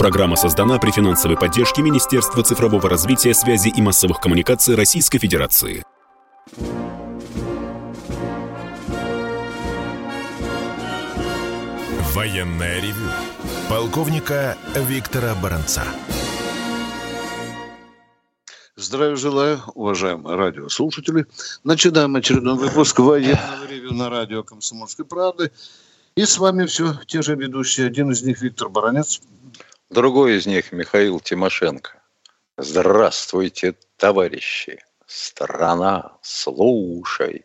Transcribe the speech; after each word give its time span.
Программа 0.00 0.34
создана 0.34 0.78
при 0.78 0.92
финансовой 0.92 1.36
поддержке 1.36 1.82
Министерства 1.82 2.42
цифрового 2.42 2.88
развития, 2.88 3.34
связи 3.34 3.68
и 3.68 3.82
массовых 3.82 4.18
коммуникаций 4.18 4.74
Российской 4.74 5.18
Федерации. 5.18 5.84
Военная 12.14 12.80
ревю. 12.80 13.10
Полковника 13.68 14.56
Виктора 14.74 15.34
Баранца. 15.34 15.84
Здравия 18.76 19.16
желаю, 19.16 19.60
уважаемые 19.74 20.34
радиослушатели. 20.34 21.26
Начинаем 21.62 22.16
очередной 22.16 22.54
выпуск 22.54 22.98
военного 23.00 23.66
ревю 23.68 23.92
на 23.92 24.08
радио 24.08 24.44
«Комсомольской 24.44 25.04
правды». 25.04 25.52
И 26.16 26.24
с 26.24 26.38
вами 26.38 26.64
все 26.64 26.94
те 27.06 27.20
же 27.20 27.36
ведущие. 27.36 27.86
Один 27.86 28.10
из 28.10 28.22
них 28.22 28.40
Виктор 28.40 28.70
Баранец. 28.70 29.20
Другой 29.90 30.36
из 30.36 30.46
них 30.46 30.70
Михаил 30.70 31.18
Тимошенко. 31.18 32.00
Здравствуйте, 32.56 33.74
товарищи. 33.96 34.78
Страна, 35.06 36.12
слушай. 36.22 37.44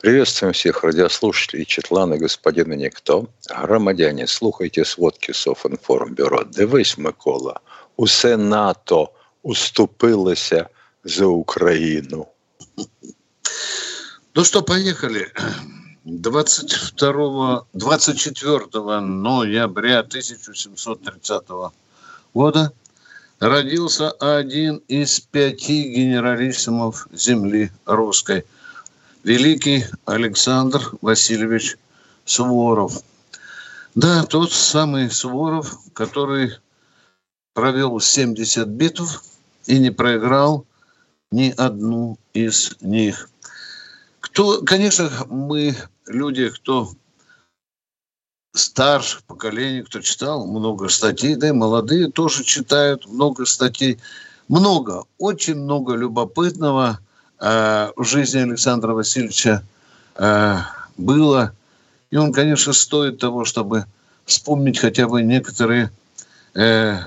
Приветствуем 0.00 0.52
всех 0.52 0.82
радиослушателей 0.82 1.66
Четлана, 1.66 2.18
господина 2.18 2.72
Никто. 2.72 3.28
Громадяне, 3.48 4.26
слухайте 4.26 4.84
сводки 4.84 5.30
Софінформбюро. 5.30 6.42
Дивись, 6.44 6.98
Микола, 6.98 7.60
усе 7.96 8.36
НАТО 8.36 9.12
уступилося 9.42 10.68
за 11.04 11.28
Украину. 11.28 12.28
Ну 14.34 14.44
что, 14.44 14.62
поехали. 14.62 15.32
22, 16.04 17.66
24 17.72 19.00
ноября 19.00 19.98
1730 20.00 21.44
года 22.34 22.72
родился 23.38 24.10
один 24.10 24.76
из 24.88 25.20
пяти 25.20 25.94
генералиссимов 25.94 27.06
земли 27.12 27.70
русской– 27.86 28.44
великий 29.22 29.84
Александр 30.06 30.92
Васильевич 31.00 31.76
Суворов. 32.24 33.02
Да, 33.94 34.24
тот 34.24 34.52
самый 34.52 35.10
Суворов, 35.10 35.78
который 35.92 36.52
провел 37.54 38.00
70 38.00 38.66
битв 38.68 39.22
и 39.66 39.78
не 39.78 39.90
проиграл 39.90 40.64
ни 41.30 41.52
одну 41.56 42.18
из 42.32 42.76
них. 42.80 43.29
Кто, 44.32 44.62
конечно, 44.62 45.10
мы 45.28 45.74
люди, 46.06 46.50
кто 46.50 46.90
старших 48.54 49.22
поколений, 49.24 49.82
кто 49.82 50.00
читал 50.00 50.46
много 50.46 50.88
статей, 50.88 51.36
да 51.36 51.48
и 51.48 51.52
молодые 51.52 52.10
тоже 52.10 52.44
читают 52.44 53.06
много 53.06 53.46
статей. 53.46 53.98
Много, 54.48 55.04
очень 55.18 55.56
много 55.56 55.94
любопытного– 55.94 56.98
Э, 57.40 57.90
в 57.96 58.04
жизни 58.04 58.40
Александра 58.40 58.92
Васильевича 58.92 59.62
э, 60.16 60.56
было. 60.98 61.54
И 62.10 62.16
он, 62.16 62.32
конечно, 62.32 62.72
стоит 62.72 63.18
того, 63.18 63.44
чтобы 63.44 63.86
вспомнить 64.26 64.78
хотя 64.78 65.08
бы 65.08 65.22
некоторые 65.22 65.90
э, 66.54 66.98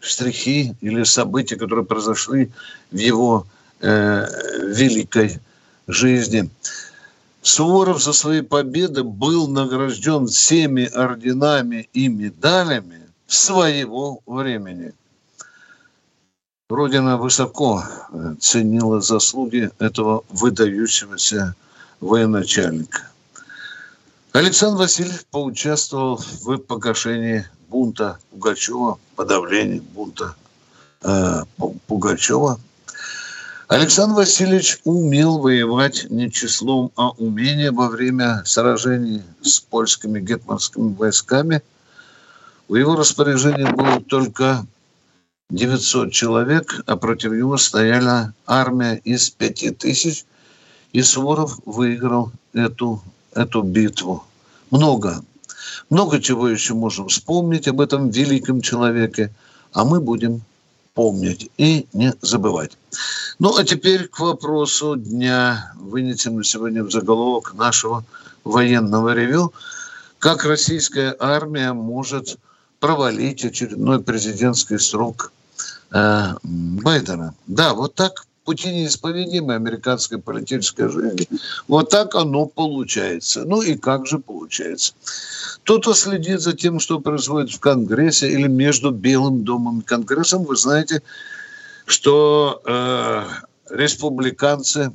штрихи 0.00 0.74
или 0.80 1.04
события, 1.04 1.56
которые 1.56 1.84
произошли 1.84 2.50
в 2.90 2.96
его 2.96 3.46
великой 3.80 5.38
жизни. 5.88 6.48
Суворов 7.42 8.02
за 8.02 8.12
свои 8.12 8.42
победы 8.42 9.02
был 9.02 9.48
награжден 9.48 10.26
всеми 10.26 10.84
орденами 10.84 11.88
и 11.92 12.08
медалями 12.08 13.02
своего 13.26 14.20
времени– 14.26 14.92
Родина 16.70 17.16
высоко 17.16 17.82
э, 18.12 18.34
ценила 18.40 19.00
заслуги 19.00 19.70
этого 19.78 20.22
выдающегося 20.28 21.54
военачальника. 22.00 23.08
Александр 24.32 24.80
Васильевич 24.80 25.24
поучаствовал 25.30 26.16
в 26.18 26.58
погашении 26.58 27.46
бунта 27.70 28.18
Пугачева, 28.30 28.98
подавлении 29.16 29.78
бунта 29.78 30.34
э, 31.00 31.44
Пугачева. 31.86 32.60
Александр 33.68 34.14
Васильевич 34.14 34.80
умел 34.84 35.40
воевать 35.40 36.06
не 36.08 36.32
числом, 36.32 36.90
а 36.96 37.10
умением 37.10 37.74
во 37.74 37.90
время 37.90 38.42
сражений 38.46 39.22
с 39.42 39.60
польскими 39.60 40.20
гетманскими 40.20 40.94
войсками. 40.94 41.60
В 42.66 42.76
его 42.76 42.96
распоряжении 42.96 43.70
было 43.70 44.00
только 44.00 44.64
900 45.50 46.10
человек, 46.12 46.80
а 46.86 46.96
против 46.96 47.32
него 47.32 47.58
стояла 47.58 48.32
армия 48.46 49.02
из 49.04 49.28
5000, 49.28 50.24
и 50.94 51.02
Суворов 51.02 51.58
выиграл 51.66 52.32
эту, 52.54 53.02
эту 53.34 53.60
битву. 53.60 54.24
Много. 54.70 55.22
Много 55.90 56.22
чего 56.22 56.48
еще 56.48 56.72
можем 56.72 57.08
вспомнить 57.08 57.68
об 57.68 57.82
этом 57.82 58.08
великом 58.08 58.62
человеке, 58.62 59.30
а 59.74 59.84
мы 59.84 60.00
будем 60.00 60.40
помнить 60.98 61.48
и 61.58 61.86
не 61.92 62.12
забывать. 62.22 62.76
Ну, 63.38 63.56
а 63.56 63.62
теперь 63.62 64.08
к 64.08 64.18
вопросу 64.18 64.96
дня, 64.96 65.72
вынесем 65.76 66.42
сегодня 66.42 66.82
в 66.82 66.90
заголовок 66.90 67.54
нашего 67.54 68.04
военного 68.42 69.14
ревю. 69.14 69.52
Как 70.18 70.44
российская 70.44 71.14
армия 71.20 71.72
может 71.72 72.36
провалить 72.80 73.44
очередной 73.44 74.02
президентский 74.02 74.78
срок 74.78 75.30
э, 75.92 76.34
Байдена. 76.42 77.32
Да, 77.46 77.74
вот 77.74 77.94
так 77.94 78.26
пути 78.48 78.72
неисповедимой 78.72 79.56
американской 79.56 80.16
политической 80.16 80.88
жизни. 80.88 81.28
Вот 81.68 81.90
так 81.90 82.14
оно 82.14 82.46
получается. 82.46 83.44
Ну 83.44 83.60
и 83.60 83.76
как 83.76 84.06
же 84.06 84.18
получается? 84.18 84.94
Тот, 85.64 85.82
кто 85.82 85.92
следит 85.92 86.40
за 86.40 86.54
тем, 86.54 86.80
что 86.80 86.98
происходит 86.98 87.50
в 87.50 87.60
Конгрессе 87.60 88.30
или 88.30 88.48
между 88.48 88.90
Белым 88.90 89.44
домом 89.44 89.80
и 89.80 89.82
Конгрессом, 89.82 90.44
вы 90.44 90.56
знаете, 90.56 91.02
что 91.84 92.62
э, 92.64 93.24
республиканцы 93.68 94.92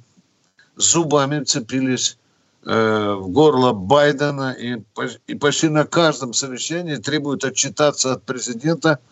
зубами 0.76 1.44
цепились 1.44 2.18
э, 2.66 3.14
в 3.20 3.28
горло 3.28 3.74
Байдена 3.74 4.56
и, 4.60 4.82
и 5.28 5.36
почти 5.36 5.70
на 5.70 5.86
каждом 5.86 6.34
совещании 6.34 6.96
требуют 6.96 7.46
отчитаться 7.46 8.14
от 8.14 8.24
президента– 8.24 8.98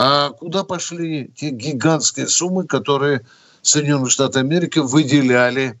а 0.00 0.30
куда 0.30 0.62
пошли 0.62 1.28
те 1.34 1.50
гигантские 1.50 2.28
суммы, 2.28 2.68
которые 2.68 3.22
Соединенные 3.62 4.10
Штаты 4.10 4.40
Америки 4.40 4.78
выделяли 4.78 5.78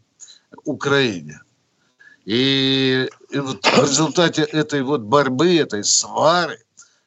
Украине? 0.64 1.40
И, 2.24 3.08
и 3.30 3.38
вот 3.38 3.64
в 3.64 3.82
результате 3.82 4.42
этой 4.42 4.82
вот 4.82 5.00
борьбы, 5.00 5.56
этой 5.56 5.82
свары, 5.84 6.58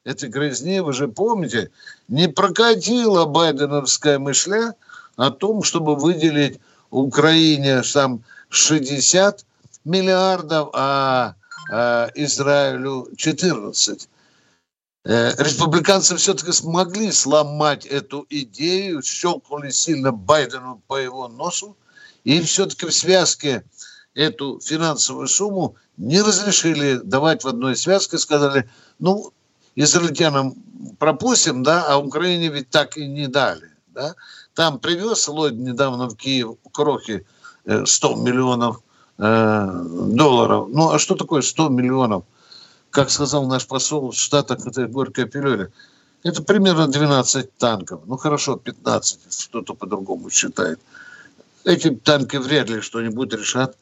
этой 0.04 0.30
грязни, 0.30 0.80
вы 0.80 0.94
же 0.94 1.08
помните, 1.08 1.70
не 2.08 2.28
прокатила 2.28 3.26
байденовская 3.26 4.18
мышля 4.18 4.74
о 5.16 5.30
том, 5.30 5.62
чтобы 5.64 5.96
выделить 5.96 6.60
Украине 6.90 7.84
там 7.94 8.24
60 8.50 9.46
миллиардов, 9.86 10.70
а, 10.74 11.36
а 11.72 12.10
Израилю 12.16 13.08
14. 13.16 14.10
Э, 15.04 15.34
республиканцы 15.40 16.16
все-таки 16.16 16.52
смогли 16.52 17.12
сломать 17.12 17.86
эту 17.88 18.26
идею, 18.30 19.02
щелкнули 19.02 19.72
сильно 19.72 20.12
Байдену 20.12 20.82
по 20.88 20.96
его 20.96 21.28
носу, 21.28 21.76
и 22.24 22.40
все-таки 22.42 22.86
в 22.86 22.94
связке 22.94 23.64
эту 24.14 24.60
финансовую 24.60 25.28
сумму 25.28 25.76
не 25.98 26.22
разрешили 26.22 26.98
давать 26.98 27.44
в 27.44 27.48
одной 27.48 27.76
связке, 27.76 28.20
сказали, 28.20 28.70
ну, 29.00 29.34
израильтянам 29.76 30.54
пропустим, 31.00 31.64
да, 31.64 31.86
а 31.88 31.98
Украине 31.98 32.50
ведь 32.50 32.70
так 32.70 32.96
и 32.98 33.08
не 33.08 33.28
дали, 33.28 33.72
да. 33.88 34.14
Там 34.54 34.80
привез 34.80 35.28
Ллойд 35.28 35.56
недавно 35.56 36.10
в 36.10 36.16
Киев 36.16 36.58
крохи 36.72 37.26
100 37.66 38.12
э, 38.12 38.16
миллионов 38.20 38.82
э, 39.18 39.84
долларов. 40.12 40.68
Ну, 40.70 40.92
а 40.92 41.00
что 41.00 41.16
такое 41.16 41.42
100 41.42 41.70
миллионов? 41.70 42.24
Как 42.92 43.10
сказал 43.10 43.48
наш 43.48 43.66
посол 43.66 44.12
в 44.12 44.16
Штатах, 44.16 44.68
это 44.68 44.86
горькая 44.88 45.26
пилюля, 45.26 45.72
это 46.24 46.44
примерно 46.44 46.88
12 46.88 47.58
танков. 47.58 48.02
Ну 48.06 48.18
хорошо, 48.18 48.58
15, 48.58 49.48
кто-то 49.50 49.74
по-другому 49.74 50.30
считает. 50.30 50.80
Эти 51.64 51.90
танки 51.90 52.38
вряд 52.38 52.70
ли 52.70 52.82
что-нибудь 52.82 53.34
решат 53.34 53.76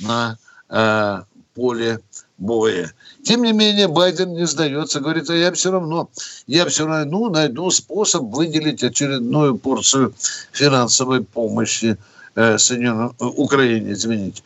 на 0.00 0.38
э, 0.68 1.22
поле 1.54 2.00
боя. 2.38 2.92
Тем 3.22 3.42
не 3.42 3.52
менее, 3.52 3.86
Байден 3.88 4.34
не 4.34 4.46
сдается, 4.46 5.00
говорит, 5.00 5.30
а 5.30 5.34
я 5.34 5.52
все 5.52 5.70
равно, 5.70 6.08
я 6.46 6.66
все 6.66 6.86
равно 6.86 7.28
найду 7.28 7.70
способ 7.70 8.24
выделить 8.24 8.82
очередную 8.82 9.56
порцию 9.56 10.14
финансовой 10.52 11.22
помощи 11.22 11.96
э, 12.34 12.58
Соединенной, 12.58 13.10
Украине, 13.18 13.92
извините. 13.92 14.42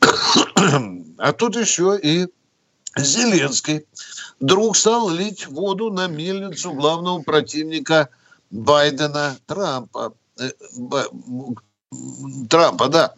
а 1.18 1.32
тут 1.32 1.56
еще 1.56 1.98
и 2.02 2.28
Зеленский 2.96 3.86
вдруг 4.40 4.76
стал 4.76 5.10
лить 5.10 5.46
воду 5.46 5.90
на 5.90 6.08
мельницу 6.08 6.72
главного 6.72 7.22
противника 7.22 8.08
Байдена 8.50 9.36
Трампа. 9.46 10.12
Э, 10.38 10.50
Трампа, 12.48 12.88
да. 12.88 13.14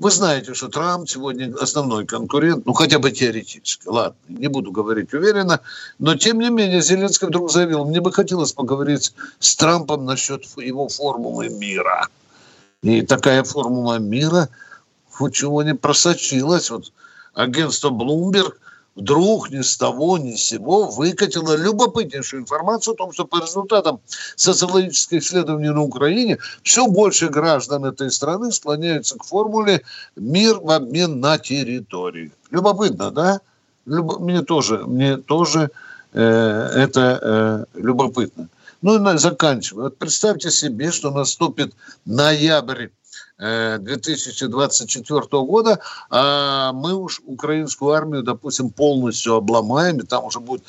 Вы 0.00 0.10
знаете, 0.10 0.54
что 0.54 0.68
Трамп 0.68 1.08
сегодня 1.08 1.54
основной 1.60 2.04
конкурент, 2.04 2.66
ну 2.66 2.72
хотя 2.72 2.98
бы 2.98 3.12
теоретически, 3.12 3.86
ладно, 3.86 4.16
не 4.28 4.48
буду 4.48 4.72
говорить 4.72 5.14
уверенно, 5.14 5.60
но 6.00 6.16
тем 6.16 6.40
не 6.40 6.50
менее 6.50 6.82
Зеленский 6.82 7.28
вдруг 7.28 7.52
заявил, 7.52 7.84
мне 7.84 8.00
бы 8.00 8.12
хотелось 8.12 8.52
поговорить 8.52 9.14
с 9.38 9.54
Трампом 9.54 10.04
насчет 10.04 10.44
его 10.56 10.88
формулы 10.88 11.48
мира. 11.48 12.08
И 12.82 13.02
такая 13.02 13.44
формула 13.44 13.98
мира, 13.98 14.48
чего 15.32 15.62
не 15.62 15.76
просочилась, 15.76 16.70
вот 16.70 16.92
агентство 17.32 17.90
Bloomberg 17.90 18.54
вдруг 18.94 19.50
ни 19.50 19.62
с 19.62 19.76
того 19.76 20.18
ни 20.18 20.34
с 20.34 20.44
сего 20.44 20.88
выкатило 20.88 21.56
любопытнейшую 21.56 22.42
информацию 22.42 22.94
о 22.94 22.96
том, 22.96 23.12
что 23.12 23.24
по 23.24 23.40
результатам 23.40 24.00
социологических 24.36 25.22
исследований 25.22 25.70
на 25.70 25.82
Украине 25.82 26.38
все 26.62 26.86
больше 26.86 27.28
граждан 27.28 27.84
этой 27.84 28.10
страны 28.10 28.52
склоняются 28.52 29.18
к 29.18 29.24
формуле 29.24 29.82
«мир 30.16 30.58
в 30.60 30.70
обмен 30.70 31.20
на 31.20 31.38
территории». 31.38 32.32
Любопытно, 32.50 33.10
да? 33.10 33.40
Люб... 33.86 34.20
Мне 34.20 34.42
тоже, 34.42 34.78
мне 34.86 35.16
тоже 35.16 35.70
э, 36.12 36.20
это 36.20 37.66
э, 37.74 37.80
любопытно. 37.80 38.48
Ну 38.80 39.14
и 39.14 39.18
заканчиваю. 39.18 39.84
Вот 39.84 39.96
представьте 39.96 40.50
себе, 40.50 40.90
что 40.90 41.10
наступит 41.10 41.72
ноябрь 42.04 42.88
2024 43.38 45.20
э, 45.20 45.26
года, 45.30 45.80
а 46.10 46.72
мы 46.72 46.94
уж 46.94 47.20
украинскую 47.24 47.92
армию, 47.92 48.22
допустим, 48.22 48.70
полностью 48.70 49.34
обломаем, 49.34 49.98
и 49.98 50.06
там 50.06 50.24
уже 50.24 50.40
будет 50.40 50.64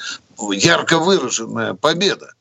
ярко 0.51 1.00
выраженная 1.00 1.75
победа. 1.75 2.33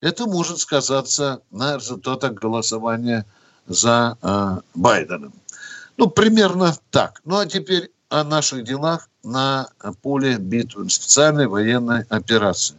Это 0.00 0.26
может 0.26 0.58
сказаться 0.58 1.42
на 1.50 1.76
результатах 1.76 2.34
голосования 2.34 3.26
за 3.66 4.16
э, 4.22 4.60
Байденом. 4.74 5.32
Ну, 5.96 6.08
примерно 6.08 6.74
так. 6.90 7.20
Ну, 7.24 7.38
а 7.38 7.46
теперь 7.46 7.90
о 8.08 8.24
наших 8.24 8.64
делах 8.64 9.08
на 9.22 9.68
поле 10.02 10.36
битвы, 10.36 10.88
специальной 10.90 11.46
военной 11.46 12.02
операции. 12.08 12.78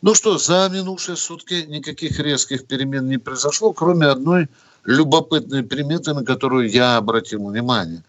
Ну 0.00 0.14
что, 0.14 0.36
за 0.38 0.68
минувшие 0.72 1.16
сутки 1.16 1.64
никаких 1.68 2.18
резких 2.18 2.66
перемен 2.66 3.08
не 3.08 3.18
произошло, 3.18 3.72
кроме 3.72 4.06
одной 4.06 4.48
любопытные 4.84 5.62
приметы, 5.62 6.14
на 6.14 6.24
которую 6.24 6.68
я 6.68 6.96
обратил 6.96 7.46
внимание. 7.46 8.02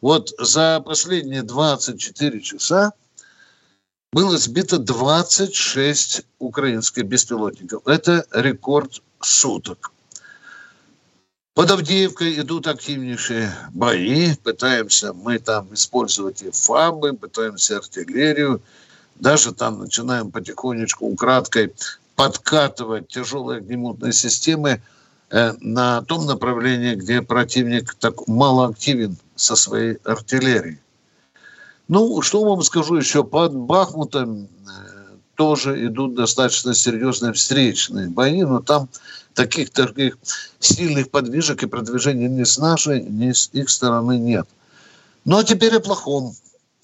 Вот 0.00 0.32
за 0.38 0.80
последние 0.80 1.42
24 1.42 2.40
часа 2.40 2.92
было 4.12 4.36
сбито 4.38 4.78
26 4.78 6.22
украинских 6.38 7.04
беспилотников. 7.04 7.86
Это 7.86 8.24
рекорд 8.32 9.02
суток. 9.20 9.92
Под 11.54 11.70
Авдеевкой 11.70 12.40
идут 12.40 12.66
активнейшие 12.66 13.52
бои. 13.72 14.34
Пытаемся 14.36 15.12
мы 15.12 15.38
там 15.38 15.72
использовать 15.74 16.42
и 16.42 16.50
ФАБы, 16.50 17.12
пытаемся 17.12 17.76
артиллерию. 17.76 18.62
Даже 19.16 19.52
там 19.52 19.80
начинаем 19.80 20.30
потихонечку, 20.30 21.06
украдкой 21.06 21.74
подкатывать 22.16 23.08
тяжелые 23.08 23.58
огнемотные 23.58 24.12
системы– 24.12 24.82
на 25.30 26.02
том 26.02 26.26
направлении, 26.26 26.94
где 26.94 27.22
противник 27.22 27.94
так 27.94 28.26
мало 28.26 28.68
активен 28.68 29.16
со 29.36 29.56
своей 29.56 29.96
артиллерией. 30.04 30.78
Ну, 31.88 32.22
что 32.22 32.44
вам 32.44 32.62
скажу 32.62 32.96
еще, 32.96 33.24
под 33.24 33.52
Бахмутом 33.54 34.44
э, 34.44 34.46
тоже 35.34 35.86
идут 35.86 36.14
достаточно 36.14 36.72
серьезные 36.72 37.32
встречные 37.32 38.08
бои, 38.08 38.42
но 38.42 38.60
там 38.60 38.88
таких, 39.34 39.70
таких 39.70 40.16
сильных 40.60 41.10
подвижек 41.10 41.62
и 41.62 41.66
продвижений 41.66 42.28
ни 42.28 42.44
с 42.44 42.58
нашей, 42.58 43.02
ни 43.02 43.32
с 43.32 43.50
их 43.52 43.70
стороны 43.70 44.18
нет. 44.18 44.46
Ну, 45.24 45.38
а 45.38 45.44
теперь 45.44 45.74
о 45.76 45.80
плохом. 45.80 46.32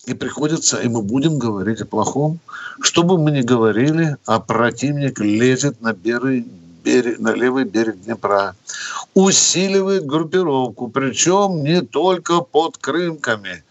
И 0.07 0.15
приходится, 0.15 0.81
и 0.81 0.89
мы 0.89 1.03
будем 1.03 1.39
говорить 1.39 1.81
о 1.81 1.87
плохом. 1.87 2.39
Что 2.81 3.03
бы 3.03 3.19
мы 3.19 3.31
ни 3.31 3.43
говорили, 3.43 4.17
а 4.25 4.41
противник 4.41 5.21
лезет 5.21 5.81
на 5.81 5.93
белый 5.93 6.47
берег, 6.87 7.19
на 7.19 7.35
левый 7.35 7.65
берег 7.65 7.97
Днепра. 8.05 8.55
Усиливает 9.15 10.07
группировку, 10.07 10.89
причем 10.89 11.65
не 11.65 11.81
только 11.83 12.41
под 12.41 12.77
Крымками 12.77 13.65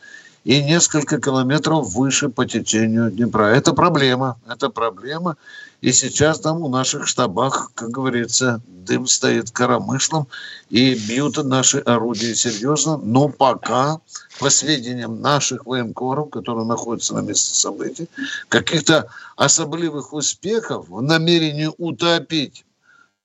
и 0.43 0.61
несколько 0.61 1.19
километров 1.19 1.93
выше 1.93 2.29
по 2.29 2.45
течению 2.45 3.09
Днепра. 3.11 3.45
Это 3.45 3.73
проблема, 3.73 4.37
это 4.47 4.69
проблема. 4.69 5.37
И 5.81 5.91
сейчас 5.91 6.39
там 6.39 6.61
у 6.61 6.67
наших 6.67 7.07
штабах, 7.07 7.71
как 7.75 7.89
говорится, 7.89 8.61
дым 8.67 9.07
стоит 9.07 9.51
коромыслом, 9.51 10.27
и 10.69 10.93
бьют 10.95 11.37
наши 11.43 11.79
орудия 11.79 12.35
серьезно, 12.35 12.97
но 12.97 13.29
пока, 13.29 13.99
по 14.39 14.49
сведениям 14.49 15.21
наших 15.21 15.65
военкоров, 15.65 16.29
которые 16.29 16.65
находятся 16.65 17.15
на 17.15 17.21
месте 17.21 17.55
событий, 17.55 18.09
каких-то 18.49 19.07
особливых 19.35 20.13
успехов 20.13 20.89
в 20.89 21.01
намерении 21.01 21.69
утопить 21.77 22.65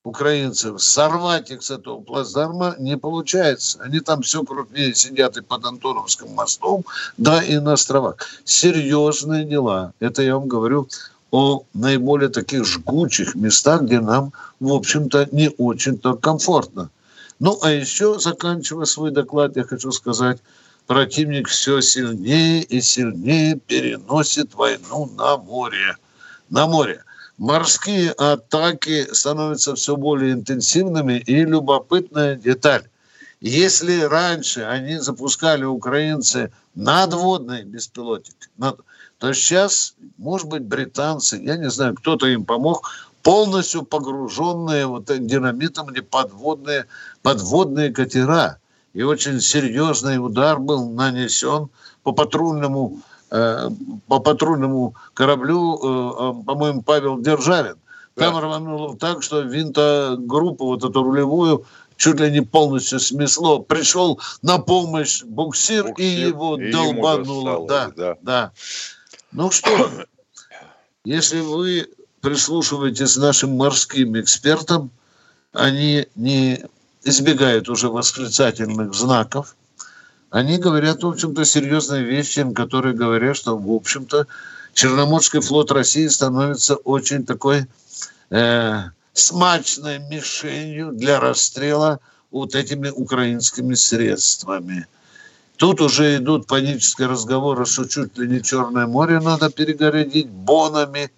украинцев, 0.04 0.82
сорвать 0.82 1.50
их 1.50 1.62
с 1.62 1.70
этого 1.70 2.00
плацдарма 2.00 2.74
не 2.78 2.96
получается. 2.96 3.78
Они 3.82 4.00
там 4.00 4.22
все 4.22 4.42
крупнее 4.42 4.94
сидят 4.94 5.36
и 5.36 5.42
под 5.42 5.64
Антоновским 5.66 6.30
мостом, 6.30 6.84
да 7.18 7.42
и 7.42 7.58
на 7.58 7.74
островах. 7.74 8.16
Серьезные 8.44 9.44
дела. 9.44 9.92
Это 10.00 10.22
я 10.22 10.36
вам 10.36 10.48
говорю 10.48 10.88
о 11.30 11.64
наиболее 11.74 12.30
таких 12.30 12.64
жгучих 12.64 13.34
местах, 13.34 13.82
где 13.82 14.00
нам, 14.00 14.32
в 14.58 14.72
общем-то, 14.72 15.28
не 15.32 15.50
очень-то 15.58 16.14
комфортно. 16.14 16.90
Ну, 17.38 17.58
а 17.62 17.70
еще, 17.70 18.18
заканчивая 18.18 18.86
свой 18.86 19.10
доклад, 19.10 19.56
я 19.56 19.64
хочу 19.64 19.92
сказать, 19.92 20.38
противник 20.86 21.48
все 21.48 21.82
сильнее 21.82 22.62
и 22.62 22.80
сильнее 22.80 23.56
переносит 23.56 24.54
войну 24.54 25.10
на 25.16 25.36
море. 25.36 25.96
На 26.48 26.66
море 26.66 27.04
морские 27.40 28.12
атаки 28.12 29.12
становятся 29.12 29.74
все 29.74 29.96
более 29.96 30.32
интенсивными. 30.32 31.14
И 31.26 31.44
любопытная 31.44 32.36
деталь. 32.36 32.84
Если 33.40 34.02
раньше 34.02 34.60
они 34.60 34.98
запускали 34.98 35.64
украинцы 35.64 36.52
надводные 36.74 37.64
беспилотники, 37.64 38.48
то 39.18 39.32
сейчас, 39.32 39.94
может 40.18 40.48
быть, 40.48 40.62
британцы, 40.62 41.38
я 41.38 41.56
не 41.56 41.70
знаю, 41.70 41.94
кто-то 41.94 42.26
им 42.26 42.44
помог, 42.44 42.90
полностью 43.22 43.82
погруженные 43.82 44.86
вот 44.86 45.06
динамитом 45.06 45.90
или 45.90 46.00
подводные, 46.00 46.84
подводные 47.22 47.90
катера. 47.90 48.58
И 48.92 49.02
очень 49.02 49.40
серьезный 49.40 50.18
удар 50.18 50.58
был 50.58 50.90
нанесен 50.90 51.70
по 52.02 52.12
патрульному 52.12 53.00
по 53.30 54.18
патрульному 54.18 54.94
кораблю, 55.14 55.76
э, 55.76 56.44
по-моему, 56.44 56.82
Павел 56.82 57.18
Державин. 57.20 57.76
Там 58.16 58.34
да. 58.34 58.40
рвануло 58.40 58.96
так, 58.96 59.22
что 59.22 59.40
винтогруппу, 59.40 60.66
вот 60.66 60.84
эту 60.84 61.02
рулевую, 61.02 61.64
чуть 61.96 62.18
ли 62.18 62.30
не 62.30 62.42
полностью 62.42 62.98
смесло. 62.98 63.60
Пришел 63.60 64.20
на 64.42 64.58
помощь 64.58 65.22
буксир, 65.22 65.84
буксир 65.88 66.06
и 66.06 66.20
его 66.28 66.60
и 66.60 66.72
долбануло. 66.72 67.68
Да, 67.68 67.92
да, 67.96 68.16
да. 68.22 68.52
Ну 69.32 69.50
что, 69.50 69.70
если 71.04 71.40
вы 71.40 71.88
прислушиваетесь 72.20 73.16
нашим 73.16 73.56
морским 73.56 74.18
экспертам, 74.20 74.90
они 75.52 76.06
не 76.16 76.64
избегают 77.04 77.68
уже 77.68 77.88
восклицательных 77.88 78.92
знаков, 78.94 79.56
они 80.30 80.58
говорят, 80.58 81.02
в 81.02 81.08
общем-то, 81.08 81.44
серьезные 81.44 82.04
вещи, 82.04 82.48
которые 82.52 82.94
говорят, 82.94 83.36
что, 83.36 83.56
в 83.56 83.70
общем-то, 83.70 84.26
Черноморский 84.72 85.40
флот 85.40 85.72
России 85.72 86.06
становится 86.06 86.76
очень 86.76 87.26
такой 87.26 87.66
э, 88.30 88.82
смачной 89.12 89.98
мишенью 89.98 90.92
для 90.92 91.18
расстрела 91.18 91.98
вот 92.30 92.54
этими 92.54 92.88
украинскими 92.88 93.74
средствами. 93.74 94.86
Тут 95.56 95.80
уже 95.80 96.16
идут 96.16 96.46
панические 96.46 97.08
разговоры, 97.08 97.66
что 97.66 97.84
чуть 97.86 98.16
ли 98.16 98.28
не 98.28 98.40
Черное 98.40 98.86
море 98.86 99.18
надо 99.18 99.50
перегородить 99.50 100.28
бонами. 100.28 101.10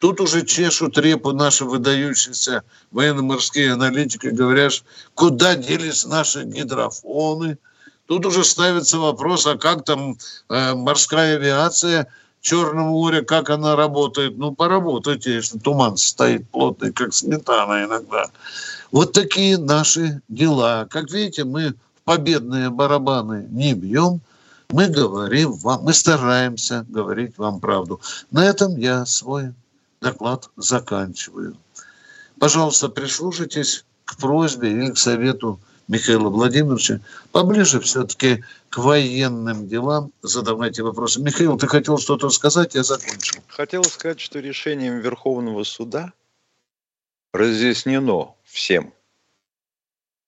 Тут 0.00 0.20
уже 0.20 0.44
чешут 0.44 0.98
репу 0.98 1.32
наши 1.32 1.64
выдающиеся 1.64 2.64
военно-морские 2.90 3.72
аналитики, 3.72 4.26
говорят, 4.26 4.72
куда 5.14 5.54
делись 5.54 6.04
наши 6.04 6.42
гидрофоны– 6.42 7.56
Тут 8.10 8.26
уже 8.26 8.42
ставится 8.42 8.98
вопрос, 8.98 9.46
а 9.46 9.56
как 9.56 9.84
там 9.84 10.18
э, 10.48 10.74
морская 10.74 11.36
авиация 11.36 12.08
Черного 12.40 12.88
моря, 12.88 13.22
как 13.22 13.50
она 13.50 13.76
работает? 13.76 14.36
Ну, 14.36 14.52
поработайте, 14.52 15.34
если 15.36 15.58
туман 15.60 15.96
стоит 15.96 16.50
плотный, 16.50 16.92
как 16.92 17.14
сметана 17.14 17.84
иногда. 17.84 18.26
Вот 18.90 19.12
такие 19.12 19.58
наши 19.58 20.22
дела. 20.26 20.88
Как 20.90 21.08
видите, 21.12 21.44
мы 21.44 21.74
победные 22.04 22.70
барабаны 22.70 23.46
не 23.48 23.74
бьем. 23.74 24.20
Мы 24.70 24.88
говорим 24.88 25.52
вам, 25.52 25.84
мы 25.84 25.92
стараемся 25.92 26.84
говорить 26.88 27.38
вам 27.38 27.60
правду. 27.60 28.00
На 28.32 28.44
этом 28.44 28.76
я 28.76 29.06
свой 29.06 29.54
доклад 30.00 30.50
заканчиваю. 30.56 31.56
Пожалуйста, 32.40 32.88
прислушайтесь 32.88 33.84
к 34.04 34.16
просьбе 34.16 34.72
или 34.72 34.90
к 34.90 34.98
совету 34.98 35.60
Михаила 35.90 36.28
Владимировича 36.28 37.00
поближе 37.32 37.80
все-таки 37.80 38.44
к 38.68 38.78
военным 38.78 39.66
делам 39.66 40.12
задавайте 40.22 40.84
вопросы. 40.84 41.20
Михаил, 41.20 41.58
ты 41.58 41.66
хотел 41.66 41.98
что-то 41.98 42.30
сказать, 42.30 42.76
я 42.76 42.84
закончил. 42.84 43.42
Хотел 43.48 43.82
сказать, 43.82 44.20
что 44.20 44.38
решением 44.38 45.00
Верховного 45.00 45.64
суда 45.64 46.12
разъяснено 47.32 48.34
всем, 48.44 48.94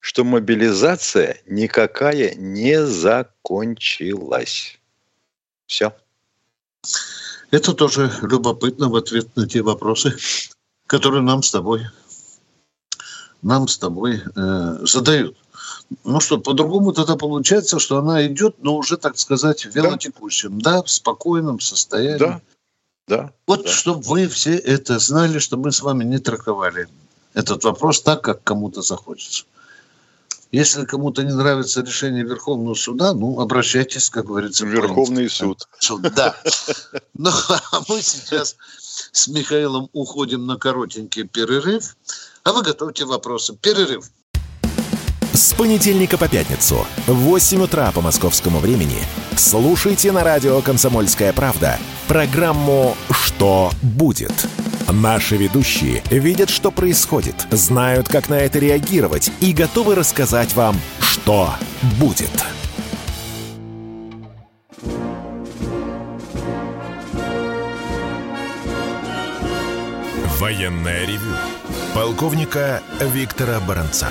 что 0.01 0.25
мобилизация 0.25 1.41
никакая 1.47 2.35
не 2.35 2.85
закончилась. 2.85 4.81
Все. 5.67 5.95
Это 7.53 7.73
тоже 7.75 8.11
любопытно 8.23 8.89
в 8.89 8.97
ответ 8.97 9.37
на 9.37 9.47
те 9.47 9.63
вопросы, 9.63 10.17
которые 10.89 11.23
нам 11.23 11.45
с 11.45 11.53
тобой, 11.53 11.87
нам 13.43 13.69
с 13.69 13.79
тобой 13.79 14.23
э, 14.35 14.79
задают. 14.83 15.37
Ну 16.05 16.21
что, 16.21 16.39
по-другому 16.39 16.93
тогда 16.93 17.17
получается, 17.17 17.79
что 17.79 17.99
она 17.99 18.27
идет, 18.27 18.57
но 18.63 18.77
уже, 18.77 18.97
так 18.97 19.19
сказать, 19.19 19.65
в 19.67 19.75
велотекущем, 19.75 20.61
да, 20.61 20.79
да 20.79 20.83
в 20.83 20.91
спокойном 20.91 21.61
состоянии. 21.61 22.19
Да, 22.19 22.41
да. 23.09 23.33
Вот, 23.47 23.65
да. 23.65 23.71
чтобы 23.71 24.03
вы 24.03 24.29
все 24.29 24.57
это 24.57 24.99
знали, 24.99 25.39
что 25.39 25.57
мы 25.57 25.73
с 25.73 25.83
вами 25.83 26.05
не 26.05 26.19
трактовали 26.19 26.89
этот 27.35 27.65
вопрос 27.65 28.03
так, 28.03 28.23
как 28.23 28.43
кому-то 28.45 28.83
захочется. 28.83 29.45
Если 30.53 30.85
кому-то 30.85 31.23
не 31.23 31.33
нравится 31.33 31.81
решение 31.81 32.25
Верховного 32.25 32.75
суда, 32.75 33.15
ну, 33.15 33.41
обращайтесь, 33.41 34.11
как 34.11 34.27
говорится. 34.27 34.67
В 34.67 34.69
Верховный 34.69 35.31
суд. 35.31 35.67
суд. 35.79 36.03
Да. 36.15 36.37
Ну, 37.15 37.31
а 37.49 37.81
мы 37.89 38.03
сейчас 38.03 38.57
с 39.13 39.29
Михаилом 39.29 39.89
уходим 39.95 40.45
на 40.45 40.59
коротенький 40.59 41.25
перерыв. 41.25 41.97
А 42.45 42.53
вы 42.53 42.63
готовьте 42.63 43.07
вопросы. 43.07 43.57
Перерыв. 43.57 44.11
С 45.43 45.55
понедельника 45.55 46.19
по 46.19 46.29
пятницу 46.29 46.87
в 47.09 47.15
8 47.15 47.63
утра 47.63 47.91
по 47.91 48.01
московскому 48.01 48.61
времени 48.61 48.99
слушайте 49.35 50.13
на 50.13 50.23
радио 50.23 50.61
«Комсомольская 50.63 51.33
правда» 51.33 51.81
программу 52.07 52.97
«Что 53.11 53.73
будет?». 53.83 54.47
Наши 54.89 55.37
ведущие 55.37 56.01
видят, 56.11 56.49
что 56.49 56.71
происходит, 56.71 57.49
знают, 57.51 58.09
как 58.09 58.29
на 58.29 58.35
это 58.35 58.61
реагировать 58.61 59.33
и 59.41 59.53
готовы 59.53 59.97
рассказать 59.97 60.55
вам, 60.55 60.77
что 61.01 61.53
будет. 61.99 62.31
Военная 70.39 71.05
ревю. 71.05 71.35
Полковника 71.95 72.81
Виктора 73.01 73.59
Баранца. 73.59 74.09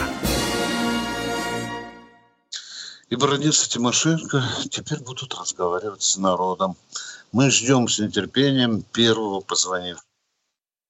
И 3.12 3.18
Бородец 3.18 3.68
и 3.68 3.70
Тимошенко 3.70 4.42
теперь 4.70 5.02
будут 5.04 5.34
разговаривать 5.34 6.02
с 6.02 6.16
народом. 6.16 6.78
Мы 7.34 7.52
ждем 7.52 7.90
с 7.90 8.00
нетерпением 8.00 8.84
первого 8.84 9.42
позвонившего. 9.42 10.08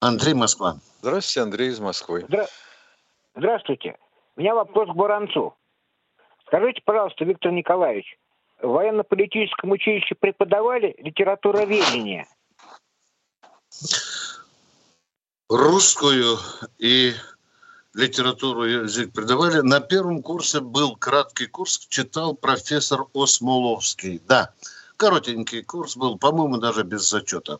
Андрей 0.02 0.36
Москва. 0.36 0.78
Здравствуйте, 1.02 1.42
Андрей 1.42 1.70
из 1.70 1.80
Москвы. 1.80 2.24
Здра... 2.28 2.48
Здравствуйте. 3.36 3.98
У 4.36 4.40
меня 4.40 4.54
вопрос 4.54 4.90
к 4.90 4.94
Баранцу. 4.94 5.56
Скажите, 6.46 6.82
пожалуйста, 6.86 7.26
Виктор 7.26 7.52
Николаевич, 7.52 8.20
в 8.62 8.68
военно-политическом 8.68 9.72
училище 9.72 10.14
преподавали 10.14 10.94
литературоведение? 11.00 12.28
Русскую 15.50 16.38
и 16.78 17.16
литературу 17.94 18.64
язык 18.66 19.12
преподавали. 19.12 19.62
На 19.62 19.80
первом 19.80 20.22
курсе 20.22 20.60
был 20.60 20.96
краткий 20.96 21.48
курс, 21.48 21.86
читал 21.90 22.36
профессор 22.36 23.06
Осмоловский. 23.14 24.22
Да, 24.28 24.54
коротенький 24.98 25.64
курс 25.64 25.98
был, 25.98 26.18
по-моему, 26.18 26.58
даже 26.58 26.84
без 26.84 27.10
зачета. 27.10 27.60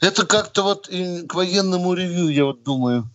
Это 0.00 0.26
как-то 0.26 0.62
вот 0.62 0.88
и 0.88 1.26
к 1.26 1.34
военному 1.34 1.94
ревью, 1.94 2.28
я 2.28 2.44
вот 2.44 2.62
думаю. 2.62 3.08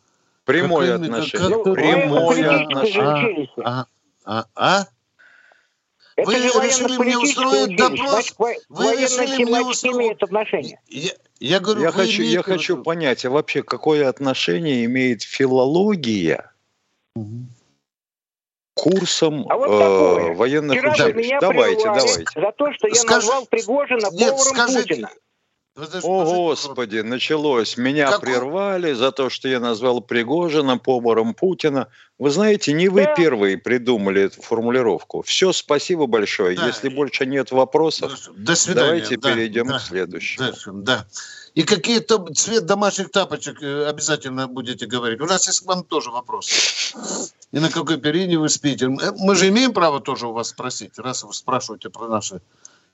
Прямое 0.45 0.95
отношение. 0.95 1.63
Прямое 1.63 2.63
отношение. 2.63 3.49
А, 3.63 3.85
а, 4.25 4.45
а? 4.55 4.85
Это 6.21 6.31
вы 6.31 6.35
решили 6.37 6.97
мне 6.97 7.17
устроить 7.17 7.77
допрос? 7.77 8.35
Вы 8.69 8.91
решили 8.95 9.43
мне 9.43 9.61
устроить... 9.61 10.21
отношение. 10.21 10.79
Я, 10.87 11.11
я, 11.39 11.59
говорю, 11.59 11.81
я, 11.81 11.91
хочу, 11.91 12.23
я 12.23 12.43
хочу 12.43 12.83
понять, 12.83 13.25
а 13.25 13.29
вообще 13.29 13.63
какое 13.63 14.07
отношение 14.09 14.85
имеет 14.85 15.23
филология 15.23 16.51
угу. 17.15 17.45
курсом 18.73 19.45
а 19.49 19.57
вот 19.57 19.69
э, 19.69 20.33
военных 20.33 20.83
училищ? 20.83 21.29
Давайте, 21.39 21.83
давайте. 21.83 22.25
За 22.35 22.51
то, 22.51 22.73
что 22.73 22.87
я 22.87 22.95
Скажи... 22.95 23.27
назвал 23.27 23.45
Пригожина 23.45 24.07
Нет, 24.11 24.31
поваром 24.31 24.53
скажите, 24.53 24.87
Путина. 24.87 25.09
О, 26.03 26.25
Господи, 26.25 26.99
началось. 26.99 27.77
Меня 27.77 28.11
как... 28.11 28.21
прервали 28.21 28.93
за 28.93 29.11
то, 29.11 29.29
что 29.29 29.47
я 29.47 29.59
назвал 29.59 30.01
Пригожина 30.01 30.77
поваром 30.77 31.33
Путина. 31.33 31.87
Вы 32.17 32.31
знаете, 32.31 32.73
не 32.73 32.89
вы 32.89 33.03
да. 33.03 33.15
первые 33.15 33.57
придумали 33.57 34.23
эту 34.23 34.41
формулировку. 34.41 35.21
Все, 35.21 35.53
спасибо 35.53 36.05
большое. 36.05 36.57
Да. 36.57 36.67
Если 36.67 36.89
больше 36.89 37.25
нет 37.25 37.51
вопросов, 37.51 38.11
До 38.35 38.55
свидания. 38.55 38.87
давайте 38.87 39.17
да, 39.17 39.33
перейдем 39.33 39.67
да, 39.67 39.77
к 39.77 39.81
следующему. 39.81 40.51
Да, 40.81 40.97
да. 40.97 41.07
И 41.55 41.63
какие-то 41.63 42.25
цвет 42.33 42.65
домашних 42.65 43.11
тапочек 43.11 43.61
э, 43.61 43.85
обязательно 43.85 44.47
будете 44.47 44.85
говорить. 44.85 45.21
У 45.21 45.25
нас 45.25 45.47
есть 45.47 45.61
к 45.61 45.65
вам 45.65 45.83
тоже 45.83 46.11
вопросы. 46.11 46.53
И 47.51 47.59
на 47.59 47.69
какой 47.69 47.97
перине 47.97 48.37
вы 48.37 48.49
спите? 48.49 48.87
Мы 48.87 49.35
же 49.35 49.47
имеем 49.47 49.73
право 49.73 49.99
тоже 49.99 50.27
у 50.27 50.33
вас 50.33 50.49
спросить, 50.49 50.99
раз 50.99 51.23
вы 51.23 51.33
спрашиваете 51.33 51.89
про 51.89 52.07
наши 52.07 52.41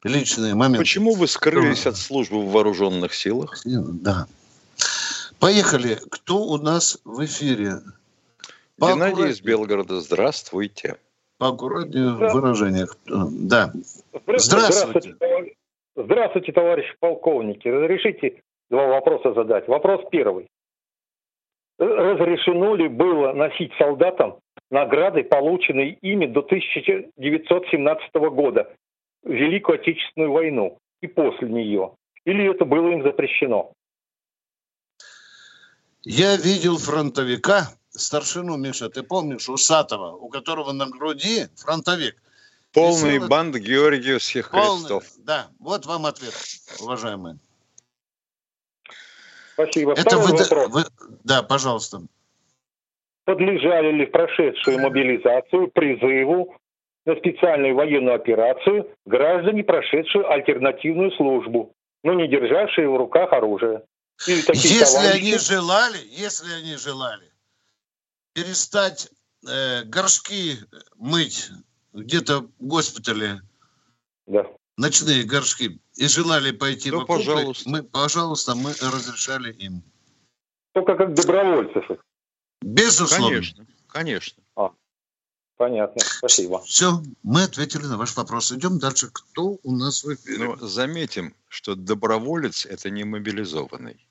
личные 0.06 0.56
моменты. 0.56 0.80
Почему 0.80 1.14
вы 1.14 1.28
скрылись 1.28 1.86
от 1.86 1.98
службы 1.98 2.42
в 2.42 2.52
вооруженных 2.52 3.14
силах? 3.14 3.62
Да. 3.66 4.28
Поехали. 5.40 5.98
Кто 6.10 6.38
у 6.38 6.58
нас 6.58 7.00
в 7.04 7.24
эфире? 7.26 7.82
Геннадий 8.78 9.30
из 9.30 9.42
Белгорода. 9.42 10.00
Здравствуйте. 10.00 10.98
Поаккуратнее 11.38 12.12
в 12.12 12.34
выражениях. 12.34 12.96
Да. 13.06 13.74
Здравствуйте. 14.14 14.40
Здравствуйте. 14.40 15.16
Здравствуйте, 15.98 16.52
товарищи 16.52 16.94
полковники. 17.00 17.68
Разрешите 17.68 18.42
два 18.70 18.88
вопроса 18.88 19.34
задать. 19.34 19.68
Вопрос 19.68 20.02
первый. 20.12 20.48
Разрешено 21.78 22.76
ли 22.76 22.88
было 22.88 23.34
носить 23.34 23.72
солдатам 23.78 24.36
награды, 24.72 25.24
полученные 25.24 25.94
ими 26.02 26.26
до 26.26 26.42
1917 26.42 28.16
года, 28.32 28.74
Великую 29.26 29.80
Отечественную 29.80 30.32
войну 30.32 30.78
и 31.02 31.08
после 31.08 31.50
нее? 31.50 31.96
Или 32.26 32.50
это 32.50 32.66
было 32.66 32.90
им 32.90 33.04
запрещено? 33.04 33.74
Я 36.04 36.38
видел 36.38 36.78
фронтовика, 36.78 37.70
старшину, 37.90 38.58
Миша, 38.58 38.90
ты 38.90 39.02
помнишь, 39.02 39.50
Усатого, 39.50 40.16
у 40.16 40.30
которого 40.30 40.72
на 40.72 40.88
груди 40.88 41.48
фронтовик. 41.56 42.16
Полный 42.72 43.16
Висел... 43.16 43.28
банд 43.28 43.56
Георгиевских 43.56 44.52
Полный, 44.52 44.80
крестов. 44.80 45.06
Да, 45.26 45.48
вот 45.60 45.86
вам 45.86 46.06
ответ, 46.06 46.34
уважаемые. 46.82 47.38
Спасибо. 49.54 49.94
Это 49.94 50.18
вы, 50.18 50.38
вопрос. 50.38 50.70
Вы, 50.70 50.84
да, 51.24 51.42
пожалуйста. 51.42 52.02
Подлежали 53.24 53.92
ли 53.94 54.06
прошедшую 54.06 54.80
мобилизацию, 54.80 55.70
призыву 55.70 56.56
на 57.06 57.16
специальную 57.16 57.76
военную 57.76 58.16
операцию 58.16 58.90
граждане, 59.06 59.64
прошедшие 59.64 60.26
альтернативную 60.26 61.12
службу, 61.12 61.74
но 62.04 62.14
не 62.14 62.28
державшие 62.28 62.90
в 62.90 62.98
руках 62.98 63.32
оружие. 63.32 63.84
Если 64.28 64.54
товарищи... 64.54 65.18
они 65.18 65.38
желали, 65.38 65.98
если 66.10 66.52
они 66.54 66.78
желали 66.78 67.26
перестать 68.34 69.10
э, 69.48 69.84
горшки 69.86 70.58
мыть 70.98 71.50
где-то 71.94 72.42
в 72.42 72.50
госпитале, 72.60 73.42
да. 74.28 74.46
ночные 74.78 75.24
горшки, 75.24 75.80
и 75.96 76.08
желали 76.08 76.52
пойти 76.52 76.92
ну, 76.92 77.00
в 77.00 77.04
окопы, 77.04 77.20
пожалуйста. 77.20 77.70
мы, 77.70 77.84
пожалуйста, 77.84 78.56
мы 78.56 78.72
разрешали 78.72 79.54
им. 79.54 79.84
Только 80.74 80.96
как 80.96 81.14
добровольцев. 81.14 81.86
Безусловно. 82.62 83.28
Конечно, 83.30 83.66
конечно. 83.88 84.44
Понятно, 85.58 86.02
спасибо. 86.04 86.62
Все, 86.64 87.02
мы 87.24 87.44
ответили 87.44 87.84
на 87.84 87.98
ваш 87.98 88.16
вопрос. 88.18 88.52
Идем 88.52 88.78
дальше. 88.78 89.10
Кто 89.12 89.58
у 89.64 89.72
нас 89.72 90.04
в 90.04 90.14
эфире? 90.14 90.44
Ну, 90.46 90.56
заметим, 90.58 91.34
что 91.48 91.76
доброволец– 91.76 92.66
это 92.70 92.90
не 92.90 93.06
мобилизованный. 93.06 94.06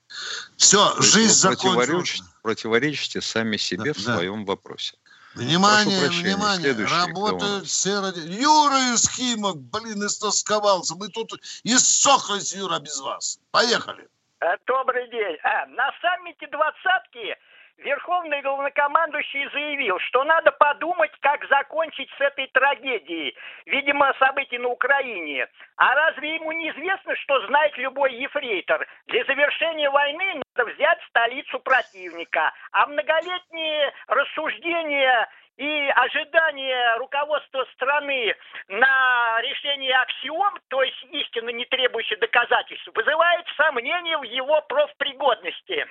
Все, 0.57 0.95
То 0.95 1.01
жизнь 1.03 1.33
закончилась. 1.33 1.87
Противоречите, 1.87 2.23
противоречите 2.41 3.21
сами 3.21 3.57
себе 3.57 3.93
да, 3.93 3.93
в 3.93 3.99
своем 3.99 4.45
да. 4.45 4.53
вопросе. 4.53 4.97
Внимание, 5.35 6.09
внимание, 6.09 6.73
работают 6.73 7.65
все 7.65 7.99
ради... 7.99 8.21
Юра 8.21 8.93
из 8.93 9.07
Химок, 9.09 9.57
блин, 9.57 10.03
истосковался. 10.05 10.95
Мы 10.95 11.09
тут 11.09 11.33
иссохлись, 11.63 12.55
Юра, 12.55 12.79
без 12.79 12.99
вас. 13.01 13.39
Поехали. 13.51 14.07
Э, 14.39 14.55
добрый 14.65 15.09
день. 15.11 15.37
А, 15.43 15.65
на 15.67 15.91
саммите 16.01 16.47
двадцатки 16.47 17.35
Верховный 17.77 18.41
главнокомандующий 18.41 19.49
заявил, 19.49 19.99
что 19.99 20.23
надо 20.23 20.51
подумать, 20.53 21.11
как 21.19 21.45
закончить 21.49 22.09
с 22.17 22.21
этой 22.21 22.47
трагедией, 22.47 23.35
видимо, 23.65 24.13
событий 24.17 24.57
на 24.57 24.69
Украине. 24.69 25.47
А 25.75 25.93
разве 25.93 26.35
ему 26.35 26.53
не 26.53 26.69
известно, 26.69 27.15
что 27.17 27.45
знает 27.47 27.77
любой 27.77 28.13
ефрейтор? 28.15 28.87
Для 29.07 29.25
завершения 29.25 29.89
войны 29.89 30.41
надо 30.55 30.71
взять 30.71 30.99
столицу 31.09 31.59
противника. 31.59 32.53
А 32.71 32.87
многолетние 32.87 33.91
рассуждения 34.07 35.27
и 35.57 35.91
ожидания 35.95 36.97
руководства 36.97 37.65
страны 37.73 38.35
на 38.69 39.41
решение 39.41 39.95
аксиом, 39.95 40.57
то 40.69 40.81
есть 40.81 41.03
истинно 41.11 41.49
не 41.49 41.65
требующих 41.65 42.19
доказательств, 42.19 42.87
вызывает 42.95 43.45
сомнения 43.57 44.17
в 44.17 44.23
его 44.23 44.61
профпригодности. 44.61 45.85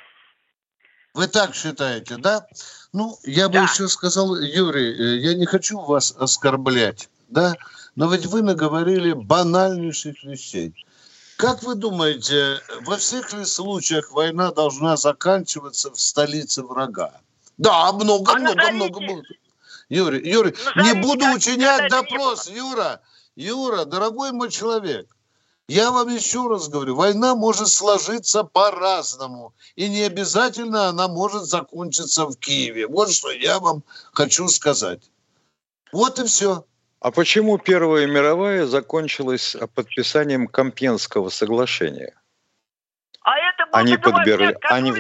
Вы 1.15 1.29
так 1.29 1.55
считаете, 1.55 2.17
да? 2.17 2.47
Ну, 2.93 3.17
я 3.23 3.49
бы 3.49 3.55
да. 3.55 3.63
еще 3.63 3.89
сказал, 3.89 4.37
Юрий, 4.37 4.93
э, 4.93 5.19
я 5.19 5.35
не 5.35 5.47
хочу 5.47 5.79
вас 5.79 6.13
оскорблять, 6.19 7.09
да? 7.29 7.55
Но 7.95 8.13
ведь 8.13 8.27
вы 8.27 8.43
наговорили 8.43 9.13
банальнейших 9.13 10.25
вещей. 10.25 10.75
Как 11.37 11.63
вы 11.63 11.77
думаете, 11.77 12.61
во 12.83 12.97
всех 12.97 13.33
ли 13.33 13.45
случаях 13.45 14.11
война 14.11 14.51
должна 14.51 14.97
заканчиваться 14.97 15.93
в 15.93 16.01
столице 16.01 16.63
врага? 16.63 17.13
Да, 17.59 17.93
много, 17.93 18.33
а 18.33 18.39
много, 18.39 18.71
много, 18.73 19.01
много. 19.01 19.23
Юрий, 19.89 20.29
Юрий, 20.29 20.55
не 20.77 20.95
буду 21.01 21.27
учинять 21.31 21.91
допрос, 21.91 22.49
Юра. 22.49 23.01
Юра, 23.37 23.85
дорогой 23.85 24.33
мой 24.33 24.51
человек, 24.51 25.14
я 25.69 25.91
вам 25.91 26.09
еще 26.09 26.47
раз 26.49 26.69
говорю, 26.69 26.95
война 26.95 27.35
может 27.35 27.69
сложиться 27.69 28.45
по-разному. 28.45 29.55
И 29.77 29.89
не 29.89 30.03
обязательно 30.03 30.89
она 30.89 31.09
может 31.09 31.45
закончиться 31.45 32.27
в 32.27 32.37
Киеве. 32.37 32.87
Вот 32.87 33.11
что 33.11 33.31
я 33.31 33.59
вам 33.59 33.83
хочу 34.13 34.49
сказать. 34.49 35.11
Вот 35.93 36.19
и 36.19 36.25
все. 36.25 36.65
А 37.01 37.11
почему 37.11 37.59
Первая 37.59 38.07
мировая 38.07 38.67
закончилась 38.67 39.57
подписанием 39.75 40.49
Компенского 40.49 41.29
соглашения? 41.31 42.15
А 43.23 43.39
это 43.39 43.65
они 43.73 43.97
подбирали, 43.97 44.59
они... 44.65 44.93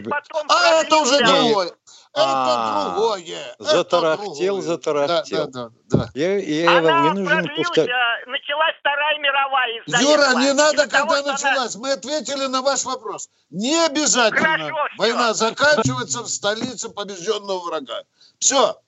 А 0.49 0.83
это 0.83 0.97
уже 0.97 1.18
другое. 1.25 1.73
Это 2.14 2.85
другое. 2.85 3.56
Затарахтел, 3.59 4.62
затарахтел. 4.62 5.49
Да, 5.49 5.71
да, 5.90 5.99
да. 5.99 6.11
Я, 6.14 6.38
я 6.38 6.80
вам 6.80 7.14
не 7.14 7.21
нужен 7.23 7.49
повторять. 7.56 7.90
Началась 8.26 8.75
Вторая 8.78 9.18
мировая. 9.18 9.83
Юра, 10.00 10.40
не 10.40 10.52
надо, 10.52 10.87
когда 10.87 11.23
началась. 11.23 11.75
Мы 11.75 11.92
ответили 11.92 12.47
на 12.47 12.62
ваш 12.62 12.85
вопрос. 12.85 13.28
Не 13.50 13.85
обязательно 13.85 14.71
война 14.97 15.35
заканчивается 15.35 16.23
в 16.23 16.28
столице 16.28 16.88
побежденного 16.88 17.59
врага. 17.61 18.04
Все, 18.38 18.80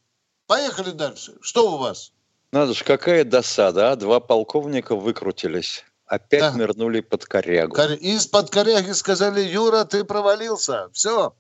поехали 0.47 0.91
дальше. 0.91 1.35
Что 1.41 1.73
у 1.73 1.79
вас? 1.79 2.13
Надо 2.53 2.75
же, 2.75 2.85
какая 2.85 3.25
досада, 3.25 3.91
а? 3.91 3.97
Два 3.97 4.21
полковника 4.21 4.95
выкрутились. 4.95 5.85
Опять 6.07 6.41
да. 6.41 6.53
нырнули 6.53 7.01
под 7.01 7.25
корягу. 7.25 7.77
Из-под 7.77 8.51
коряги 8.51 8.93
сказали, 8.93 9.41
Юра, 9.41 9.85
ты 9.85 10.05
провалился. 10.05 10.89
Все. 10.93 11.35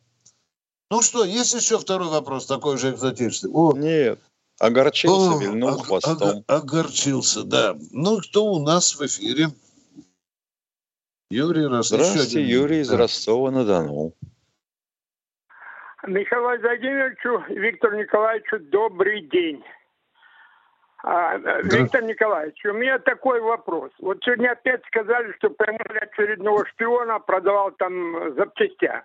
Ну 0.90 1.02
что, 1.02 1.24
есть 1.24 1.54
еще 1.54 1.78
второй 1.78 2.08
вопрос, 2.08 2.46
такой 2.46 2.78
же 2.78 2.90
экзотичный? 2.90 3.50
О. 3.52 3.72
Нет. 3.76 4.20
Огорчился, 4.60 5.36
О, 5.36 5.40
вильнул 5.40 5.74
ог- 5.74 5.86
хвостом. 5.86 6.44
огорчился, 6.46 7.44
да. 7.44 7.74
Ну, 7.90 8.20
кто 8.20 8.44
у 8.46 8.62
нас 8.64 8.94
в 8.98 9.04
эфире? 9.04 9.46
Юрий 11.28 11.66
Ростов. 11.66 12.00
Здравствуйте, 12.00 12.40
Юрий 12.40 12.80
из 12.80 12.90
Ростова-на-Дону. 12.92 14.12
Михаилу 16.06 16.44
Владимировичу, 16.44 17.42
Виктору 17.48 17.98
Николаевичу, 17.98 18.60
добрый 18.60 19.22
день. 19.22 19.62
А, 21.02 21.36
да. 21.38 21.60
Виктор 21.62 22.02
Николаевич, 22.04 22.64
у 22.64 22.72
меня 22.72 23.00
такой 23.00 23.40
вопрос. 23.40 23.90
Вот 23.98 24.18
сегодня 24.24 24.52
опять 24.52 24.82
сказали, 24.86 25.32
что 25.38 25.50
поймали 25.50 25.98
очередного 25.98 26.64
шпиона, 26.66 27.18
продавал 27.18 27.72
там 27.72 28.34
запчастя 28.36 29.04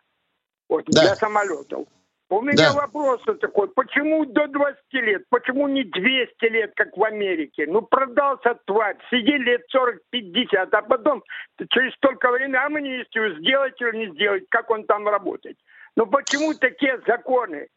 вот, 0.71 0.85
да. 0.87 1.01
для 1.01 1.15
самолетов. 1.15 1.85
У 2.29 2.41
меня 2.41 2.71
да. 2.71 2.73
вопрос 2.73 3.21
такой, 3.41 3.67
почему 3.67 4.25
до 4.25 4.47
20 4.47 4.77
лет, 4.93 5.23
почему 5.29 5.67
не 5.67 5.83
200 5.83 6.45
лет, 6.45 6.71
как 6.77 6.95
в 6.95 7.03
Америке? 7.03 7.65
Ну, 7.67 7.81
продался 7.81 8.57
тварь, 8.65 8.95
сиди 9.09 9.37
лет 9.37 9.63
40-50, 9.75 10.69
а 10.71 10.81
потом 10.81 11.23
через 11.69 11.93
столько 11.95 12.31
времени 12.31 12.55
амнистию 12.55 13.37
сделать 13.37 13.73
или 13.81 14.05
не 14.05 14.13
сделать, 14.13 14.45
как 14.49 14.69
он 14.69 14.85
там 14.85 15.09
работает. 15.09 15.57
Ну, 15.97 16.07
почему 16.07 16.53
такие 16.53 17.01
законы? 17.05 17.67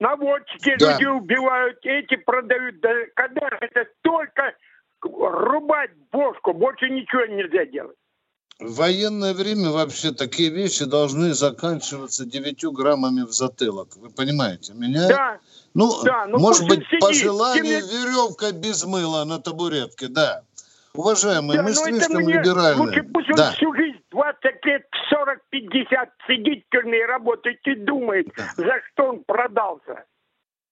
Наводчики 0.00 0.74
да. 0.78 0.92
люди 0.92 1.04
убивают, 1.04 1.78
эти 1.82 2.16
продают. 2.16 2.80
Да, 2.80 2.90
когда 3.14 3.50
это 3.60 3.86
только 4.00 4.54
рубать 5.02 5.90
бошку, 6.10 6.54
больше 6.54 6.88
ничего 6.88 7.26
нельзя 7.26 7.66
делать. 7.66 7.96
В 8.60 8.74
военное 8.74 9.34
время 9.34 9.70
вообще 9.70 10.10
такие 10.10 10.50
вещи 10.50 10.84
должны 10.84 11.32
заканчиваться 11.32 12.24
девятью 12.24 12.72
граммами 12.72 13.22
в 13.22 13.30
затылок. 13.30 13.96
Вы 13.96 14.10
понимаете 14.10 14.72
меня? 14.74 15.06
Да. 15.06 15.38
Ну, 15.74 16.02
да, 16.02 16.26
ну 16.26 16.38
может 16.40 16.66
быть, 16.66 16.84
сидит. 16.86 17.00
по 17.00 17.12
желанию 17.12 17.80
Тебе... 17.80 17.98
веревка 17.98 18.50
без 18.50 18.84
мыла 18.84 19.24
на 19.24 19.38
табуретке, 19.38 20.08
да. 20.08 20.42
Уважаемые, 20.92 21.58
да, 21.58 21.62
мы 21.62 21.74
слишком 21.74 22.22
мне... 22.22 22.34
либеральны. 22.34 22.82
Лучше 22.82 23.04
пусть 23.04 23.28
да. 23.36 23.48
он 23.48 23.52
всю 23.54 23.72
жизнь, 23.74 24.00
20 24.10 24.64
лет, 24.64 24.86
40-50 25.52 26.08
сидит 26.26 26.64
в 26.66 26.72
тюрьме 26.72 26.98
и 26.98 27.06
работает 27.06 27.60
и 27.64 27.76
думает, 27.76 28.26
да. 28.36 28.50
за 28.56 28.72
что 28.90 29.10
он 29.10 29.22
продался. 29.22 30.04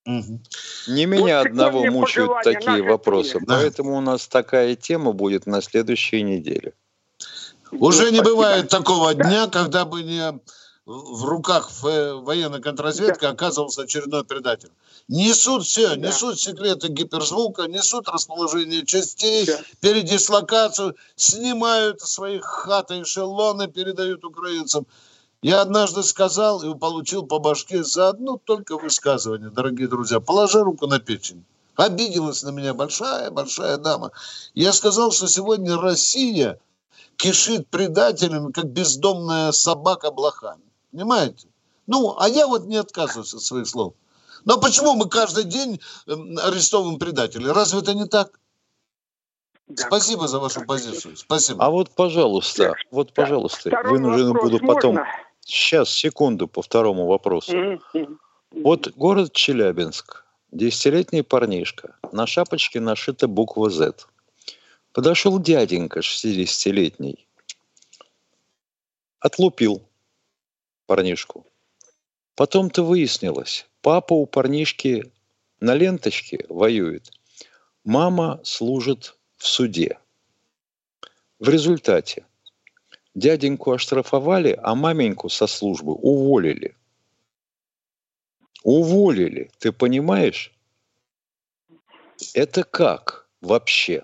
Угу. 0.07 0.41
Не 0.89 1.07
меня 1.07 1.39
вот 1.39 1.47
одного 1.47 1.85
мучают 1.85 2.33
такие 2.43 2.83
вопросы, 2.83 3.39
да. 3.41 3.59
поэтому 3.59 3.97
у 3.97 4.01
нас 4.01 4.27
такая 4.27 4.75
тема 4.75 5.13
будет 5.13 5.47
на 5.47 5.63
следующей 5.63 6.23
неделе. 6.23 6.73
Уже 7.73 8.11
не 8.11 8.21
бывает 8.23 8.69
такого 8.69 9.15
дня, 9.15 9.49
когда 9.49 9.85
бы 9.85 10.03
не 10.03 10.41
в 10.87 11.25
руках 11.25 11.71
военной 11.83 12.61
контрразведки 12.61 13.25
оказывался 13.25 13.83
очередной 13.83 14.25
предатель. 14.25 14.71
Несут 15.09 15.65
все, 15.65 15.97
несут 15.97 16.39
секреты 16.39 16.89
гиперзвука, 16.89 17.67
несут 17.67 18.09
расположение 18.09 18.87
частей, 18.87 19.49
передислокацию, 19.81 20.95
снимают 21.17 22.01
своих 22.01 22.45
хат 22.45 22.93
и 22.93 23.03
эшелоны, 23.03 23.67
передают 23.67 24.25
украинцам. 24.25 24.87
Я 25.43 25.61
однажды 25.61 26.05
сказал 26.05 26.63
и 26.63 26.79
получил 26.79 27.27
по 27.27 27.41
башке 27.41 27.83
за 27.83 28.09
одно 28.09 28.41
только 28.43 28.77
высказывание, 28.77 29.51
дорогие 29.51 29.89
друзья. 29.89 30.21
Положи 30.21 30.63
руку 30.63 30.87
на 30.87 31.01
печень. 31.01 31.45
Обиделась 31.75 32.43
на 32.43 32.51
меня 32.51 32.75
большая-большая 32.75 33.77
дама. 33.77 34.13
Я 34.55 34.73
сказал, 34.73 35.13
что 35.13 35.27
сегодня 35.29 35.77
Россия 35.77 36.59
кишит 37.17 37.69
предателями, 37.69 38.53
как 38.53 38.67
бездомная 38.67 39.53
собака 39.53 40.11
блохами. 40.11 40.63
Понимаете? 40.93 41.49
Ну, 41.87 42.17
а 42.19 42.29
я 42.29 42.47
вот 42.47 42.67
не 42.67 42.77
отказываюсь 42.77 43.35
от 43.35 43.43
своих 43.43 43.67
слов. 43.67 43.95
Но 44.45 44.59
почему 44.59 44.95
мы 44.95 45.09
каждый 45.09 45.45
день 45.45 45.81
эм, 46.07 46.39
арестовываем 46.39 46.99
предателей? 46.99 47.51
Разве 47.51 47.81
это 47.81 47.95
не 47.95 48.07
так? 48.07 48.39
Да. 49.69 49.87
Спасибо 49.87 50.29
за 50.29 50.39
вашу 50.39 50.65
позицию. 50.65 51.17
Спасибо. 51.17 51.65
А 51.65 51.71
вот, 51.71 51.91
пожалуйста, 51.91 52.75
вот, 52.91 53.13
пожалуйста, 53.13 53.71
Второй 53.71 53.93
вынужден 53.93 54.33
буду 54.33 54.61
потом... 54.61 54.97
Можно? 54.97 55.13
Сейчас, 55.41 55.91
секунду 55.91 56.49
по 56.49 56.61
второму 56.61 57.07
вопросу. 57.07 57.53
Mm-hmm. 57.53 58.17
Вот 58.65 58.89
город 58.97 59.33
Челябинск, 59.33 60.25
десятилетний 60.51 61.23
парнишка, 61.23 61.97
на 62.11 62.27
шапочке 62.27 62.81
нашита 62.81 63.29
буква 63.29 63.71
«З». 63.71 63.95
Подошел 64.97 65.39
дяденька 65.39 66.01
60-летний, 66.01 67.29
отлупил 69.19 69.87
парнишку. 70.87 71.47
Потом-то 72.35 72.83
выяснилось, 72.83 73.69
папа 73.83 74.15
у 74.15 74.25
парнишки 74.25 75.13
на 75.61 75.75
ленточке 75.75 76.47
воюет, 76.49 77.11
мама 77.85 78.41
служит 78.43 79.19
в 79.37 79.47
суде. 79.47 79.99
В 81.41 81.51
результате 81.51 82.25
дяденьку 83.15 83.73
оштрафовали, 83.73 84.59
а 84.63 84.75
маменьку 84.75 85.29
со 85.29 85.47
службы 85.47 85.93
уволили. 85.93 86.75
Уволили, 88.63 89.51
ты 89.59 89.73
понимаешь? 89.73 90.55
Это 92.33 92.65
как 92.65 93.29
вообще? 93.43 94.03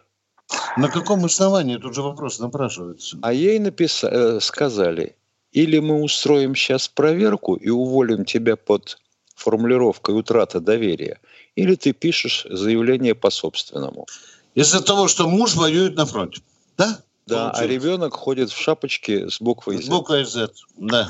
На 0.77 0.89
каком 0.89 1.25
основании? 1.25 1.77
Тут 1.77 1.95
же 1.95 2.03
вопрос 2.03 2.39
напрашивается. 2.39 3.19
А 3.23 3.33
ей 3.33 3.59
написали, 3.59 4.37
э, 4.37 4.41
сказали, 4.41 5.17
или 5.53 5.79
мы 5.79 6.03
устроим 6.03 6.55
сейчас 6.55 6.89
проверку 6.89 7.55
и 7.55 7.69
уволим 7.69 8.25
тебя 8.25 8.57
под 8.57 8.99
формулировкой 9.35 10.19
утрата 10.19 10.61
доверия, 10.61 11.21
или 11.57 11.75
ты 11.75 11.93
пишешь 11.93 12.47
заявление 12.49 13.15
по 13.15 13.31
собственному. 13.31 14.07
Из-за 14.55 14.83
того, 14.83 15.09
что 15.09 15.29
муж 15.29 15.55
воюет 15.55 15.97
на 15.97 16.07
фронте. 16.07 16.41
Да? 16.77 16.99
Да, 17.27 17.51
а 17.51 17.67
ребенок 17.67 18.15
ходит 18.15 18.51
в 18.51 18.59
шапочке 18.59 19.31
с 19.31 19.41
буквой 19.41 19.77
Z. 19.77 19.85
С 19.85 19.89
буквой 19.89 20.25
Z, 20.25 20.51
да. 20.77 21.09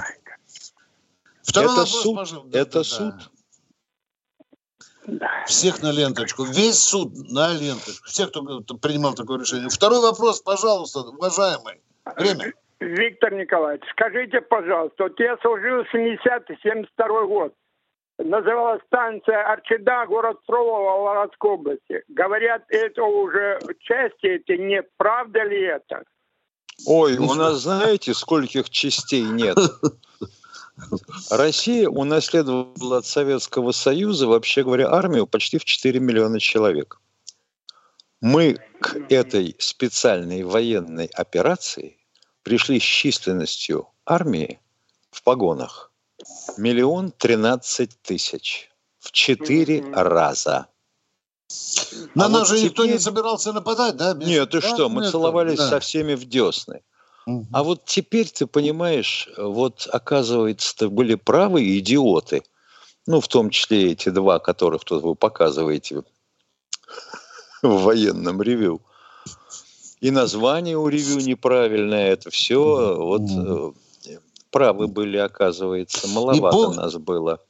Второй 1.42 1.72
это 1.72 1.80
вопрос, 1.80 2.02
суд. 2.02 2.16
Пожалуйста. 2.16 2.58
Это 2.58 2.78
да, 2.78 2.84
суд. 2.84 3.14
Да. 3.14 3.28
Всех 5.46 5.82
на 5.82 5.90
ленточку. 5.90 6.44
Весь 6.44 6.78
суд 6.78 7.12
на 7.30 7.52
ленточку. 7.52 8.06
Всех, 8.06 8.30
кто 8.30 8.42
принимал 8.80 9.14
такое 9.14 9.40
решение. 9.40 9.68
Второй 9.68 10.00
вопрос, 10.00 10.40
пожалуйста, 10.40 11.00
уважаемый. 11.00 11.80
Время. 12.16 12.52
Виктор 12.80 13.32
Николаевич, 13.32 13.84
скажите, 13.92 14.40
пожалуйста, 14.40 15.04
вот 15.04 15.20
я 15.20 15.36
служил 15.38 15.82
70-72 15.94 17.26
год. 17.26 17.54
Называлась 18.18 18.82
станция 18.86 19.42
Арчеда, 19.52 20.04
город 20.06 20.38
Фролово, 20.46 21.02
Вологодской 21.02 21.50
области. 21.50 22.02
Говорят, 22.08 22.64
это 22.68 23.02
уже 23.02 23.58
части 23.80 24.26
эти 24.26 24.52
нет. 24.52 24.88
Правда 24.96 25.42
ли 25.44 25.60
это? 25.62 26.04
Ой, 26.86 27.16
у 27.16 27.34
нас 27.34 27.62
знаете, 27.62 28.14
скольких 28.14 28.68
частей 28.70 29.22
нет? 29.22 29.56
Россия 31.30 31.88
унаследовала 31.88 32.98
от 32.98 33.06
Советского 33.06 33.72
Союза, 33.72 34.26
вообще 34.26 34.64
говоря, 34.64 34.90
армию 34.90 35.26
почти 35.26 35.58
в 35.58 35.64
4 35.64 36.00
миллиона 36.00 36.40
человек. 36.40 37.00
Мы 38.20 38.58
к 38.80 38.96
этой 39.10 39.56
специальной 39.58 40.44
военной 40.44 41.06
операции 41.06 41.98
пришли 42.42 42.78
с 42.78 42.82
численностью 42.82 43.88
армии 44.06 44.60
в 45.10 45.22
погонах 45.22 45.92
миллион 46.56 47.10
тринадцать 47.10 48.00
тысяч 48.02 48.70
в 48.98 49.12
четыре 49.12 49.84
раза. 49.92 50.68
На 52.14 52.26
а 52.26 52.28
нас 52.28 52.48
вот 52.48 52.48
же 52.48 52.56
теперь... 52.56 52.70
никто 52.70 52.86
не 52.86 52.98
собирался 52.98 53.52
нападать, 53.52 53.96
да? 53.96 54.14
Нет, 54.14 54.50
ты 54.50 54.60
да? 54.60 54.68
что, 54.68 54.88
мы 54.88 55.02
Нет, 55.02 55.10
целовались 55.10 55.58
да. 55.58 55.68
со 55.68 55.80
всеми 55.80 56.14
в 56.14 56.24
десны. 56.24 56.82
Угу. 57.26 57.46
А 57.52 57.62
вот 57.62 57.84
теперь 57.84 58.28
ты 58.28 58.46
понимаешь, 58.46 59.28
вот 59.36 59.88
оказывается, 59.92 60.88
были 60.88 61.14
правы 61.14 61.78
идиоты, 61.78 62.42
ну, 63.06 63.20
в 63.20 63.28
том 63.28 63.50
числе 63.50 63.92
эти 63.92 64.08
два, 64.08 64.38
которых 64.38 64.84
тут 64.84 65.02
вы 65.02 65.14
показываете 65.14 66.02
в 67.62 67.82
военном 67.82 68.42
ревю. 68.42 68.80
И 70.00 70.10
название 70.10 70.76
у 70.76 70.88
ревю 70.88 71.20
неправильное, 71.20 72.10
это 72.10 72.30
все 72.30 72.96
вот 72.96 73.74
правы 74.50 74.86
были, 74.86 75.16
оказывается. 75.16 76.06
Маловато 76.08 76.56
пуг... 76.56 76.76
нас 76.76 76.94
было. 76.94 77.40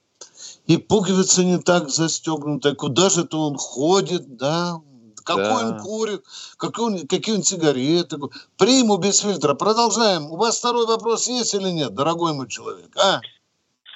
И 0.67 0.77
пуговица 0.77 1.45
не 1.45 1.59
так 1.59 1.91
застегнута. 1.91 2.75
Куда 2.75 3.11
же 3.11 3.23
это 3.23 3.37
он 3.37 3.57
ходит, 3.57 4.37
да? 4.37 4.81
Какой 5.25 5.45
да. 5.45 5.69
он 5.69 5.79
курит, 5.81 6.25
какой 6.57 6.85
он, 6.87 7.07
какие 7.07 7.37
он 7.37 7.43
сигареты. 7.43 8.17
Приму 8.59 8.97
без 8.99 9.21
фильтра. 9.21 9.55
Продолжаем. 9.55 10.25
У 10.27 10.37
вас 10.37 10.59
второй 10.59 10.87
вопрос 10.87 11.29
есть 11.29 11.55
или 11.55 11.71
нет, 11.71 11.95
дорогой 11.95 12.35
мой 12.35 12.49
человек? 12.49 12.91
А? 12.97 13.21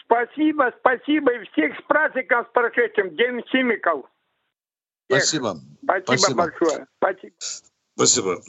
Спасибо, 0.05 0.73
спасибо. 0.81 1.33
И 1.33 1.45
всех 1.51 1.79
с 1.79 1.83
праздником, 1.87 2.47
с 2.49 2.53
прошедшим. 2.53 3.17
День 3.17 3.43
химиков. 3.51 4.07
Спасибо. 5.09 5.59
Спасибо, 5.83 6.17
спасибо. 6.17 6.37
большое. 6.37 6.87
Спасибо. 6.99 7.35
Спасибо. 7.97 8.41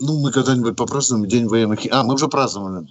Ну, 0.00 0.22
мы 0.22 0.32
когда-нибудь 0.32 0.76
попразднуем 0.76 1.26
День 1.26 1.46
военных... 1.46 1.80
А, 1.90 2.02
мы 2.02 2.14
уже 2.14 2.28
праздновали 2.28 2.86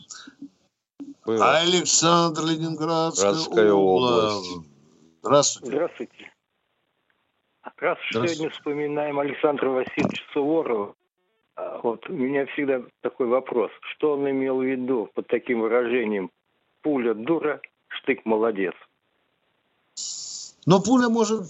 было. 1.29 1.58
Александр 1.60 2.41
Ленинградская 2.43 3.71
область. 3.71 4.47
область. 4.47 4.67
Здравствуйте. 5.21 5.75
Здравствуйте. 5.75 6.32
Раз 7.79 7.97
сегодня 8.11 8.49
вспоминаем 8.49 9.19
Александра 9.19 9.69
Васильевича 9.69 10.23
Суворова, 10.33 10.95
а, 11.55 11.79
вот 11.81 12.09
у 12.09 12.13
меня 12.13 12.45
всегда 12.47 12.81
такой 13.01 13.27
вопрос. 13.27 13.71
Что 13.93 14.13
он 14.13 14.29
имел 14.29 14.57
в 14.57 14.63
виду 14.63 15.09
под 15.13 15.27
таким 15.27 15.61
выражением 15.61 16.29
«пуля 16.81 17.13
дура, 17.13 17.61
штык 17.87 18.25
молодец»? 18.25 18.73
Но 20.65 20.81
пуля 20.81 21.07
может 21.07 21.49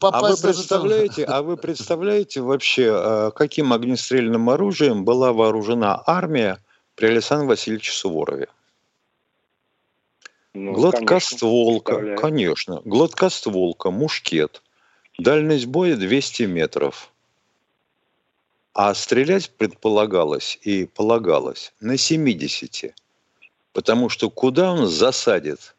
попасть... 0.00 0.44
А 0.44 0.48
вы 0.48 0.52
представляете, 0.52 1.24
а 1.24 1.42
вы 1.42 1.56
представляете 1.56 2.40
вообще, 2.40 2.90
а, 2.92 3.30
каким 3.30 3.72
огнестрельным 3.72 4.50
оружием 4.50 5.04
была 5.04 5.32
вооружена 5.32 6.02
армия 6.06 6.58
при 6.96 7.06
Александре 7.06 7.48
Васильевиче 7.48 7.92
Суворове? 7.92 8.48
Ну, 10.54 10.72
Гладкостволка, 10.72 11.94
конечно, 11.94 12.16
конечно. 12.16 12.82
Гладкостволка, 12.84 13.92
мушкет. 13.92 14.60
Дальность 15.18 15.66
боя 15.66 15.96
200 15.96 16.44
метров. 16.44 17.12
А 18.72 18.94
стрелять 18.94 19.50
предполагалось 19.50 20.58
и 20.62 20.86
полагалось 20.86 21.72
на 21.80 21.96
70. 21.96 22.94
Потому 23.72 24.08
что 24.08 24.30
куда 24.30 24.72
он 24.72 24.86
засадит 24.86 25.74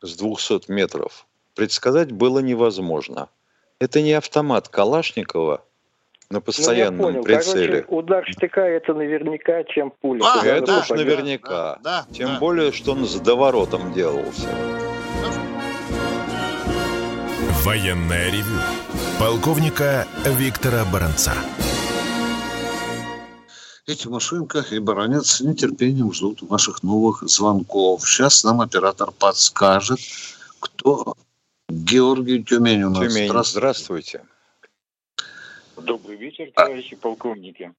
с 0.00 0.16
200 0.16 0.70
метров, 0.70 1.26
предсказать 1.54 2.12
было 2.12 2.38
невозможно. 2.38 3.28
Это 3.78 4.00
не 4.00 4.12
автомат 4.12 4.68
Калашникова– 4.68 5.64
на 6.32 6.40
постоянном 6.40 6.96
ну, 6.96 7.06
я 7.08 7.12
понял. 7.12 7.24
прицеле. 7.24 7.82
Короче, 7.82 7.86
удар 7.88 8.26
штыка 8.26 8.62
это 8.62 8.94
наверняка, 8.94 9.64
чем 9.64 9.92
пуля. 10.00 10.22
А, 10.24 10.44
это 10.44 10.66
да, 10.66 10.78
уж 10.78 10.88
наверняка. 10.88 11.78
Да, 11.82 12.06
да, 12.08 12.14
Тем 12.14 12.28
да. 12.28 12.38
более, 12.38 12.72
что 12.72 12.92
он 12.92 13.04
с 13.04 13.20
доворотом 13.20 13.92
делался. 13.92 14.48
Военная 17.64 18.28
ревю. 18.32 18.58
Полковника 19.20 20.04
Виктора 20.26 20.84
Баранца. 20.92 21.32
Эти 23.86 24.08
машинка 24.08 24.64
и 24.72 24.80
Баранец 24.80 25.26
с 25.26 25.40
нетерпением 25.42 26.12
ждут 26.12 26.42
ваших 26.42 26.82
новых 26.82 27.22
звонков. 27.22 28.00
Сейчас 28.02 28.42
нам 28.42 28.62
оператор 28.62 29.12
подскажет, 29.12 30.00
кто 30.58 31.14
Георгий 31.68 32.42
Тюмень 32.42 32.82
у 32.82 32.90
нас. 32.90 32.98
Тюмень, 32.98 33.28
здравствуйте. 33.28 33.58
здравствуйте. 33.58 34.24
Добрый 35.76 36.16
вечер, 36.16 36.50
товарищи 36.56 36.94
а... 36.94 37.00
полковники. 37.00 37.72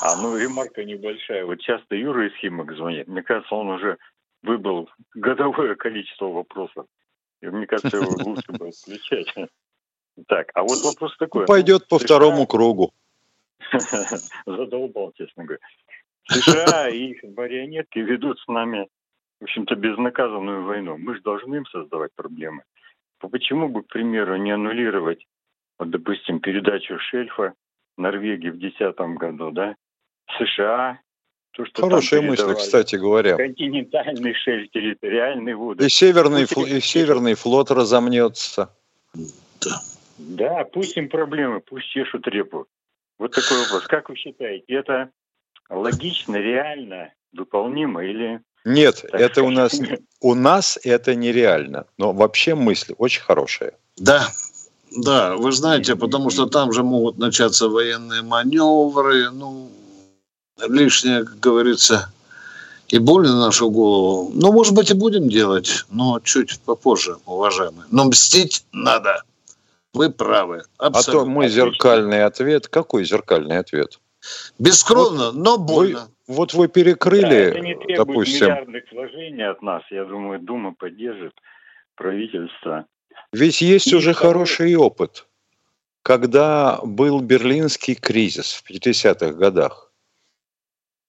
А, 0.00 0.16
ну, 0.16 0.36
ремарка 0.36 0.82
небольшая. 0.82 1.46
Вот 1.46 1.60
часто 1.60 1.94
Юра 1.94 2.26
из 2.26 2.34
Химок 2.40 2.74
звонит. 2.74 3.06
Мне 3.06 3.22
кажется, 3.22 3.54
он 3.54 3.68
уже 3.68 3.98
выбрал 4.42 4.90
годовое 5.14 5.76
количество 5.76 6.26
вопросов. 6.26 6.86
И 7.42 7.46
мне 7.46 7.66
кажется, 7.66 7.96
его 7.96 8.12
лучше 8.24 8.52
бы 8.52 8.68
отключать. 8.68 9.34
Так, 10.28 10.50
а 10.54 10.62
вот 10.62 10.82
вопрос 10.84 11.16
такой. 11.18 11.46
Пойдет 11.46 11.88
по 11.88 11.98
второму 11.98 12.46
кругу. 12.46 12.92
Задолбал, 14.46 15.12
честно 15.16 15.44
говоря. 15.44 15.60
США 16.28 16.88
и 16.88 17.10
их 17.10 17.22
марионетки 17.22 17.98
ведут 17.98 18.38
с 18.38 18.46
нами, 18.46 18.88
в 19.40 19.44
общем-то, 19.44 19.74
безнаказанную 19.74 20.64
войну. 20.64 20.96
Мы 20.98 21.16
же 21.16 21.22
должны 21.22 21.56
им 21.56 21.66
создавать 21.66 22.12
проблемы. 22.14 22.62
Почему 23.18 23.68
бы, 23.68 23.82
к 23.82 23.88
примеру, 23.88 24.36
не 24.36 24.50
аннулировать 24.50 25.24
вот, 25.78 25.90
допустим, 25.90 26.40
передачу 26.40 26.98
шельфа 26.98 27.54
Норвегии 27.96 28.50
в 28.50 28.58
2010 28.58 28.96
году, 29.18 29.50
да, 29.50 29.74
США, 30.38 31.00
то, 31.52 31.66
что 31.66 31.82
Хорошая 31.82 32.22
мысль, 32.22 32.54
кстати 32.54 32.96
говоря. 32.96 33.36
Континентальный 33.36 34.34
шельф, 34.34 34.70
территориальный 34.70 35.54
воды. 35.54 35.84
И 35.84 35.88
северный, 35.88 36.44
фл- 36.44 36.66
и 36.66 36.80
северный 36.80 37.34
флот 37.34 37.70
разомнется. 37.70 38.74
Да. 39.14 39.82
да, 40.18 40.64
пусть 40.64 40.96
им 40.96 41.08
проблемы, 41.08 41.60
пусть 41.60 41.88
чешут 41.88 42.26
репу. 42.26 42.66
Вот 43.18 43.32
такой 43.32 43.58
вопрос. 43.62 43.86
Как 43.86 44.08
вы 44.08 44.16
считаете, 44.16 44.64
это 44.68 45.10
логично, 45.68 46.36
реально, 46.36 47.12
выполнимо 47.32 48.02
или... 48.04 48.40
Нет, 48.64 49.04
так 49.10 49.20
это 49.20 49.42
у 49.42 49.50
нас, 49.50 49.78
у 50.20 50.34
нас 50.34 50.78
это 50.82 51.14
нереально. 51.14 51.86
Но 51.98 52.12
вообще 52.12 52.54
мысль 52.54 52.94
очень 52.96 53.22
хорошая. 53.22 53.74
Да, 53.96 54.26
да, 54.96 55.36
вы 55.36 55.52
знаете, 55.52 55.96
потому 55.96 56.30
что 56.30 56.46
там 56.46 56.72
же 56.72 56.82
могут 56.82 57.18
начаться 57.18 57.68
военные 57.68 58.22
маневры, 58.22 59.30
ну, 59.30 59.70
лишнее, 60.68 61.24
как 61.24 61.40
говорится, 61.40 62.12
и 62.88 62.98
боль 62.98 63.26
на 63.26 63.46
нашу 63.46 63.70
голову. 63.70 64.30
Ну, 64.34 64.52
может 64.52 64.74
быть, 64.74 64.90
и 64.90 64.94
будем 64.94 65.28
делать, 65.28 65.84
но 65.90 66.20
чуть 66.20 66.60
попозже, 66.60 67.16
уважаемые. 67.26 67.86
Но 67.90 68.04
мстить 68.04 68.64
надо. 68.72 69.22
Вы 69.94 70.10
правы. 70.10 70.62
Абсолютно. 70.78 71.20
А 71.20 71.24
то 71.24 71.30
мой 71.30 71.48
зеркальный 71.48 72.24
ответ. 72.24 72.68
Какой 72.68 73.04
зеркальный 73.04 73.58
ответ? 73.58 74.00
Бескровно, 74.58 75.26
вот 75.26 75.34
но 75.34 75.58
больно. 75.58 76.08
Вы, 76.26 76.34
вот 76.34 76.54
вы 76.54 76.68
перекрыли, 76.68 77.22
да, 77.22 77.36
это 77.36 77.60
не 77.60 77.74
требует 77.74 77.96
допустим... 77.98 78.46
миллиардных 78.46 78.84
вложений 78.92 79.50
от 79.50 79.62
нас. 79.62 79.82
Я 79.90 80.04
думаю, 80.04 80.40
Дума 80.40 80.74
поддержит 80.74 81.34
правительство 81.96 82.86
ведь 83.32 83.62
есть 83.62 83.92
уже 83.92 84.12
хороший 84.12 84.74
опыт. 84.76 85.26
Когда 86.02 86.80
был 86.82 87.20
берлинский 87.20 87.94
кризис 87.94 88.52
в 88.52 88.70
50-х 88.70 89.32
годах, 89.32 89.91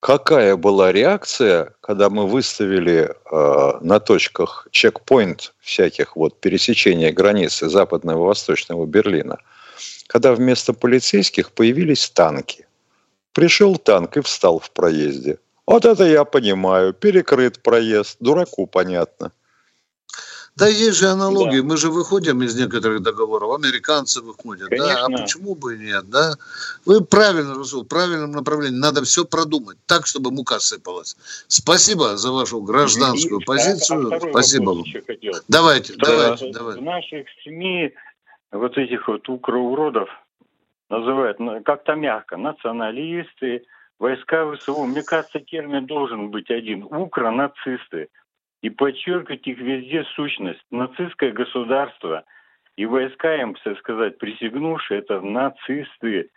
какая 0.03 0.57
была 0.57 0.91
реакция, 0.91 1.73
когда 1.79 2.09
мы 2.09 2.27
выставили 2.27 3.09
э, 3.09 3.77
на 3.79 4.01
точках 4.01 4.67
чекпоинт 4.69 5.53
всяких 5.61 6.17
вот 6.17 6.41
пересечения 6.41 7.13
границы 7.13 7.69
западного 7.69 8.23
и 8.23 8.27
восточного 8.27 8.85
Берлина, 8.85 9.37
когда 10.07 10.33
вместо 10.33 10.73
полицейских 10.73 11.53
появились 11.53 12.09
танки. 12.09 12.67
Пришел 13.31 13.77
танк 13.77 14.17
и 14.17 14.21
встал 14.21 14.59
в 14.59 14.71
проезде. 14.71 15.37
Вот 15.65 15.85
это 15.85 16.03
я 16.03 16.25
понимаю. 16.25 16.93
Перекрыт 16.93 17.63
проезд. 17.63 18.17
Дураку 18.19 18.67
понятно. 18.67 19.31
Да 20.55 20.67
есть 20.67 20.99
же 20.99 21.07
аналогии. 21.07 21.61
Да. 21.61 21.67
Мы 21.67 21.77
же 21.77 21.89
выходим 21.89 22.43
из 22.43 22.55
некоторых 22.55 23.01
договоров. 23.01 23.55
Американцы 23.55 24.21
выходят. 24.21 24.69
Конечно. 24.69 24.93
Да, 24.93 25.05
а 25.05 25.09
почему 25.09 25.55
бы 25.55 25.75
и 25.75 25.79
нет? 25.79 26.09
Да? 26.09 26.33
Вы 26.85 27.03
правильно, 27.03 27.55
Расул, 27.55 27.83
в 27.83 27.87
правильном 27.87 28.31
направлении. 28.31 28.77
Надо 28.77 29.03
все 29.03 29.25
продумать 29.25 29.77
так, 29.87 30.05
чтобы 30.05 30.31
мука 30.31 30.59
сыпалась. 30.59 31.15
Спасибо 31.47 32.17
за 32.17 32.31
вашу 32.31 32.61
гражданскую 32.61 33.41
и, 33.41 33.45
позицию. 33.45 34.13
А, 34.13 34.17
а 34.17 34.19
Спасибо 34.19 34.69
вам. 34.71 34.83
Давайте, 35.47 35.93
да, 35.97 36.05
давайте, 36.05 36.51
давайте. 36.51 36.81
В 36.81 36.83
наших 36.83 37.27
СМИ 37.43 37.93
вот 38.51 38.77
этих 38.77 39.07
вот 39.07 39.27
укроуродов 39.27 40.09
называют 40.89 41.39
ну, 41.39 41.63
как-то 41.63 41.95
мягко. 41.95 42.37
Националисты, 42.37 43.63
войска 43.97 44.55
ВСУ. 44.55 44.83
Мне 44.83 45.01
кажется, 45.01 45.39
термин 45.39 45.87
должен 45.87 46.29
быть 46.29 46.51
один. 46.51 46.83
Укро-нацисты 46.83 48.09
и 48.63 48.69
подчеркивать 48.69 49.45
их 49.45 49.59
везде 49.59 50.05
сущность. 50.15 50.63
Нацистское 50.71 51.33
государство 51.33 52.23
и 52.77 52.85
войска 52.85 53.35
им, 53.35 53.55
так 53.61 53.77
сказать, 53.79 54.17
присягнувшие, 54.17 55.01
это 55.01 55.19
нацисты. 55.19 56.29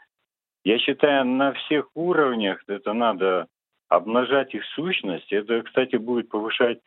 Я 0.64 0.78
считаю, 0.80 1.24
на 1.24 1.52
всех 1.52 1.86
уровнях 1.94 2.62
это 2.66 2.92
надо 2.92 3.46
обнажать 3.88 4.54
их 4.54 4.64
сущность. 4.74 5.32
Это, 5.32 5.62
кстати, 5.62 5.96
будет 5.96 6.28
повышать, 6.28 6.80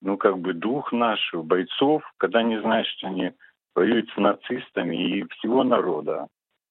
ну, 0.00 0.16
как 0.16 0.38
бы 0.38 0.54
дух 0.54 0.92
наших 0.92 1.44
бойцов, 1.44 2.04
когда 2.16 2.38
они 2.38 2.56
знают, 2.58 2.86
что 2.86 3.08
они 3.08 3.32
воюют 3.74 4.08
с 4.10 4.16
нацистами 4.16 5.18
и 5.18 5.24
всего 5.34 5.64
народа. 5.64 6.28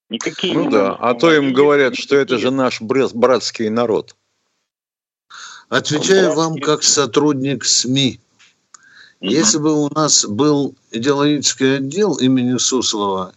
Никакие 0.08 0.54
ну 0.54 0.70
да, 0.70 0.94
а 0.94 1.12
то 1.14 1.30
им 1.34 1.52
говорят, 1.52 1.96
что 1.96 2.16
это 2.16 2.38
же 2.38 2.50
наш 2.50 2.80
братский 2.80 3.68
народ. 3.68 4.16
Отвечаю 5.68 6.34
вам 6.34 6.58
как 6.58 6.84
сотрудник 6.84 7.64
СМИ. 7.64 8.20
Если 9.20 9.58
бы 9.58 9.72
у 9.72 9.92
нас 9.92 10.24
был 10.24 10.74
идеологический 10.92 11.78
отдел 11.78 12.14
имени 12.14 12.56
Суслова, 12.58 13.32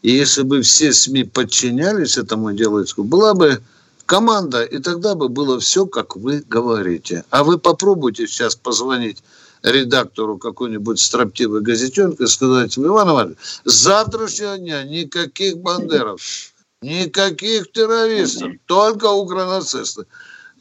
и 0.00 0.10
если 0.10 0.42
бы 0.42 0.62
все 0.62 0.92
СМИ 0.94 1.24
подчинялись 1.24 2.16
этому 2.16 2.54
идеологическому, 2.54 3.06
была 3.06 3.34
бы 3.34 3.60
команда, 4.06 4.62
и 4.62 4.78
тогда 4.78 5.14
бы 5.14 5.28
было 5.28 5.60
все, 5.60 5.84
как 5.86 6.16
вы 6.16 6.42
говорите. 6.48 7.24
А 7.28 7.44
вы 7.44 7.58
попробуйте 7.58 8.26
сейчас 8.26 8.56
позвонить 8.56 9.22
редактору 9.62 10.38
какой-нибудь 10.38 10.98
строптивой 10.98 11.60
газетенки 11.60 12.22
и 12.22 12.26
сказать, 12.26 12.78
Иван 12.78 13.10
Иванович, 13.10 13.38
с 13.64 13.72
завтрашнего 13.72 14.56
дня 14.56 14.84
никаких 14.84 15.58
бандеров, 15.58 16.22
никаких 16.80 17.72
террористов, 17.72 18.52
только 18.66 19.10
укронацисты 19.10 20.06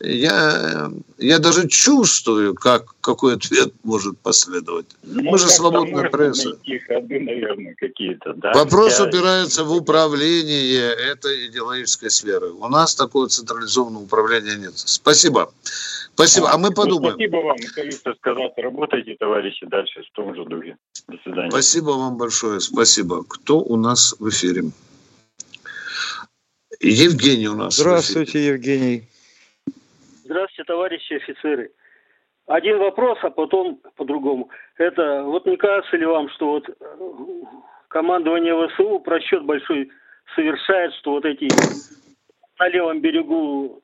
я, 0.04 0.92
я 1.18 1.40
даже 1.40 1.68
чувствую, 1.68 2.56
как, 2.56 2.94
какой 3.00 3.36
ответ 3.36 3.74
может 3.84 4.18
последовать. 4.20 4.86
Ну, 5.04 5.24
Мы 5.24 5.38
же 5.38 5.48
свободная 5.48 6.10
пресса. 6.10 6.58
Ходы, 6.88 7.20
наверное, 7.22 7.74
какие-то, 7.76 8.34
да? 8.34 8.52
Вопрос 8.54 9.00
я... 9.00 9.06
упирается 9.06 9.64
в 9.64 9.72
управление 9.72 10.92
этой 10.92 11.48
идеологической 11.48 12.10
сферы. 12.10 12.52
У 12.52 12.68
нас 12.68 12.96
такого 12.96 13.30
централизованного 13.30 14.04
управления 14.04 14.56
нет. 14.56 14.74
Спасибо. 14.76 15.54
Спасибо. 16.16 16.52
А, 16.52 16.58
мы 16.58 16.70
ну, 16.70 16.76
подумаем. 16.76 17.14
Спасибо 17.14 17.38
вам, 17.38 17.58
Калиста, 17.74 18.14
сказать. 18.16 18.52
Работайте, 18.58 19.16
товарищи, 19.18 19.66
дальше 19.68 20.04
в 20.04 20.16
том 20.16 20.36
же 20.36 20.44
духе. 20.46 20.76
До 21.08 21.18
свидания. 21.24 21.50
Спасибо 21.50 21.92
вам 21.92 22.18
большое. 22.18 22.60
Спасибо. 22.60 23.24
Кто 23.24 23.60
у 23.60 23.78
нас 23.78 24.16
в 24.20 24.30
эфире? 24.30 24.66
Евгений 26.82 27.48
у 27.48 27.56
нас. 27.56 27.78
Здравствуйте, 27.78 28.46
Евгений. 28.46 29.08
Здравствуйте, 30.34 30.64
товарищи 30.64 31.14
офицеры. 31.14 31.72
Один 32.48 32.80
вопрос, 32.80 33.20
а 33.22 33.30
потом 33.30 33.80
по-другому. 33.96 34.50
Это 34.80 35.22
вот 35.24 35.46
не 35.46 35.58
кажется 35.58 35.96
ли 35.96 36.08
вам, 36.08 36.28
что 36.30 36.54
вот 36.54 36.68
э, 36.68 36.74
командование 37.88 38.56
ВСУ 38.68 38.98
просчет 38.98 39.46
большой 39.46 39.92
совершает, 40.36 40.92
что 40.96 41.12
вот 41.12 41.26
эти 41.26 41.48
на 42.58 42.68
левом 42.68 43.00
берегу 43.00 43.84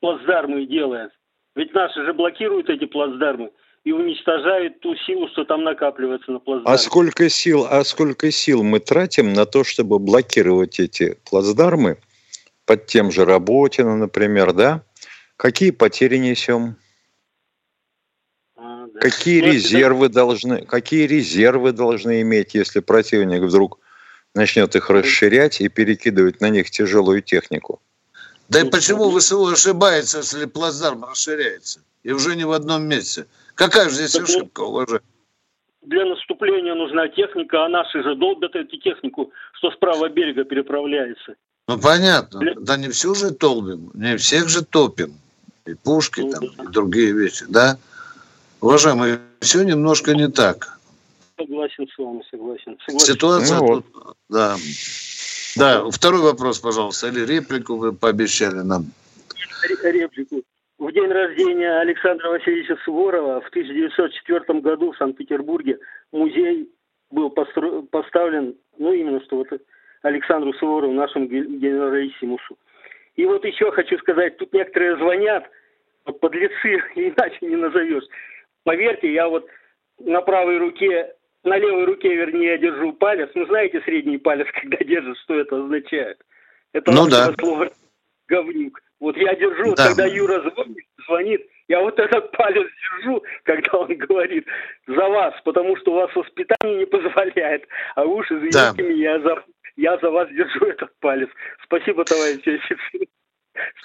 плацдармы 0.00 0.66
делают? 0.66 1.10
Ведь 1.56 1.72
наши 1.72 2.04
же 2.04 2.12
блокируют 2.12 2.68
эти 2.68 2.84
плацдармы 2.84 3.50
и 3.84 3.92
уничтожают 3.92 4.80
ту 4.80 4.94
силу, 5.06 5.26
что 5.28 5.46
там 5.46 5.64
накапливается 5.64 6.32
на 6.32 6.38
плацдарме. 6.38 6.74
А 6.74 6.76
сколько 6.76 7.30
сил, 7.30 7.66
а 7.66 7.82
сколько 7.84 8.30
сил 8.30 8.62
мы 8.62 8.80
тратим 8.80 9.32
на 9.32 9.46
то, 9.46 9.64
чтобы 9.64 9.98
блокировать 9.98 10.80
эти 10.80 11.16
плацдармы 11.30 11.96
под 12.66 12.84
тем 12.84 13.10
же 13.10 13.24
Работино, 13.24 13.96
например, 13.96 14.52
да? 14.52 14.82
Какие 15.38 15.70
потери 15.70 16.16
несем? 16.16 16.74
А, 18.56 18.86
да. 18.88 18.98
Какие 18.98 19.40
ну, 19.40 19.52
резервы 19.52 20.06
это... 20.06 20.14
должны, 20.16 20.66
какие 20.66 21.06
резервы 21.06 21.70
должны 21.70 22.22
иметь, 22.22 22.54
если 22.54 22.80
противник 22.80 23.42
вдруг 23.42 23.78
начнет 24.34 24.74
их 24.74 24.90
расширять 24.90 25.60
и 25.60 25.68
перекидывать 25.68 26.40
на 26.40 26.48
них 26.48 26.70
тяжелую 26.70 27.22
технику? 27.22 27.80
Да 28.48 28.62
и 28.62 28.68
почему 28.68 29.16
ВСУ 29.16 29.46
ошибается, 29.46 30.18
если 30.18 30.46
плацдарм 30.46 31.04
расширяется? 31.04 31.82
И 32.02 32.10
уже 32.10 32.34
не 32.34 32.44
в 32.44 32.50
одном 32.50 32.88
месте. 32.88 33.26
Какая 33.54 33.90
же 33.90 33.94
здесь 33.94 34.12
так 34.14 34.24
ошибка, 34.24 34.62
уважаемый? 34.62 35.04
Для 35.82 36.04
наступления 36.04 36.74
нужна 36.74 37.06
техника, 37.06 37.64
а 37.64 37.68
наши 37.68 38.02
же 38.02 38.16
долбят 38.16 38.56
эту 38.56 38.76
технику, 38.78 39.30
что 39.52 39.70
с 39.70 39.76
правого 39.76 40.08
берега 40.08 40.42
переправляется. 40.42 41.36
Ну, 41.68 41.78
понятно. 41.78 42.40
Для... 42.40 42.54
Да 42.56 42.76
не 42.76 42.88
всю 42.88 43.14
же 43.14 43.30
толбим, 43.30 43.92
не 43.94 44.16
всех 44.16 44.48
же 44.48 44.64
топим 44.64 45.14
и 45.68 45.74
пушки, 45.74 46.22
там, 46.30 46.44
и 46.44 46.72
другие 46.72 47.12
вещи, 47.12 47.44
да? 47.48 47.76
Уважаемые, 48.60 49.20
все 49.40 49.62
немножко 49.62 50.14
не 50.14 50.28
так. 50.28 50.78
Согласен 51.38 51.86
с 51.88 51.98
вами, 51.98 52.22
согласен. 52.30 52.76
согласен. 52.84 53.06
Ситуация, 53.06 53.58
ну, 53.58 53.66
вот. 53.66 53.84
тут, 53.92 54.16
да. 54.28 54.56
Да, 55.56 55.90
второй 55.90 56.22
вопрос, 56.22 56.58
пожалуйста, 56.58 57.08
или 57.08 57.24
реплику 57.24 57.76
вы 57.76 57.92
пообещали 57.92 58.60
нам? 58.62 58.86
Реплику. 59.82 60.42
В 60.78 60.92
день 60.92 61.10
рождения 61.10 61.80
Александра 61.80 62.28
Васильевича 62.30 62.76
Суворова 62.84 63.40
в 63.40 63.48
1904 63.48 64.60
году 64.60 64.92
в 64.92 64.96
Санкт-Петербурге 64.96 65.78
музей 66.12 66.70
был 67.10 67.30
постро... 67.30 67.82
поставлен, 67.82 68.54
ну 68.78 68.92
именно 68.92 69.20
что 69.24 69.36
вот 69.36 69.48
Александру 70.02 70.52
Суворову, 70.54 70.92
нашему 70.92 71.26
генералиссимусу. 71.26 72.56
И 73.16 73.26
вот 73.26 73.44
еще 73.44 73.72
хочу 73.72 73.98
сказать, 73.98 74.36
тут 74.36 74.52
некоторые 74.52 74.96
звонят, 74.96 75.50
подлецы, 76.12 76.82
иначе 76.94 77.38
не 77.42 77.56
назовешь. 77.56 78.04
Поверьте, 78.64 79.12
я 79.12 79.28
вот 79.28 79.46
на 79.98 80.20
правой 80.20 80.58
руке, 80.58 81.14
на 81.44 81.58
левой 81.58 81.84
руке, 81.84 82.14
вернее, 82.14 82.52
я 82.52 82.58
держу 82.58 82.92
палец. 82.92 83.30
Ну, 83.34 83.46
знаете, 83.46 83.80
средний 83.82 84.18
палец, 84.18 84.46
когда 84.60 84.78
держишь, 84.78 85.20
что 85.22 85.34
это 85.34 85.56
означает? 85.56 86.18
Это 86.72 86.92
ну, 86.92 87.08
да. 87.08 87.32
слово 87.38 87.70
говнюк. 88.28 88.80
Вот 89.00 89.16
я 89.16 89.34
держу, 89.36 89.74
да. 89.74 89.88
когда 89.88 90.06
Юра 90.06 90.40
звонит, 90.50 90.84
звонит, 91.06 91.46
я 91.68 91.80
вот 91.80 91.98
этот 91.98 92.30
палец 92.36 92.68
держу, 92.82 93.22
когда 93.44 93.78
он 93.78 93.96
говорит 93.96 94.46
за 94.86 95.08
вас, 95.08 95.34
потому 95.44 95.76
что 95.76 95.92
у 95.92 95.94
вас 95.96 96.14
воспитание 96.14 96.78
не 96.78 96.86
позволяет. 96.86 97.66
А 97.94 98.04
уж, 98.04 98.30
извините 98.30 98.72
да. 98.76 98.82
меня, 98.82 99.20
за 99.20 99.44
я 99.76 99.96
за 99.98 100.10
вас 100.10 100.28
держу 100.30 100.66
этот 100.66 100.90
палец. 100.98 101.28
Спасибо, 101.62 102.04
товарищи 102.04 102.48
офицеры. 102.48 103.06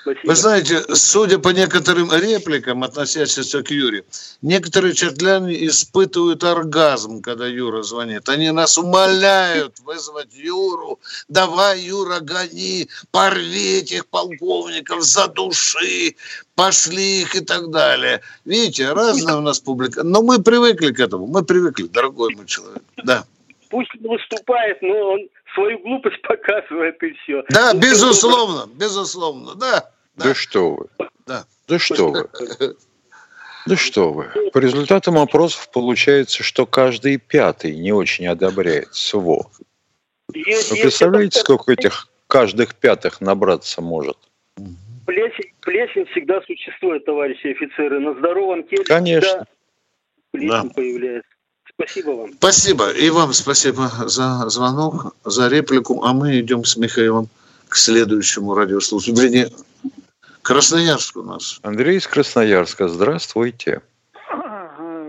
Спасибо. 0.01 0.27
Вы 0.27 0.36
знаете, 0.36 0.81
судя 0.95 1.39
по 1.39 1.49
некоторым 1.49 2.12
репликам, 2.12 2.83
относящимся 2.83 3.63
к 3.63 3.71
Юре, 3.71 4.03
некоторые 4.41 4.93
чертляне 4.93 5.65
испытывают 5.67 6.43
оргазм, 6.43 7.21
когда 7.21 7.47
Юра 7.47 7.83
звонит. 7.83 8.27
Они 8.27 8.51
нас 8.51 8.77
умоляют 8.77 9.79
вызвать 9.79 10.33
Юру. 10.33 10.99
Давай, 11.29 11.79
Юра, 11.79 12.19
гони, 12.19 12.89
порви 13.12 13.79
этих 13.79 14.07
полковников, 14.07 15.03
за 15.03 15.27
души, 15.27 16.15
пошли 16.55 17.21
их 17.21 17.36
и 17.36 17.41
так 17.41 17.71
далее. 17.71 18.21
Видите, 18.45 18.91
разная 18.91 19.38
у 19.38 19.41
нас 19.41 19.59
публика. 19.59 20.03
Но 20.03 20.21
мы 20.21 20.41
привыкли 20.43 20.91
к 20.91 20.99
этому. 20.99 21.27
Мы 21.27 21.43
привыкли, 21.43 21.88
дорогой 21.88 22.36
мой 22.36 22.45
человек. 22.45 22.83
Да. 23.03 23.25
Пусть 23.69 23.89
выступает, 24.01 24.81
но 24.81 25.13
он 25.13 25.29
свою 25.53 25.79
глупость 25.79 26.21
показывает 26.23 27.01
и 27.03 27.11
все. 27.23 27.43
Да, 27.49 27.73
ну, 27.73 27.79
безусловно, 27.79 28.69
безусловно, 28.73 29.55
да. 29.55 29.89
Да, 30.15 30.25
да 30.25 30.33
что 30.35 30.75
вы. 30.75 30.87
Да. 31.25 31.45
Да 31.67 31.79
что 31.79 32.09
вы. 32.09 32.29
Да 33.65 33.75
что 33.77 34.11
вы. 34.11 34.25
По 34.51 34.57
результатам 34.59 35.17
опросов 35.17 35.69
получается, 35.71 36.43
что 36.43 36.65
каждый 36.65 37.17
пятый 37.17 37.75
не 37.75 37.91
очень 37.93 38.27
одобряет 38.27 38.93
СВО. 38.93 39.49
Вы 40.27 40.43
представляете, 40.81 41.39
сколько 41.39 41.71
этих 41.71 42.07
каждых 42.27 42.75
пятых 42.75 43.21
набраться 43.21 43.81
может? 43.81 44.17
Плесень, 45.05 45.51
плесень 45.61 46.05
всегда 46.07 46.41
существует, 46.41 47.05
товарищи 47.05 47.47
офицеры. 47.47 47.99
На 47.99 48.13
здоровом 48.15 48.63
теле 48.67 48.83
Конечно. 48.85 49.29
всегда 49.29 49.45
плесень 50.31 50.49
Да. 50.69 50.73
появляется. 50.73 51.32
Спасибо 51.75 52.12
вам. 52.12 52.33
Спасибо. 52.33 52.91
И 52.91 53.09
вам 53.09 53.33
спасибо 53.33 53.88
за 54.05 54.49
звонок, 54.49 55.15
за 55.23 55.47
реплику. 55.47 56.03
А 56.03 56.13
мы 56.13 56.39
идем 56.39 56.63
с 56.63 56.77
Михаилом 56.77 57.27
к 57.67 57.75
следующему 57.75 58.53
радиослушателю. 58.53 59.23
Вернее, 59.23 59.49
Красноярск 60.43 61.15
у 61.15 61.23
нас. 61.23 61.59
Андрей 61.63 61.97
из 61.97 62.07
Красноярска, 62.07 62.89
здравствуйте. 62.89 63.81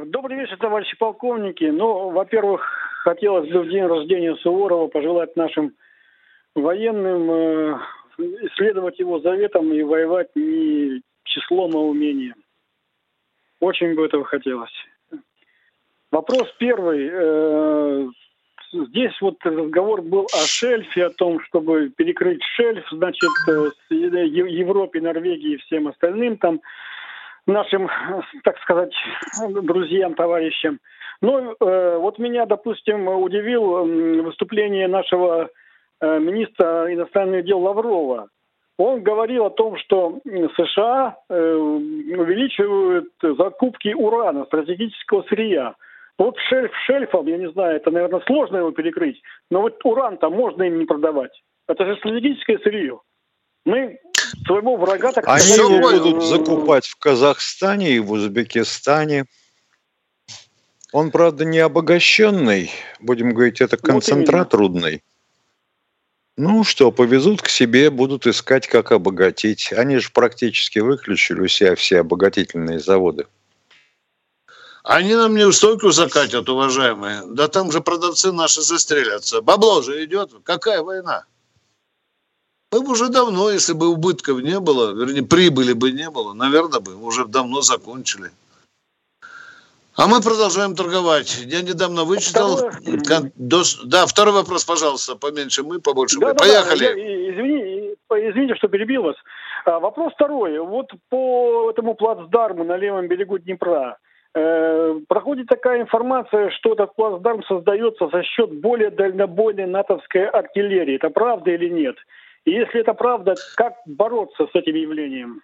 Добрый 0.07 0.39
вечер, 0.39 0.57
товарищи 0.59 0.97
полковники. 0.97 1.65
Ну, 1.65 2.11
во-первых, 2.11 2.63
хотелось 3.03 3.51
бы 3.51 3.63
в 3.63 3.69
день 3.69 3.85
рождения 3.85 4.37
Суворова 4.37 4.87
пожелать 4.87 5.35
нашим 5.35 5.75
военным 6.55 7.31
э, 7.31 7.79
следовать 8.57 9.01
его 9.01 9.19
заветам 9.19 9.73
и 9.73 9.83
воевать 9.83 10.29
не 10.37 11.03
числом, 11.25 11.75
а 11.75 11.81
умением. 11.81 12.37
Очень 13.59 13.97
бы 13.97 14.07
этого 14.07 14.25
хотелось. 14.25 14.71
Вопрос 16.15 16.47
первый. 16.59 17.11
Э, 17.13 18.07
Здесь 18.73 19.13
вот 19.21 19.37
разговор 19.45 20.03
был 20.03 20.27
о 20.33 20.47
шельфе, 20.47 21.07
о 21.07 21.11
том, 21.11 21.39
чтобы 21.45 21.91
перекрыть 21.91 22.43
шельф, 22.57 22.85
значит, 22.91 23.31
э, 23.49 23.71
Европе, 23.91 25.01
Норвегии 25.01 25.55
и 25.55 25.59
всем 25.59 25.87
остальным 25.89 26.37
там 26.39 26.61
нашим, 27.47 27.89
так 28.45 28.59
сказать, 28.59 28.93
друзьям, 29.49 30.15
товарищам. 30.15 30.81
Ну, 31.21 31.55
э, 31.61 31.99
вот 31.99 32.19
меня, 32.19 32.47
допустим, 32.47 33.07
удивил 33.09 34.23
выступление 34.23 34.89
нашего 34.89 35.51
министра 36.01 36.93
иностранных 36.93 37.45
дел 37.45 37.61
Лаврова. 37.61 38.29
Он 38.77 39.03
говорил 39.03 39.47
о 39.47 39.51
том, 39.51 39.77
что 39.79 40.19
США 40.57 41.17
увеличивают 41.29 43.09
закупки 43.23 43.95
урана, 43.95 44.45
стратегического 44.47 45.23
сырья. 45.29 45.75
Вот 46.19 46.37
шельф 46.49 46.73
шельфом, 46.87 47.27
я 47.27 47.39
не 47.39 47.51
знаю, 47.51 47.77
это, 47.77 47.91
наверное, 47.91 48.21
сложно 48.27 48.59
его 48.59 48.71
перекрыть, 48.71 49.21
но 49.51 49.63
вот 49.63 49.85
уран-то 49.85 50.31
можно 50.31 50.63
им 50.63 50.79
не 50.79 50.85
продавать. 50.85 51.43
Это 51.67 51.85
же 51.87 51.97
стратегическое 51.97 52.59
сырье. 52.59 53.01
Мы 53.65 53.99
своего 54.47 54.77
врага, 54.77 55.13
так 55.13 55.27
Они 55.27 55.41
сказать, 55.41 55.59
его 55.59 55.91
э, 55.91 55.99
будут 55.99 56.23
закупать 56.23 56.87
в 56.87 56.97
Казахстане 56.97 57.93
и 57.93 57.99
в 57.99 58.13
Узбекистане. 58.13 59.25
Он, 60.93 61.11
правда, 61.11 61.45
не 61.45 61.59
обогащенный, 61.59 62.71
будем 63.01 63.31
говорить, 63.31 63.61
это 63.61 63.77
концентрат 63.77 64.55
рудный. 64.55 65.03
Ну 66.37 66.65
что, 66.65 66.93
повезут 66.93 67.43
к 67.43 67.49
себе, 67.49 67.91
будут 67.91 68.27
искать, 68.27 68.67
как 68.67 68.93
обогатить. 68.93 69.73
Они 69.73 69.99
же 69.99 70.11
практически 70.13 70.81
выключили 70.81 71.41
у 71.41 71.49
себя 71.49 71.75
все 71.75 72.01
обогатительные 72.01 72.79
заводы. 72.79 73.27
Они 74.85 75.15
нам 75.15 75.35
неустойку 75.35 75.91
закатят, 75.93 76.47
уважаемые. 76.49 77.23
Да 77.27 77.49
там 77.49 77.73
же 77.73 77.81
продавцы 77.81 78.33
наши 78.33 78.61
застрелятся. 78.61 79.41
Бабло 79.41 79.81
же 79.81 80.05
идет. 80.05 80.31
Какая 80.45 80.83
война? 80.83 81.25
Мы 82.71 82.83
бы 82.83 82.93
уже 82.93 83.09
давно, 83.09 83.51
если 83.51 83.73
бы 83.73 83.89
убытков 83.89 84.43
не 84.43 84.61
было, 84.61 84.93
вернее, 84.93 85.23
прибыли 85.23 85.73
бы 85.73 85.91
не 85.93 86.11
было, 86.11 86.35
наверное, 86.35 86.81
бы 86.81 86.97
уже 86.97 87.25
давно 87.25 87.63
закончили. 87.63 88.31
А 89.97 90.07
мы 90.07 90.21
продолжаем 90.21 90.75
торговать. 90.75 91.39
Я 91.47 91.63
недавно 91.63 92.05
вычитал... 92.05 92.69
дос- 93.39 93.79
Да, 93.85 94.07
второй 94.07 94.35
вопрос, 94.35 94.65
пожалуйста. 94.65 95.15
Поменьше 95.17 95.63
мы, 95.63 95.81
побольше 95.81 96.19
Да, 96.19 96.27
вы. 96.27 96.35
да, 96.35 96.39
да, 96.39 96.45
Поехали. 96.45 97.01
и- 97.01 97.31
извини, 97.31 97.95
извините, 98.11 98.57
что 98.57 98.69
перебил 98.69 99.05
вас. 99.05 99.17
А, 99.65 99.79
вопрос 99.79 100.13
второй. 100.15 100.59
Вот 100.59 100.89
по 101.09 101.71
этому 101.71 101.95
плацдарму 101.95 102.65
на 102.65 102.77
левом 102.77 103.07
берегу 103.09 103.39
Днепра 103.39 103.99
проходит 105.09 105.47
такая 105.47 105.83
информация, 105.83 106.51
что 106.51 106.73
этот 106.73 106.95
плацдарм 106.97 107.43
создается 107.45 108.09
за 108.09 108.23
счет 108.23 108.53
более 108.61 108.91
дальнобойной 108.91 109.67
натовской 109.67 110.29
артиллерии. 110.29 110.97
Это 110.97 111.11
правда 111.11 111.51
или 111.53 111.69
нет? 111.69 111.97
И 112.45 112.51
если 112.51 112.81
это 112.81 112.95
правда, 112.95 113.35
как 113.57 113.75
бороться 113.87 114.47
с 114.47 114.55
этим 114.55 114.75
явлением? 114.75 115.41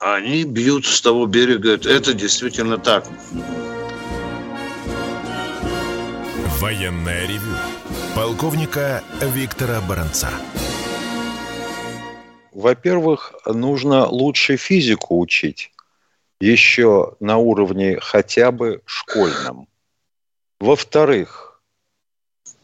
Они 0.00 0.44
бьют 0.44 0.86
с 0.86 1.00
того 1.00 1.26
берега. 1.26 1.74
Это 1.74 2.14
действительно 2.14 2.78
так. 2.78 3.04
Военное 6.60 7.26
ревю 7.26 7.56
полковника 8.14 9.02
Виктора 9.22 9.80
Баранца. 9.88 10.28
Во-первых, 12.52 13.32
нужно 13.46 14.06
лучше 14.06 14.56
физику 14.56 15.20
учить, 15.20 15.70
еще 16.40 17.16
на 17.20 17.38
уровне 17.38 17.98
хотя 18.00 18.52
бы 18.52 18.82
школьном. 18.84 19.68
Во-вторых, 20.60 21.60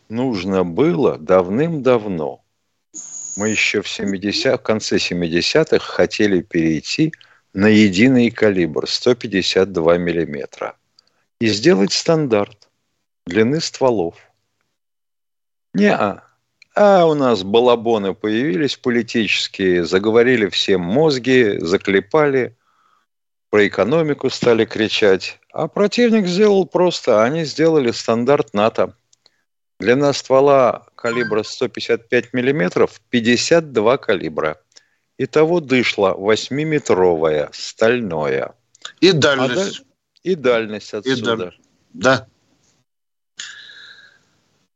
нужно 0.09 0.65
было 0.65 1.19
давным-давно, 1.19 2.45
мы 3.37 3.49
еще 3.49 3.83
в 3.83 3.89
70 3.89 4.61
в 4.61 4.63
конце 4.63 4.97
70-х 4.97 5.81
хотели 5.81 6.41
перейти 6.41 7.13
на 7.53 7.67
единый 7.67 8.31
калибр 8.31 8.89
152 8.89 9.99
миллиметра 9.99 10.77
и 11.41 11.49
сделать 11.49 11.93
стандарт 11.93 12.69
длины 13.27 13.61
стволов. 13.61 14.15
Не, 15.73 15.97
а 16.77 17.07
у 17.07 17.15
нас 17.15 17.43
балабоны 17.43 18.15
появились 18.15 18.77
политические, 18.77 19.85
заговорили 19.85 20.49
всем 20.49 20.81
мозги, 20.83 21.59
заклепали, 21.59 22.57
про 23.55 23.69
экономику 23.69 24.31
стали 24.31 24.65
кричать. 24.65 25.39
А 25.53 25.69
противник 25.69 26.27
сделал 26.27 26.67
просто, 26.67 27.23
они 27.23 27.45
сделали 27.45 27.93
стандарт 27.93 28.53
НАТО. 28.53 28.97
Длина 29.79 30.13
ствола 30.13 30.89
калибра 30.97 31.45
155 31.45 32.33
миллиметров, 32.33 33.01
52 33.11 33.99
калибра. 33.99 34.61
Итого 35.19 35.61
дышло 35.61 36.17
8-метровое, 36.19 37.49
стальное. 37.53 38.57
И 38.99 39.11
А 39.11 39.13
дальность. 39.13 39.79
даль- 39.79 39.87
И 40.25 40.35
дальность 40.35 40.93
И 40.93 40.97
отсюда. 40.97 41.37
даль- 41.37 41.59
Да. 41.93 42.27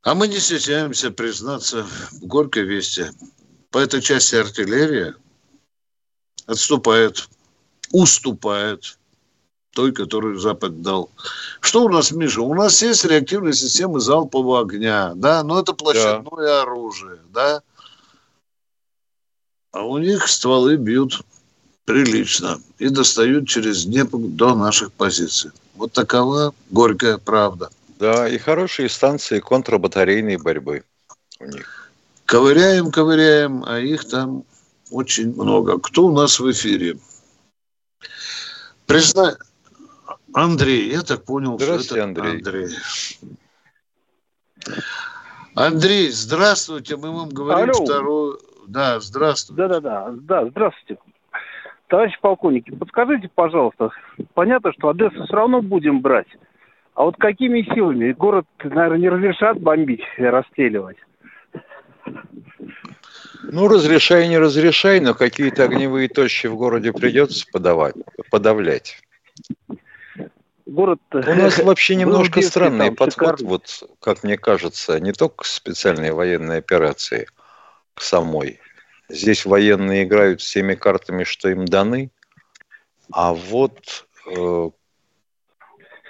А 0.03 0.15
мы 0.15 0.29
не 0.29 0.39
стесняемся 0.39 1.11
признаться 1.11 1.83
в 1.83 2.21
горькой 2.21 2.63
вести. 2.63 3.07
По 3.73 3.79
этой 3.79 4.01
части 4.01 4.37
артиллерия 4.37 5.17
отступает, 6.47 7.29
уступает 7.93 8.99
той, 9.73 9.93
которую 9.93 10.39
Запад 10.39 10.83
дал. 10.83 11.11
Что 11.61 11.85
у 11.85 11.89
нас, 11.89 12.11
Миша? 12.11 12.43
У 12.43 12.55
нас 12.55 12.83
есть 12.83 13.05
реактивные 13.05 13.53
системы 13.53 14.01
залпового 14.01 14.61
огня, 14.61 15.13
да, 15.15 15.43
но 15.45 15.61
это 15.61 15.73
площадное 15.73 16.63
оружие, 16.63 17.19
да. 17.33 17.63
А 19.73 19.85
у 19.85 19.99
них 19.99 20.27
стволы 20.29 20.77
бьют 20.77 21.23
прилично 21.85 22.61
и 22.79 22.89
достают 22.89 23.49
через 23.49 23.85
Днепр 23.85 24.19
до 24.19 24.55
наших 24.55 24.93
позиций. 24.93 25.53
Вот 25.75 25.93
такова 25.93 26.55
горькая 26.71 27.19
правда. 27.19 27.71
Да, 27.99 28.29
и 28.29 28.39
хорошие 28.39 28.89
станции 28.89 29.41
контрбатарейной 29.41 30.37
борьбы 30.37 30.83
у 31.41 31.45
них. 31.45 31.91
Ковыряем, 32.27 32.91
ковыряем, 32.91 33.65
а 33.67 33.79
их 33.79 34.09
там 34.09 34.45
очень 34.91 35.33
много. 35.35 35.79
Кто 35.79 36.07
у 36.07 36.13
нас 36.13 36.41
в 36.41 36.51
эфире? 36.51 36.99
Призна... 38.89 39.37
Андрей, 40.35 40.91
я 40.91 41.03
так 41.03 41.25
понял, 41.25 41.59
Здравствуйте, 41.59 41.85
что 41.85 41.97
это 41.97 42.05
Андрей. 42.05 42.33
Андрей. 42.37 42.69
Андрей, 45.55 46.11
здравствуйте, 46.11 46.97
мы 46.97 47.13
вам 47.13 47.29
говорим 47.29 47.71
Алло. 47.75 47.85
вторую... 47.85 48.39
Да, 48.67 49.01
здравствуйте. 49.01 49.63
Да-да-да, 49.63 50.11
да, 50.13 50.47
здравствуйте. 50.47 51.01
Товарищ 51.89 52.19
полковник, 52.21 52.67
подскажите, 52.79 53.31
пожалуйста, 53.35 53.91
понятно, 54.35 54.73
что 54.73 54.91
Одессу 54.91 55.25
все 55.25 55.35
равно 55.35 55.63
будем 55.63 56.01
брать, 56.01 56.29
а 56.95 57.05
вот 57.05 57.17
какими 57.17 57.63
силами? 57.63 58.13
Город, 58.13 58.47
наверное, 58.63 58.99
не 58.99 59.09
разрешат 59.09 59.59
бомбить 59.59 60.03
и 60.19 60.23
расстреливать. 60.23 60.99
Ну, 63.43 63.69
разрешай, 63.69 64.29
не 64.29 64.39
разрешай, 64.39 65.01
но 65.01 65.15
какие-то 65.15 65.65
огневые 65.65 66.09
точки 66.09 66.47
в 66.47 66.57
городе 66.57 66.93
придется 66.93 67.47
подавать, 67.53 67.95
подавлять. 68.31 69.01
Город... 70.67 71.01
У 71.13 71.19
нас 71.19 71.59
вообще 71.59 71.97
немножко 71.97 72.41
детстве 72.41 72.51
странный 72.51 72.87
там 72.87 72.97
подход, 72.97 73.39
шикарный. 73.39 73.49
вот, 73.49 73.91
как 74.01 74.23
мне 74.23 74.37
кажется, 74.37 75.01
не 75.01 75.13
только 75.13 75.45
к 75.45 75.47
специальной 75.47 76.13
военной 76.13 76.59
операции, 76.59 77.27
к 77.95 78.03
самой. 78.03 78.61
Здесь 79.09 79.47
военные 79.47 80.05
играют 80.05 80.43
с 80.43 80.53
теми 80.53 80.75
картами, 80.75 81.25
что 81.25 81.49
им 81.49 81.65
даны, 81.65 82.11
а 83.11 83.33
вот 83.33 84.07
э, 84.27 84.71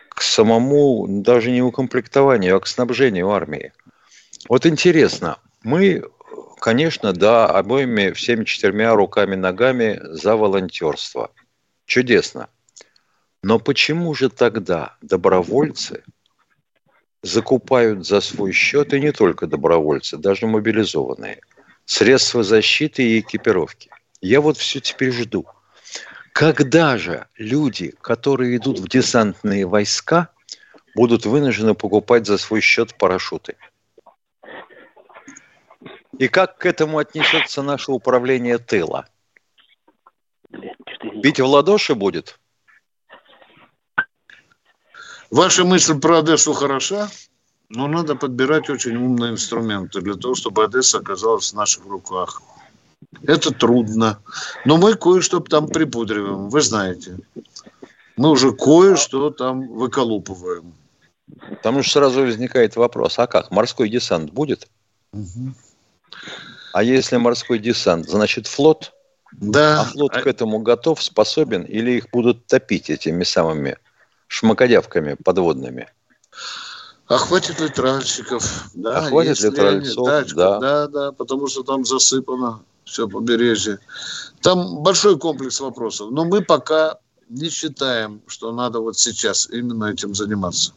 к 0.08 0.22
самому, 0.22 1.06
даже 1.08 1.52
не 1.52 1.62
укомплектованию, 1.62 2.56
а 2.56 2.60
к 2.60 2.66
снабжению 2.66 3.30
армии. 3.30 3.72
Вот 4.48 4.66
интересно, 4.66 5.38
мы 5.62 6.02
конечно, 6.60 7.12
да, 7.12 7.46
обоими 7.46 8.12
всеми 8.12 8.44
четырьмя 8.44 8.94
руками, 8.94 9.34
ногами 9.34 10.00
за 10.02 10.36
волонтерство. 10.36 11.30
Чудесно. 11.86 12.48
Но 13.42 13.58
почему 13.58 14.14
же 14.14 14.28
тогда 14.28 14.96
добровольцы 15.00 16.02
закупают 17.22 18.06
за 18.06 18.20
свой 18.20 18.52
счет, 18.52 18.92
и 18.92 19.00
не 19.00 19.12
только 19.12 19.46
добровольцы, 19.46 20.16
даже 20.16 20.46
мобилизованные, 20.46 21.40
средства 21.84 22.42
защиты 22.42 23.02
и 23.02 23.20
экипировки? 23.20 23.90
Я 24.20 24.40
вот 24.40 24.56
все 24.56 24.80
теперь 24.80 25.12
жду. 25.12 25.46
Когда 26.32 26.98
же 26.98 27.26
люди, 27.36 27.94
которые 28.00 28.56
идут 28.56 28.78
в 28.78 28.88
десантные 28.88 29.66
войска, 29.66 30.28
будут 30.94 31.26
вынуждены 31.26 31.74
покупать 31.74 32.26
за 32.26 32.38
свой 32.38 32.60
счет 32.60 32.96
парашюты? 32.96 33.56
И 36.18 36.26
как 36.26 36.58
к 36.58 36.66
этому 36.66 36.98
отнесется 36.98 37.62
наше 37.62 37.92
управление 37.92 38.58
тыла? 38.58 39.06
Бить 41.14 41.40
в 41.40 41.46
ладоши 41.46 41.94
будет? 41.94 42.38
Ваша 45.30 45.64
мысль 45.64 46.00
про 46.00 46.18
Одессу 46.18 46.54
хороша, 46.54 47.08
но 47.68 47.86
надо 47.86 48.16
подбирать 48.16 48.68
очень 48.68 48.96
умные 48.96 49.32
инструменты 49.32 50.00
для 50.00 50.14
того, 50.14 50.34
чтобы 50.34 50.64
Одесса 50.64 50.98
оказалась 50.98 51.52
в 51.52 51.56
наших 51.56 51.84
руках. 51.84 52.42
Это 53.22 53.52
трудно. 53.52 54.18
Но 54.64 54.76
мы 54.76 54.94
кое-что 54.94 55.38
там 55.40 55.68
припудриваем, 55.68 56.48
вы 56.48 56.60
знаете. 56.62 57.18
Мы 58.16 58.30
уже 58.30 58.52
кое-что 58.52 59.30
там 59.30 59.68
выколупываем. 59.68 60.74
Потому 61.50 61.82
что 61.82 62.00
сразу 62.00 62.22
возникает 62.22 62.74
вопрос, 62.74 63.18
а 63.18 63.26
как, 63.28 63.52
морской 63.52 63.88
десант 63.88 64.32
будет? 64.32 64.66
Угу. 65.12 65.54
А 66.72 66.82
если 66.82 67.16
морской 67.16 67.58
десант, 67.58 68.08
значит 68.08 68.46
флот? 68.46 68.92
Да. 69.32 69.80
А 69.80 69.84
флот 69.84 70.12
к 70.12 70.26
этому 70.26 70.58
готов, 70.60 71.02
способен, 71.02 71.62
или 71.62 71.92
их 71.92 72.10
будут 72.10 72.46
топить 72.46 72.90
этими 72.90 73.24
самыми 73.24 73.76
шмакодявками 74.28 75.16
подводными? 75.22 75.88
А 77.08 77.16
хватит 77.16 77.58
ли 77.60 77.68
тральщиков? 77.68 78.70
Да, 78.74 78.98
а 78.98 79.02
хватит 79.02 79.40
ли 79.40 79.50
тральцов? 79.50 80.06
Да, 80.06 80.24
да. 80.34 80.58
да, 80.58 80.88
да, 80.88 81.12
потому 81.12 81.46
что 81.46 81.62
там 81.62 81.84
засыпано 81.84 82.60
все 82.84 83.08
побережье. 83.08 83.78
Там 84.42 84.82
большой 84.82 85.18
комплекс 85.18 85.60
вопросов. 85.60 86.10
Но 86.10 86.24
мы 86.24 86.42
пока 86.42 86.98
не 87.28 87.48
считаем, 87.48 88.20
что 88.26 88.52
надо 88.52 88.80
вот 88.80 88.98
сейчас 88.98 89.48
именно 89.50 89.86
этим 89.86 90.14
заниматься. 90.14 90.72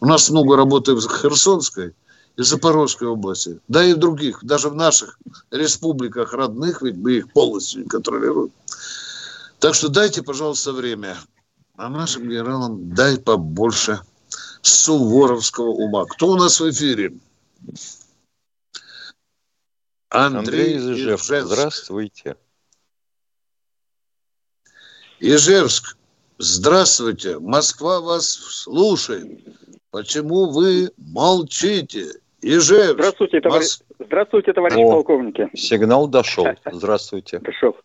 У 0.00 0.06
нас 0.06 0.28
много 0.30 0.56
работы 0.56 0.94
в 0.94 1.00
Херсонской 1.00 1.94
Запорожской 2.36 3.08
области, 3.08 3.60
да 3.68 3.84
и 3.84 3.92
в 3.92 3.98
других, 3.98 4.42
даже 4.42 4.70
в 4.70 4.74
наших 4.74 5.18
республиках 5.50 6.32
родных, 6.32 6.82
ведь 6.82 6.96
мы 6.96 7.12
их 7.12 7.32
полностью 7.32 7.86
контролируем. 7.86 8.52
Так 9.58 9.74
что 9.74 9.88
дайте, 9.88 10.22
пожалуйста, 10.22 10.72
время. 10.72 11.16
А 11.76 11.88
нашим 11.88 12.28
генералам 12.28 12.94
дай 12.94 13.18
побольше 13.18 14.00
суворовского 14.62 15.68
ума. 15.68 16.06
Кто 16.06 16.28
у 16.28 16.36
нас 16.36 16.60
в 16.60 16.70
эфире? 16.70 17.18
Андрей, 20.08 20.76
Андрей 20.78 20.94
Ижевск. 20.94 21.34
Здравствуйте. 21.44 22.36
Ижевск, 25.20 25.96
здравствуйте. 26.38 27.38
Москва 27.38 28.00
вас 28.00 28.26
слушает. 28.26 29.40
Почему 29.90 30.50
вы 30.50 30.90
молчите? 30.96 32.21
Ижевск. 32.42 32.94
Здравствуйте, 32.94 33.40
товарищ, 33.40 33.62
Мос... 33.62 33.84
Здравствуйте, 34.00 34.52
товарищ 34.52 34.76
О, 34.76 34.90
полковники. 34.90 35.48
Сигнал 35.54 36.08
дошел. 36.08 36.46
Здравствуйте. 36.70 37.38
Дошел. 37.38 37.76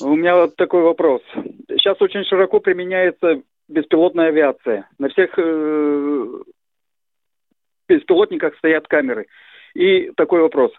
У 0.00 0.14
меня 0.14 0.36
вот 0.36 0.56
такой 0.56 0.82
вопрос. 0.82 1.22
Сейчас 1.68 2.00
очень 2.00 2.24
широко 2.24 2.60
применяется 2.60 3.42
беспилотная 3.68 4.28
авиация. 4.28 4.88
На 4.98 5.08
всех 5.08 5.30
э, 5.36 6.42
беспилотниках 7.88 8.56
стоят 8.58 8.86
камеры. 8.86 9.26
И 9.74 10.12
такой 10.16 10.40
вопрос. 10.42 10.70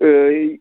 Э, 0.00 0.56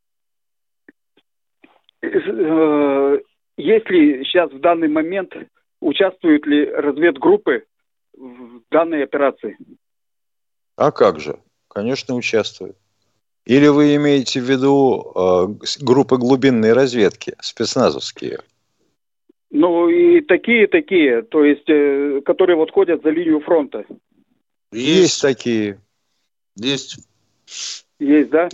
э, 2.01 3.19
есть 3.57 3.89
ли 3.89 4.23
сейчас 4.23 4.51
в 4.51 4.59
данный 4.59 4.87
момент, 4.87 5.35
участвуют 5.81 6.47
ли 6.47 6.65
разведгруппы 6.65 7.65
в 8.13 8.61
данной 8.71 9.03
операции? 9.03 9.57
А 10.75 10.91
как 10.91 11.19
же? 11.19 11.37
Конечно, 11.69 12.15
участвуют. 12.15 12.75
Или 13.45 13.67
вы 13.67 13.95
имеете 13.95 14.41
в 14.41 14.43
виду 14.43 15.13
э, 15.15 15.47
группы 15.81 16.17
глубинной 16.17 16.73
разведки, 16.73 17.35
спецназовские? 17.39 18.39
Ну, 19.51 19.89
и 19.89 20.21
такие, 20.21 20.67
такие, 20.67 21.23
то 21.23 21.43
есть, 21.43 21.67
э, 21.67 22.21
которые 22.25 22.57
вот 22.57 22.71
ходят 22.71 23.01
за 23.01 23.09
линию 23.09 23.39
фронта. 23.39 23.85
Есть, 24.71 24.97
Есть 24.97 25.21
такие. 25.21 25.79
Есть. 26.55 26.97
Есть, 27.99 28.29
да? 28.29 28.49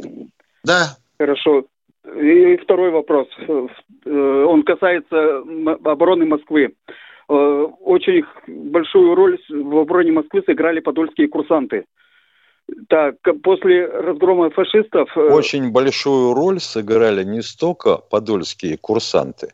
Да. 0.63 0.97
Хорошо. 1.18 1.66
И 2.05 2.57
второй 2.57 2.91
вопрос. 2.91 3.28
Э, 3.47 4.45
он 4.47 4.63
касается 4.63 5.39
обороны 5.84 6.26
Москвы. 6.26 6.74
Э, 7.28 7.34
очень 7.34 8.24
большую 8.47 9.16
роль 9.16 9.39
в 9.49 9.78
обороне 9.78 10.11
Москвы 10.11 10.43
сыграли 10.45 10.80
подольские 10.80 11.28
курсанты. 11.28 11.86
Так, 12.89 13.16
после 13.43 13.86
разгрома 13.86 14.49
фашистов... 14.49 15.09
Э, 15.16 15.30
очень 15.32 15.72
большую 15.72 16.34
роль 16.34 16.59
сыграли 16.59 17.24
не 17.24 17.41
столько 17.41 17.97
подольские 17.97 18.78
курсанты. 18.78 19.53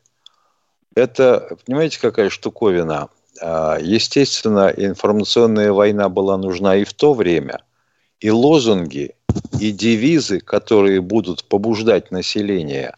Это, 0.95 1.57
понимаете, 1.66 1.99
какая 1.99 2.30
штуковина? 2.30 3.09
А, 3.41 3.78
естественно, 3.82 4.74
информационная 4.76 5.72
война 5.72 6.09
была 6.09 6.38
нужна 6.38 6.78
и 6.78 6.84
в 6.84 6.93
то 6.93 7.14
время. 7.14 7.62
И 8.20 8.30
лозунги, 8.30 9.16
и 9.59 9.72
девизы, 9.72 10.39
которые 10.39 11.01
будут 11.01 11.43
побуждать 11.45 12.12
население 12.12 12.95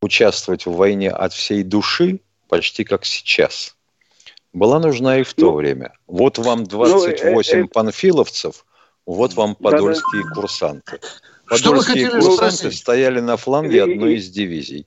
участвовать 0.00 0.66
в 0.66 0.72
войне 0.72 1.10
от 1.10 1.32
всей 1.32 1.62
души, 1.62 2.20
почти 2.48 2.84
как 2.84 3.04
сейчас, 3.04 3.76
была 4.52 4.78
нужна 4.78 5.18
и 5.18 5.22
в 5.24 5.34
то 5.34 5.46
ну, 5.46 5.52
время. 5.52 5.92
Вот 6.06 6.38
вам 6.38 6.64
28 6.64 7.58
ну, 7.58 7.64
э, 7.64 7.68
панфиловцев, 7.68 8.64
вот 9.06 9.34
вам 9.34 9.54
подольские 9.54 10.22
да, 10.22 10.28
да. 10.28 10.34
курсанты. 10.34 11.00
Подольские 11.48 12.10
курсанты 12.10 12.56
спросить? 12.56 12.78
стояли 12.78 13.20
на 13.20 13.36
фланге 13.36 13.82
одной 13.82 14.14
из 14.14 14.30
дивизий. 14.30 14.86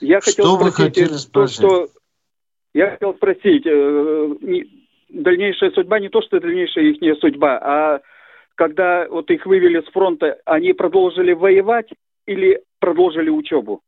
Я 0.00 0.20
хотел 0.20 0.44
что 0.44 0.56
спросить, 0.56 0.78
вы 0.78 0.84
хотели 0.84 1.16
спросить? 1.16 1.56
что 1.56 1.88
я 2.74 2.90
хотел 2.92 3.14
спросить, 3.14 3.66
э, 3.66 4.34
дальнейшая 5.08 5.72
судьба 5.72 5.98
не 5.98 6.08
то, 6.08 6.22
что 6.22 6.38
дальнейшая 6.38 6.84
их 6.84 7.18
судьба, 7.18 7.58
а 7.58 8.00
когда 8.54 9.08
вот 9.08 9.30
их 9.30 9.46
вывели 9.46 9.80
с 9.80 9.90
фронта, 9.90 10.38
они 10.44 10.72
продолжили 10.72 11.32
воевать 11.32 11.88
или 12.26 12.62
продолжили 12.78 13.30
учебу? 13.30 13.80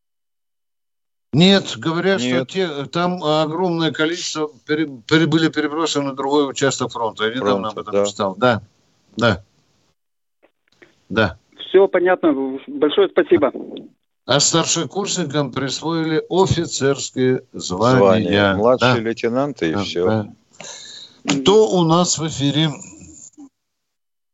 Нет, 1.33 1.76
говорят, 1.76 2.20
Нет. 2.20 2.35
что 2.35 2.47
те, 2.47 2.85
там 2.87 3.22
огромное 3.22 3.93
количество 3.93 4.51
пере, 4.66 4.89
пере, 5.09 5.26
были 5.26 5.49
переброшены 5.49 6.07
на 6.07 6.16
другой 6.16 6.51
участок 6.51 6.91
фронта. 6.91 7.26
Я 7.26 7.35
недавно 7.35 7.70
Фронта, 7.70 7.81
об 7.81 7.89
этом 7.89 7.93
да. 7.93 8.07
читал. 8.07 8.35
Да, 8.37 8.62
да, 9.17 9.43
да. 11.09 11.39
Все 11.69 11.87
понятно. 11.89 12.59
Большое 12.67 13.09
спасибо. 13.09 13.53
А 14.27 14.41
старшекурсникам 14.41 15.53
присвоили 15.53 16.23
офицерские 16.31 17.43
звания. 17.53 17.99
звания. 17.99 18.55
Младшие 18.55 18.95
да. 18.95 19.01
лейтенанты 19.01 19.71
и 19.71 19.75
да, 19.75 19.81
все. 19.81 20.07
Да. 20.07 20.29
Кто 21.25 21.69
у 21.69 21.85
нас 21.85 22.19
в 22.19 22.27
эфире? 22.29 22.69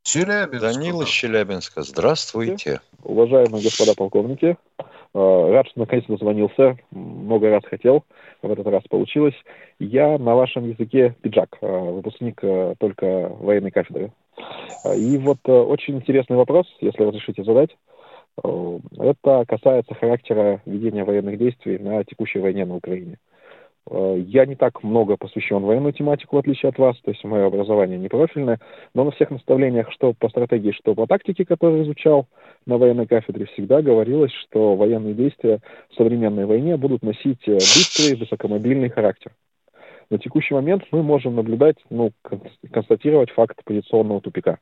Челябинск. 0.02 0.62
Данил 0.62 1.02
из 1.02 1.08
Челябинска. 1.08 1.82
Здравствуйте. 1.82 2.80
Уважаемые 3.02 3.62
господа 3.62 3.94
полковники, 3.96 4.56
э, 4.78 4.84
рад, 5.14 5.66
что 5.68 5.80
наконец 5.80 6.04
дозвонился. 6.06 6.78
Много 6.90 7.50
раз 7.50 7.64
хотел, 7.64 8.04
в 8.42 8.50
этот 8.50 8.66
раз 8.66 8.82
получилось. 8.88 9.34
Я 9.78 10.18
на 10.18 10.34
вашем 10.34 10.68
языке 10.68 11.16
пиджак, 11.22 11.56
э, 11.60 11.66
выпускник 11.66 12.38
э, 12.42 12.74
только 12.78 13.28
военной 13.40 13.70
кафедры. 13.70 14.12
И 14.96 15.18
вот 15.18 15.38
очень 15.46 15.96
интересный 15.96 16.36
вопрос, 16.36 16.66
если 16.80 17.02
разрешите 17.02 17.42
задать. 17.42 17.76
Это 18.36 19.44
касается 19.48 19.94
характера 19.94 20.60
ведения 20.66 21.04
военных 21.04 21.38
действий 21.38 21.78
на 21.78 22.04
текущей 22.04 22.38
войне 22.38 22.66
на 22.66 22.76
Украине. 22.76 23.18
Э, 23.88 24.16
я 24.18 24.46
не 24.46 24.56
так 24.56 24.82
много 24.82 25.16
посвящен 25.16 25.62
военную 25.62 25.92
тематику, 25.92 26.36
в 26.36 26.38
отличие 26.40 26.70
от 26.70 26.78
вас, 26.78 26.96
то 27.00 27.10
есть 27.10 27.22
мое 27.24 27.46
образование 27.46 27.98
не 27.98 28.08
профильное, 28.08 28.58
но 28.94 29.04
на 29.04 29.10
всех 29.12 29.30
наставлениях, 29.30 29.90
что 29.92 30.12
по 30.12 30.28
стратегии, 30.28 30.72
что 30.72 30.94
по 30.94 31.06
тактике, 31.06 31.44
которые 31.44 31.84
изучал 31.84 32.26
на 32.66 32.78
военной 32.78 33.06
кафедре, 33.06 33.46
всегда 33.46 33.82
говорилось, 33.82 34.32
что 34.32 34.74
военные 34.76 35.14
действия 35.14 35.60
в 35.90 35.94
современной 35.94 36.46
войне 36.46 36.76
будут 36.76 37.02
носить 37.02 37.46
э, 37.46 37.54
быстрый, 37.54 38.16
высокомобильный 38.16 38.90
характер. 38.90 39.32
На 40.10 40.18
текущий 40.18 40.54
момент 40.54 40.84
мы 40.92 41.02
можем 41.02 41.34
наблюдать, 41.34 41.76
ну, 41.90 42.12
констатировать 42.72 43.30
факт 43.30 43.58
позиционного 43.64 44.20
тупика. 44.20 44.58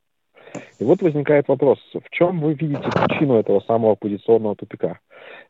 И 0.78 0.84
вот 0.84 1.03
возникает 1.03 1.49
вопрос, 1.49 1.78
в 1.92 2.11
чем 2.11 2.40
вы 2.40 2.55
видите 2.55 2.82
причину 2.82 3.34
этого 3.34 3.61
самого 3.61 3.95
позиционного 3.97 4.55
тупика? 4.57 5.01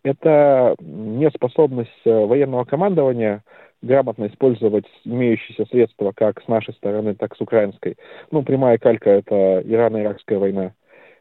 Это 0.03 0.75
неспособность 0.81 1.91
э, 2.05 2.25
военного 2.25 2.65
командования 2.65 3.43
грамотно 3.83 4.27
использовать 4.27 4.87
имеющиеся 5.05 5.67
средства 5.67 6.13
как 6.15 6.43
с 6.43 6.49
нашей 6.49 6.75
стороны, 6.75 7.15
так 7.15 7.35
и 7.35 7.37
с 7.37 7.41
украинской. 7.41 7.97
Ну, 8.31 8.43
прямая 8.43 8.79
калька– 8.79 9.11
это 9.11 9.61
Ирано-Иракская 9.61 10.39
война. 10.39 10.73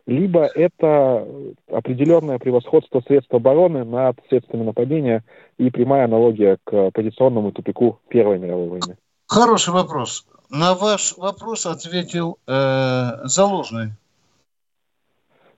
Либо 0.06 0.45
это 0.45 1.26
определенное 1.72 2.38
превосходство 2.38 3.01
средств 3.08 3.34
обороны 3.34 3.86
над 3.86 4.18
средствами 4.28 4.64
нападения 4.64 5.24
и 5.58 5.70
прямая 5.70 6.06
аналогия 6.06 6.58
к 6.66 6.91
позиционному 6.91 7.54
тупику 7.54 7.99
Первой 8.10 8.38
мировой 8.38 8.68
войны. 8.68 8.97
Хороший 9.28 9.74
вопрос. 9.74 10.26
На 10.49 10.76
ваш 10.76 11.18
вопрос 11.18 11.66
ответил 11.66 12.38
э, 12.47 13.12
Заложный. 13.24 13.93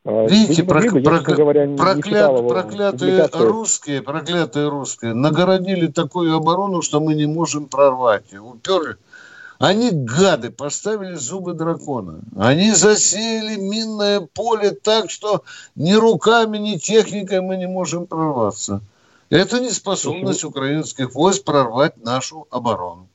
А, 0.06 0.28
Видите, 0.28 0.64
про, 0.64 0.80
про, 0.80 1.20
говоря, 1.22 1.68
проклят, 1.76 2.48
проклятые 2.48 3.28
русские, 3.34 4.04
проклятые 4.04 4.70
русские 4.70 5.16
нагородили 5.16 5.88
такую 5.88 6.36
оборону, 6.36 6.84
что 6.84 7.00
мы 7.00 7.16
не 7.16 7.26
можем 7.26 7.68
прорвать. 7.68 8.32
Уперли. 8.36 8.98
Они, 9.60 9.92
гады, 9.92 10.50
поставили 10.50 11.16
зубы 11.16 11.54
дракона. 11.54 12.20
Они 12.38 12.72
засеяли 12.72 13.56
минное 13.56 14.22
поле 14.22 14.72
так, 14.72 15.10
что 15.10 15.44
ни 15.76 15.94
руками, 15.94 16.58
ни 16.58 16.76
техникой 16.76 17.42
мы 17.42 17.56
не 17.56 17.68
можем 17.68 18.06
прорваться. 18.06 18.82
Это 19.30 19.60
не 19.60 19.70
способность 19.72 20.44
украинских 20.44 21.16
войск 21.16 21.44
прорвать 21.46 22.04
нашу 22.04 22.48
оборону. 22.50 23.08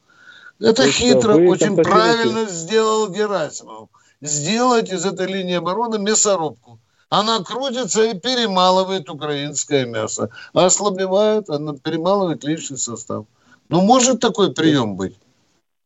Это 0.59 0.91
хитро, 0.91 1.35
очень 1.35 1.77
правильно 1.77 2.47
сделал 2.47 3.09
Герасимов. 3.09 3.89
Сделать 4.21 4.93
из 4.93 5.07
этой 5.07 5.27
линии 5.27 5.57
обороны 5.57 5.99
мясорубку. 5.99 6.79
Она 7.09 7.43
крутится 7.43 8.05
и 8.05 8.19
перемалывает 8.19 9.09
украинское 9.09 9.87
мясо. 9.87 10.31
А 10.53 10.67
ослабевает, 10.67 11.49
она 11.49 11.75
перемалывает 11.75 12.45
личный 12.45 12.79
состав. 12.79 13.25
Ну, 13.69 13.81
может 13.81 14.21
такой 14.21 14.53
прием 14.53 14.97
быть. 14.97 15.17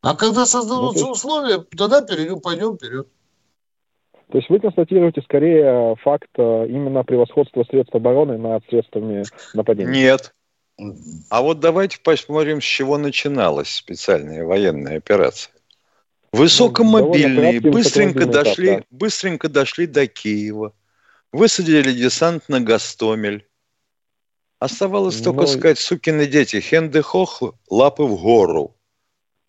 А 0.04 0.14
когда 0.16 0.44
создадутся 0.44 1.06
ну, 1.06 1.12
условия, 1.12 1.64
тогда 1.76 2.02
перейдем, 2.02 2.40
пойдем 2.40 2.76
вперед. 2.76 3.08
То 4.30 4.38
есть 4.38 4.50
вы 4.50 4.60
констатируете 4.60 5.22
скорее 5.22 5.96
факт 5.96 6.28
э, 6.36 6.66
именно 6.68 7.04
превосходства 7.04 7.64
средств 7.64 7.94
обороны 7.94 8.36
над 8.36 8.64
средствами 8.68 9.24
нападения? 9.54 9.90
Нет. 9.90 10.34
А 11.30 11.40
вот 11.40 11.60
давайте 11.60 12.00
посмотрим, 12.00 12.60
с 12.60 12.64
чего 12.64 12.98
начиналась 12.98 13.70
специальная 13.70 14.44
военная 14.44 14.96
операция. 14.96 15.52
Высокомобильные 16.32 17.60
ну, 17.60 17.70
быстренько 17.70 18.26
дошли, 18.26 18.72
этап, 18.72 18.80
да. 18.80 18.86
быстренько 18.90 19.48
дошли 19.48 19.86
до 19.86 20.08
Киева, 20.08 20.72
высадили 21.32 21.92
десант 21.92 22.48
на 22.48 22.60
Гастомель. 22.60 23.46
Оставалось 24.58 25.20
только 25.20 25.42
ну, 25.42 25.46
сказать, 25.46 25.78
сукины 25.78 26.26
дети, 26.26 26.58
хенды 26.58 27.02
хох, 27.02 27.42
лапы 27.70 28.02
в 28.02 28.20
гору. 28.20 28.74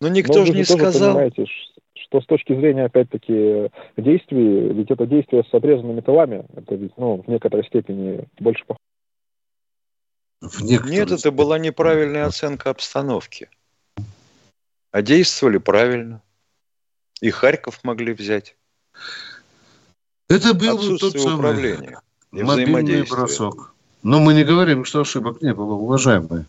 Но 0.00 0.08
никто 0.08 0.44
же 0.44 0.52
не 0.52 0.64
сказал. 0.64 1.14
Понимаете, 1.14 1.46
что 1.94 2.20
с 2.20 2.26
точки 2.26 2.54
зрения, 2.54 2.84
опять-таки, 2.84 3.70
действий, 3.96 4.72
ведь 4.72 4.90
это 4.90 5.06
действие 5.06 5.44
с 5.44 5.54
отрезанными 5.54 6.00
тылами, 6.00 6.44
это 6.54 6.74
ведь, 6.74 6.96
ну, 6.96 7.22
в 7.22 7.28
некоторой 7.28 7.64
степени 7.66 8.26
больше 8.38 8.64
похоже 8.66 8.80
нет, 10.60 11.10
это 11.10 11.30
была 11.30 11.58
неправильная 11.58 12.26
оценка 12.26 12.70
обстановки. 12.70 13.48
А 14.92 15.02
действовали 15.02 15.58
правильно. 15.58 16.22
И 17.20 17.30
Харьков 17.30 17.82
могли 17.84 18.12
взять. 18.12 18.56
Это 20.28 20.54
был 20.54 20.98
тот 20.98 21.12
самый 21.12 21.36
управления 21.36 22.00
мобильный 22.32 23.02
бросок. 23.02 23.74
Но 24.02 24.20
мы 24.20 24.34
не 24.34 24.44
говорим, 24.44 24.84
что 24.84 25.00
ошибок 25.00 25.42
не 25.42 25.54
было, 25.54 25.74
уважаемые. 25.74 26.46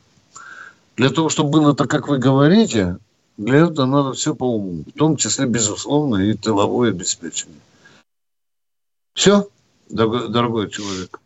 Для 0.96 1.10
того, 1.10 1.30
чтобы 1.30 1.52
было 1.52 1.76
так, 1.76 1.90
как 1.90 2.08
вы 2.08 2.18
говорите, 2.18 2.98
для 3.38 3.68
этого 3.68 3.86
надо 3.86 4.14
все 4.14 4.36
по 4.36 4.44
уму. 4.44 4.84
В 4.84 4.98
том 4.98 5.16
числе, 5.16 5.46
безусловно, 5.46 6.18
и 6.18 6.34
тыловое 6.34 6.90
обеспечение. 6.90 7.62
Все, 9.14 9.48
дорогой 9.90 10.70
человек. 10.70 11.20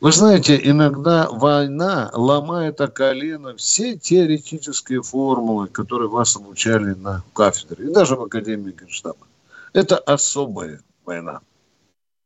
Вы 0.00 0.12
знаете, 0.12 0.60
иногда 0.62 1.28
война 1.28 2.10
ломает 2.12 2.80
о 2.80 2.86
колено 2.86 3.56
все 3.56 3.96
теоретические 3.96 5.02
формулы, 5.02 5.66
которые 5.66 6.08
вас 6.08 6.36
обучали 6.36 6.94
на 6.94 7.24
кафедре 7.32 7.86
и 7.86 7.92
даже 7.92 8.14
в 8.14 8.22
Академии 8.22 8.76
Генштаба. 8.78 9.26
Это 9.72 9.98
особая 9.98 10.80
война. 11.04 11.40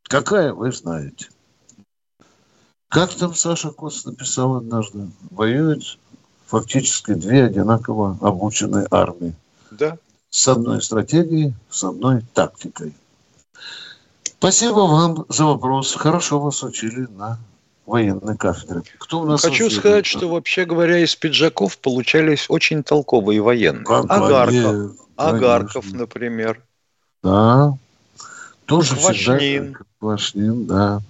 Какая, 0.02 0.52
вы 0.52 0.70
знаете. 0.70 1.28
Как 2.88 3.14
там 3.14 3.34
Саша 3.34 3.70
Коц 3.70 4.04
написал 4.04 4.56
однажды? 4.56 5.08
Воюют 5.30 5.98
фактически 6.52 7.14
две 7.14 7.44
одинаково 7.44 8.18
обученные 8.20 8.86
армии. 8.90 9.32
Да. 9.70 9.96
С 10.28 10.48
одной 10.48 10.82
стратегией, 10.82 11.54
с 11.70 11.82
одной 11.82 12.20
тактикой. 12.34 12.92
Спасибо 14.24 14.80
вам 14.80 15.24
за 15.30 15.46
вопрос. 15.46 15.94
Хорошо 15.94 16.40
вас 16.40 16.62
учили 16.62 17.06
на 17.16 17.38
военной 17.86 18.36
кафедры. 18.36 18.82
Кто 18.98 19.20
у 19.20 19.24
нас 19.24 19.40
Хочу 19.40 19.70
сказать, 19.70 20.04
что 20.04 20.28
вообще 20.28 20.66
говоря, 20.66 20.98
из 20.98 21.16
пиджаков 21.16 21.78
получались 21.78 22.44
очень 22.50 22.82
толковые 22.82 23.40
военные. 23.40 23.86
Как 23.86 24.04
Агарков, 24.10 24.92
Агарков, 25.16 25.90
например. 25.92 26.60
Да. 27.22 27.78
Тоже 28.66 28.94
Квашнин. 28.96 29.38
Всегда, 29.38 29.84
Квашнин, 30.00 30.66
да. 30.66 31.00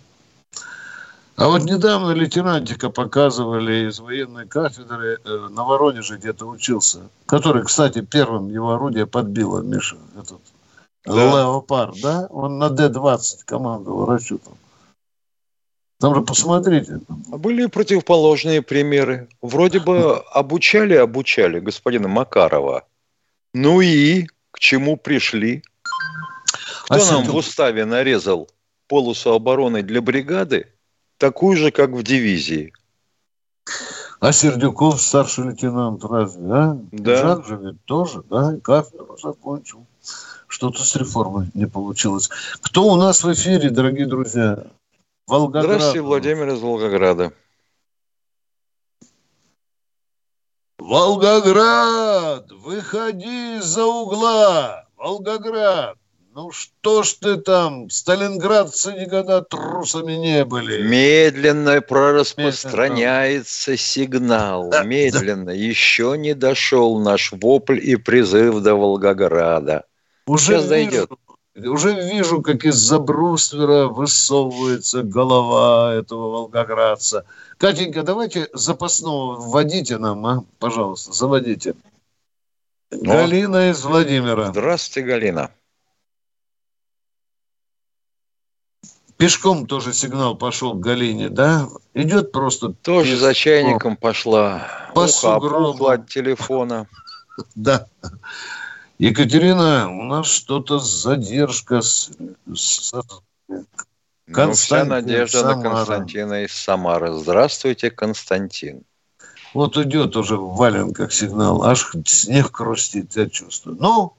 А 1.36 1.48
вот 1.48 1.64
недавно 1.64 2.12
лейтенантика 2.12 2.90
показывали 2.90 3.88
из 3.88 4.00
военной 4.00 4.46
кафедры 4.46 5.18
э, 5.24 5.48
на 5.50 5.64
Воронеже 5.64 6.18
где-то 6.18 6.46
учился, 6.46 7.08
который, 7.26 7.64
кстати, 7.64 8.02
первым 8.02 8.48
его 8.48 8.72
орудие 8.72 9.06
подбило, 9.06 9.60
Миша, 9.60 9.96
этот 10.18 10.40
да. 11.04 11.14
Леопард, 11.14 12.00
да? 12.00 12.26
Он 12.30 12.58
на 12.58 12.68
Д-20 12.68 13.44
командовал 13.44 14.06
расчетом. 14.06 14.56
Там 15.98 16.14
же 16.14 16.22
посмотрите. 16.22 17.00
А 17.30 17.38
были 17.38 17.66
противоположные 17.66 18.60
примеры. 18.60 19.28
Вроде 19.40 19.80
бы 19.80 20.18
обучали, 20.32 20.94
обучали 20.94 21.60
господина 21.60 22.08
Макарова. 22.08 22.84
Ну 23.54 23.80
и 23.80 24.26
к 24.50 24.58
чему 24.58 24.96
пришли? 24.96 25.62
Кто 26.84 26.94
а 26.94 26.98
нам 26.98 27.24
в 27.24 27.36
уставе 27.36 27.84
нарезал 27.84 28.50
полосу 28.88 29.32
обороны 29.32 29.82
для 29.82 30.02
бригады, 30.02 30.71
такую 31.22 31.56
же, 31.56 31.70
как 31.70 31.90
в 31.90 32.02
дивизии? 32.02 32.72
А 34.18 34.32
Сердюков, 34.32 35.00
старший 35.00 35.44
лейтенант, 35.44 36.04
разве, 36.04 36.52
а? 36.52 36.78
Да. 36.90 37.16
Жак 37.16 37.46
же 37.46 37.56
ведь 37.56 37.84
тоже, 37.84 38.24
да, 38.28 38.56
и 38.56 38.60
кафедру 38.60 39.16
закончил. 39.16 39.86
Что-то 40.48 40.82
с 40.82 40.96
реформой 40.96 41.48
не 41.54 41.66
получилось. 41.66 42.28
Кто 42.60 42.86
у 42.86 42.96
нас 42.96 43.22
в 43.22 43.32
эфире, 43.32 43.70
дорогие 43.70 44.06
друзья? 44.06 44.66
Волгоград. 45.28 45.64
Здравствуйте, 45.64 46.00
Владимир 46.00 46.48
из 46.48 46.60
Волгограда. 46.60 47.32
Волгоград, 50.80 52.50
выходи 52.50 53.58
из-за 53.58 53.84
угла. 53.86 54.88
Волгоград. 54.96 55.96
Ну 56.34 56.50
что 56.50 57.02
ж 57.02 57.12
ты 57.20 57.36
там, 57.36 57.90
сталинградцы 57.90 58.94
никогда 58.94 59.42
трусами 59.42 60.14
не 60.14 60.46
были. 60.46 60.82
Медленно 60.82 61.82
прораспространяется 61.82 63.76
сигнал. 63.76 64.70
Да, 64.70 64.82
Медленно. 64.82 65.46
Да. 65.46 65.52
Еще 65.52 66.16
не 66.16 66.32
дошел 66.32 66.98
наш 67.00 67.32
вопль 67.32 67.78
и 67.78 67.96
призыв 67.96 68.62
до 68.62 68.74
Волгограда. 68.76 69.84
Уже 70.26 70.58
Сейчас 70.58 70.62
вижу, 70.62 70.68
дойдет. 70.70 71.10
Уже 71.54 72.00
вижу, 72.00 72.40
как 72.40 72.64
из-за 72.64 72.98
бруствера 72.98 73.88
высовывается 73.88 75.02
голова 75.02 75.92
этого 75.92 76.30
волгоградца. 76.30 77.26
Катенька, 77.58 78.04
давайте 78.04 78.48
запасного 78.54 79.34
вводите 79.34 79.98
нам, 79.98 80.24
а? 80.24 80.44
Пожалуйста, 80.58 81.12
заводите. 81.12 81.74
Но... 82.90 82.98
Ну, 83.02 83.12
Галина 83.12 83.70
из 83.70 83.84
Владимира. 83.84 84.46
Здравствуйте, 84.46 85.06
Галина. 85.06 85.50
Пешком 89.22 89.68
тоже 89.68 89.92
сигнал 89.92 90.34
пошел 90.34 90.74
к 90.74 90.80
Галине, 90.80 91.28
да? 91.28 91.68
Идет 91.94 92.32
просто... 92.32 92.70
Тоже 92.70 93.12
пешком. 93.12 93.20
за 93.20 93.34
чайником 93.34 93.96
пошла. 93.96 94.66
По 94.96 95.04
Ухо 95.04 95.92
от 95.92 96.08
телефона. 96.08 96.88
Да. 97.54 97.86
Екатерина, 98.98 99.88
у 99.88 100.02
нас 100.02 100.26
что-то 100.26 100.80
задержка 100.80 101.82
с, 101.82 102.10
с 102.52 102.92
ну, 104.26 104.52
вся 104.54 104.84
надежда 104.84 105.38
Самара. 105.38 105.56
на 105.56 105.62
Константина 105.62 106.42
из 106.42 106.52
Самары. 106.52 107.12
Здравствуйте, 107.12 107.92
Константин. 107.92 108.82
Вот 109.54 109.76
идет 109.76 110.16
уже 110.16 110.36
в 110.36 110.56
валенках 110.56 111.12
сигнал, 111.12 111.62
аж 111.62 111.92
снег 112.06 112.56
хрустит, 112.56 113.14
я 113.14 113.28
чувствую. 113.30 113.76
Ну, 113.78 114.14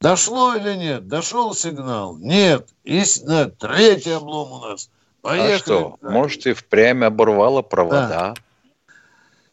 Дошло 0.00 0.54
или 0.54 0.74
нет? 0.74 1.08
Дошел 1.08 1.54
сигнал? 1.54 2.16
Нет. 2.18 2.68
Истинно, 2.84 3.50
третий 3.50 4.12
облом 4.12 4.52
у 4.52 4.58
нас. 4.58 4.90
Поехали. 5.22 5.54
А 5.54 5.58
что, 5.58 5.98
может, 6.02 6.46
и 6.46 6.52
впрямь 6.52 7.04
оборвало 7.04 7.62
провода? 7.62 8.08
Да. 8.08 8.34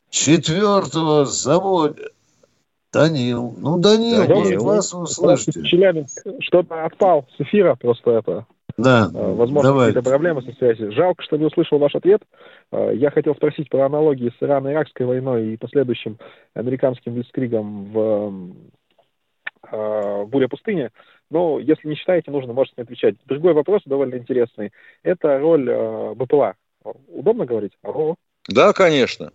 Четвертого 0.09 1.25
завода. 1.25 2.09
Данил. 2.91 3.55
Ну, 3.57 3.79
Данил, 3.79 4.27
Данил. 4.27 4.63
вас 4.63 4.93
услышите. 4.93 5.63
Челябинск 5.63 6.27
что-то 6.41 6.85
отпал 6.85 7.25
с 7.35 7.41
эфира, 7.41 7.73
просто 7.73 8.11
это 8.11 8.45
да, 8.77 9.09
э, 9.13 9.33
Возможно, 9.33 9.69
давайте. 9.69 9.93
какие-то 9.93 10.09
проблемы 10.09 10.41
со 10.41 10.51
связью. 10.53 10.91
Жалко, 10.93 11.23
что 11.23 11.37
не 11.37 11.45
услышал 11.45 11.77
ваш 11.77 11.93
ответ. 11.95 12.21
Э, 12.71 12.91
я 12.95 13.11
хотел 13.11 13.35
спросить 13.35 13.69
про 13.69 13.85
аналогии 13.85 14.31
с 14.37 14.41
Ирано-Иракской 14.41 15.05
войной 15.05 15.53
и 15.53 15.57
последующим 15.57 16.17
американским 16.55 17.13
блицкригом 17.13 17.91
в 17.91 18.53
э, 19.73 20.25
«Буря 20.25 20.47
пустыни». 20.47 20.89
Но 21.29 21.59
если 21.59 21.87
не 21.87 21.95
считаете, 21.95 22.31
нужно, 22.31 22.53
можете 22.53 22.75
не 22.77 22.83
отвечать. 22.83 23.15
Другой 23.25 23.53
вопрос 23.53 23.81
довольно 23.85 24.15
интересный. 24.15 24.71
Это 25.01 25.39
роль 25.39 25.65
БПЛА. 26.15 26.55
Удобно 27.07 27.45
говорить? 27.45 27.73
Алло? 27.81 28.15
Да, 28.47 28.73
конечно. 28.73 29.31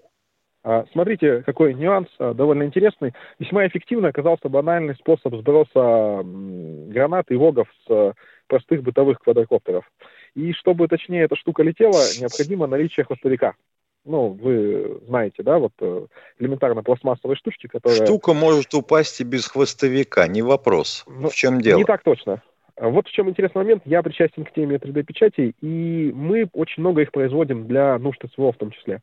А, 0.62 0.84
смотрите, 0.93 1.43
какой 1.43 1.74
нюанс 1.74 2.09
довольно 2.18 2.64
интересный. 2.64 3.14
Весьма 3.39 3.66
эффективно 3.66 4.09
оказался 4.09 4.49
банальный 4.49 4.95
способ 4.97 5.34
сброса 5.34 6.22
гранат 6.24 7.30
и 7.30 7.36
вогов 7.36 7.68
с 7.86 8.14
простых 8.49 8.82
бытовых 8.82 9.18
квадрокоптеров. 9.20 9.84
И 10.34 10.53
чтобы 10.53 10.89
точнее 10.89 11.24
эта 11.24 11.36
штука 11.36 11.62
летела, 11.62 12.01
необходимо 12.20 12.66
наличие 12.66 13.05
хвостовика. 13.05 13.55
Ну, 14.09 14.30
вы 14.30 15.00
знаете, 15.06 15.42
да, 15.42 15.59
вот 15.59 15.72
э, 15.80 16.06
элементарно 16.38 16.82
пластмассовые 16.82 17.36
штучки, 17.36 17.66
которые... 17.66 18.04
Штука 18.04 18.32
может 18.32 18.72
упасть 18.72 19.20
и 19.20 19.24
без 19.24 19.46
хвостовика, 19.46 20.26
не 20.26 20.40
вопрос. 20.40 21.04
Ну, 21.06 21.28
в 21.28 21.34
чем 21.34 21.61
дело? 21.61 21.78
Не 21.78 21.84
так 21.84 22.02
точно. 22.02 22.42
Вот 22.80 23.06
в 23.06 23.11
чем 23.11 23.28
интересный 23.28 23.59
момент. 23.59 23.82
Я 23.84 24.02
причастен 24.02 24.44
к 24.44 24.52
теме 24.52 24.76
3D-печати, 24.76 25.54
и 25.61 26.12
мы 26.14 26.48
очень 26.54 26.80
много 26.82 27.02
их 27.02 27.12
производим 27.12 27.66
для 27.66 27.98
нужд 27.98 28.22
СВО 28.34 28.52
в 28.52 28.56
том 28.56 28.70
числе. 28.70 29.00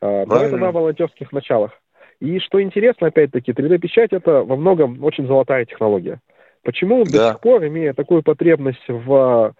А, 0.00 0.24
но 0.24 0.36
это 0.36 0.56
на 0.56 0.70
волонтерских 0.70 1.30
началах. 1.32 1.72
И 2.20 2.38
что 2.38 2.62
интересно, 2.62 3.08
опять-таки, 3.08 3.52
3D-печать 3.52 4.12
это 4.12 4.42
во 4.44 4.56
многом 4.56 5.04
очень 5.04 5.26
золотая 5.26 5.66
технология. 5.66 6.20
Почему 6.62 7.04
да. 7.04 7.10
до 7.10 7.28
сих 7.32 7.40
пор, 7.40 7.66
имея 7.66 7.92
такую 7.92 8.22
потребность 8.22 8.88
в 8.88 9.54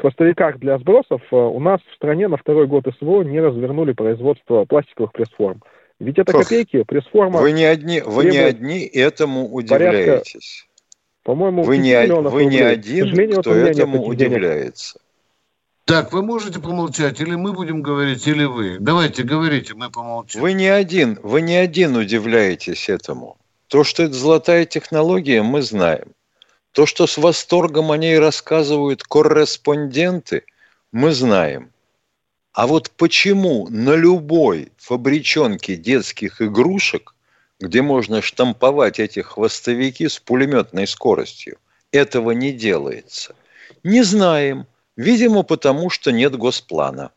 хвостовиках 0.00 0.58
для 0.58 0.78
сбросов, 0.78 1.22
э, 1.30 1.36
у 1.36 1.60
нас 1.60 1.80
в 1.90 1.94
стране 1.94 2.28
на 2.28 2.36
второй 2.36 2.66
год 2.66 2.84
СВО 2.98 3.22
не 3.22 3.40
развернули 3.40 3.92
производство 3.92 4.64
пластиковых 4.64 5.12
пресс-форм? 5.12 5.62
Ведь 6.00 6.18
это 6.18 6.32
копейки, 6.32 6.84
пресс-форма... 6.84 7.40
Вы 7.40 7.52
не 7.52 7.64
одни, 7.64 8.00
вы 8.00 8.26
не 8.26 8.38
одни 8.38 8.80
этому 8.86 9.52
удивляетесь. 9.52 10.68
По-моему, 11.24 11.62
вы 11.62 11.78
не, 11.78 12.06
вы 12.06 12.46
не 12.46 12.60
один, 12.60 13.32
кто 13.40 13.52
этому 13.52 14.04
удивляется. 14.04 15.00
Так, 15.84 16.12
вы 16.12 16.22
можете 16.22 16.60
помолчать, 16.60 17.18
или 17.20 17.34
мы 17.34 17.54
будем 17.54 17.80
говорить, 17.80 18.26
или 18.26 18.44
вы. 18.44 18.76
Давайте, 18.78 19.22
говорите, 19.22 19.74
мы 19.74 19.90
помолчим. 19.90 20.42
Вы 20.42 20.52
не 20.52 20.68
один, 20.68 21.18
вы 21.22 21.40
не 21.40 21.56
один 21.56 21.96
удивляетесь 21.96 22.90
этому. 22.90 23.38
То, 23.68 23.84
что 23.84 24.02
это 24.02 24.12
золотая 24.12 24.66
технология, 24.66 25.42
мы 25.42 25.62
знаем. 25.62 26.12
То, 26.72 26.86
что 26.86 27.06
с 27.06 27.18
восторгом 27.18 27.90
о 27.90 27.96
ней 27.96 28.18
рассказывают 28.18 29.02
корреспонденты, 29.02 30.44
мы 30.92 31.12
знаем. 31.12 31.72
А 32.52 32.66
вот 32.66 32.90
почему 32.90 33.68
на 33.70 33.94
любой 33.94 34.72
фабричонке 34.76 35.76
детских 35.76 36.42
игрушек, 36.42 37.14
где 37.60 37.82
можно 37.82 38.20
штамповать 38.22 38.98
эти 38.98 39.20
хвостовики 39.20 40.08
с 40.08 40.18
пулеметной 40.18 40.86
скоростью, 40.86 41.58
этого 41.92 42.32
не 42.32 42.52
делается? 42.52 43.34
Не 43.84 44.02
знаем. 44.02 44.66
Видимо, 44.96 45.44
потому 45.44 45.90
что 45.90 46.10
нет 46.10 46.36
госплана. 46.36 47.12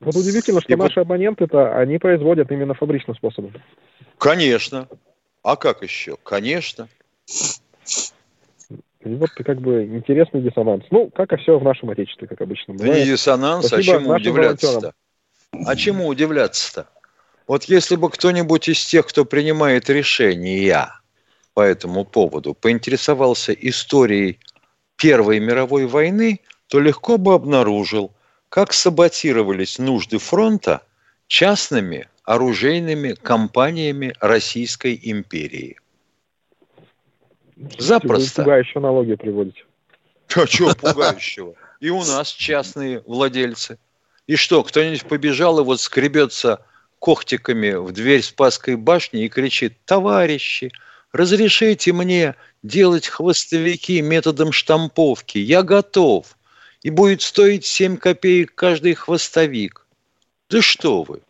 Вот 0.00 0.14
удивительно, 0.14 0.60
что 0.60 0.72
И 0.72 0.76
наши 0.76 1.00
вот... 1.00 1.06
абоненты-то, 1.06 1.76
они 1.76 1.98
производят 1.98 2.50
именно 2.52 2.74
фабричным 2.74 3.16
способом. 3.16 3.54
Конечно. 4.18 4.88
А 5.42 5.56
как 5.56 5.82
еще? 5.82 6.16
Конечно. 6.22 6.88
И 9.06 9.14
вот 9.14 9.30
как 9.30 9.60
бы 9.60 9.84
интересный 9.84 10.42
диссонанс. 10.42 10.84
Ну, 10.90 11.10
как 11.14 11.32
и 11.32 11.36
все 11.36 11.58
в 11.58 11.62
нашем 11.62 11.90
Отечестве, 11.90 12.26
как 12.26 12.40
обычно. 12.40 12.74
Да 12.76 12.88
не 12.88 13.04
диссонанс, 13.04 13.72
а 13.72 13.80
чему 13.80 14.10
удивляться-то? 14.10 14.92
А 15.52 15.76
чему 15.76 16.08
удивляться-то? 16.08 16.88
Вот 17.46 17.64
если 17.64 17.94
бы 17.94 18.10
кто-нибудь 18.10 18.68
из 18.68 18.84
тех, 18.84 19.06
кто 19.06 19.24
принимает 19.24 19.88
решения 19.88 20.88
по 21.54 21.60
этому 21.60 22.04
поводу, 22.04 22.54
поинтересовался 22.54 23.52
историей 23.52 24.40
Первой 24.96 25.38
мировой 25.38 25.86
войны, 25.86 26.40
то 26.66 26.80
легко 26.80 27.16
бы 27.16 27.34
обнаружил, 27.34 28.12
как 28.48 28.72
саботировались 28.72 29.78
нужды 29.78 30.18
фронта 30.18 30.82
частными 31.28 32.08
оружейными 32.24 33.12
компаниями 33.12 34.14
Российской 34.20 34.98
империи. 35.00 35.76
Запросто. 37.56 38.42
Вы 38.42 38.44
пугающую 38.44 38.78
аналогию 38.80 39.18
приводите. 39.18 39.64
А 40.34 40.46
чего 40.46 40.74
пугающего? 40.74 41.54
И 41.80 41.90
у 41.90 42.04
нас 42.04 42.30
частные 42.30 43.02
владельцы. 43.06 43.78
И 44.26 44.36
что, 44.36 44.62
кто-нибудь 44.62 45.04
побежал 45.04 45.60
и 45.60 45.62
вот 45.62 45.80
скребется 45.80 46.64
когтиками 46.98 47.72
в 47.72 47.92
дверь 47.92 48.22
Спасской 48.22 48.76
башни 48.76 49.24
и 49.24 49.28
кричит, 49.28 49.74
товарищи, 49.84 50.72
разрешите 51.12 51.92
мне 51.92 52.34
делать 52.62 53.06
хвостовики 53.06 54.00
методом 54.00 54.52
штамповки, 54.52 55.38
я 55.38 55.62
готов. 55.62 56.36
И 56.82 56.90
будет 56.90 57.22
стоить 57.22 57.64
7 57.64 57.96
копеек 57.96 58.54
каждый 58.54 58.94
хвостовик. 58.94 59.86
Да 60.50 60.62
что 60.62 61.02
вы, 61.02 61.20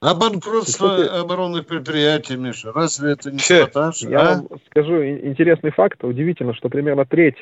а 0.00 0.14
банкротство 0.14 0.96
Кстати, 0.96 1.20
оборонных 1.20 1.66
предприятий, 1.66 2.36
Миша, 2.36 2.72
разве 2.72 3.12
это 3.12 3.30
не 3.30 3.38
саботаж? 3.38 4.00
Я 4.00 4.20
а? 4.20 4.34
вам 4.36 4.48
скажу 4.70 5.04
интересный 5.04 5.70
факт. 5.72 6.02
Удивительно, 6.02 6.54
что 6.54 6.70
примерно 6.70 7.04
треть 7.04 7.36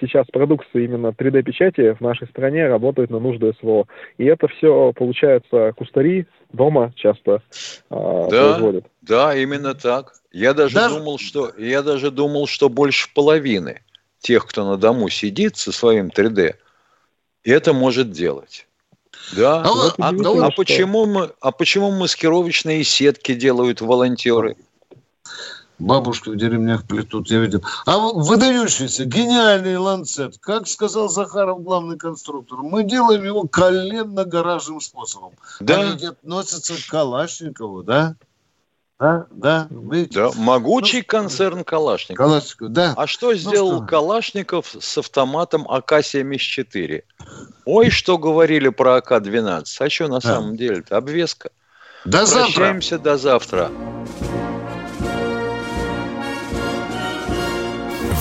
сейчас 0.00 0.26
продукции 0.28 0.84
именно 0.84 1.08
3D-печати 1.08 1.96
в 1.98 2.00
нашей 2.00 2.26
стране 2.28 2.66
работает 2.66 3.10
на 3.10 3.18
нужды 3.18 3.52
СВО. 3.60 3.86
И 4.16 4.24
это 4.24 4.48
все, 4.48 4.92
получается, 4.94 5.72
кустари 5.76 6.26
дома 6.52 6.92
часто 6.96 7.42
а, 7.90 8.28
да, 8.30 8.52
производят. 8.52 8.86
Да, 9.02 9.36
именно 9.36 9.74
так. 9.74 10.14
Я 10.32 10.54
даже, 10.54 10.74
даже 10.74 10.98
думал, 10.98 11.18
что 11.18 11.52
я 11.58 11.82
даже 11.82 12.10
думал, 12.10 12.46
что 12.46 12.68
больше 12.68 13.12
половины 13.12 13.82
тех, 14.20 14.46
кто 14.46 14.64
на 14.64 14.76
дому 14.76 15.08
сидит 15.08 15.56
со 15.56 15.72
своим 15.72 16.08
3D, 16.08 16.54
это 17.44 17.72
может 17.72 18.10
делать. 18.10 18.67
Да. 19.32 19.62
А, 19.62 19.68
вот 19.68 19.94
а, 19.98 20.08
а, 20.08 20.46
а, 20.46 20.50
почему 20.50 21.06
мы, 21.06 21.30
а 21.40 21.52
почему 21.52 21.90
маскировочные 21.90 22.84
сетки 22.84 23.34
делают 23.34 23.80
волонтеры? 23.80 24.56
Бабушки 25.78 26.30
в 26.30 26.36
деревнях 26.36 26.84
плетут, 26.84 27.30
я 27.30 27.38
видел. 27.38 27.62
А 27.86 27.98
выдающийся, 27.98 29.04
гениальный 29.04 29.76
ланцет, 29.76 30.36
как 30.38 30.66
сказал 30.66 31.08
Захаров, 31.08 31.62
главный 31.62 31.96
конструктор, 31.96 32.58
мы 32.58 32.82
делаем 32.82 33.22
его 33.22 33.44
коленно-гаражным 33.44 34.80
способом. 34.80 35.34
Да. 35.60 35.80
Они 35.80 36.06
относятся 36.06 36.74
к 36.74 36.90
Калашникову, 36.90 37.84
да? 37.84 38.16
Да, 39.00 39.26
да, 39.30 39.68
видите? 39.70 40.14
Да, 40.20 40.30
могучий 40.34 40.98
ну, 40.98 41.04
концерн 41.06 41.62
Калашников. 41.62 42.16
Калашников, 42.26 42.72
да. 42.72 42.94
А 42.96 43.06
что 43.06 43.30
ну 43.30 43.34
сделал 43.34 43.72
ну, 43.72 43.78
что? 43.78 43.86
Калашников 43.86 44.74
с 44.80 44.98
автоматом 44.98 45.68
АК-74? 45.68 47.04
Ой, 47.64 47.90
что 47.90 48.18
говорили 48.18 48.70
про 48.70 48.96
АК-12. 48.96 49.64
А 49.78 49.90
что 49.90 50.08
на 50.08 50.18
да. 50.18 50.20
самом 50.20 50.56
деле-то? 50.56 50.96
Обвеска. 50.96 51.50
До 52.04 52.26
Прощаемся 52.26 52.96
завтра. 52.96 53.12
до 53.12 53.18
завтра. 53.18 53.70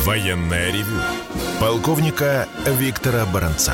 Военная 0.05 0.71
ревю. 0.71 1.01
Полковника 1.59 2.47
Виктора 2.65 3.25
Баранца. 3.25 3.73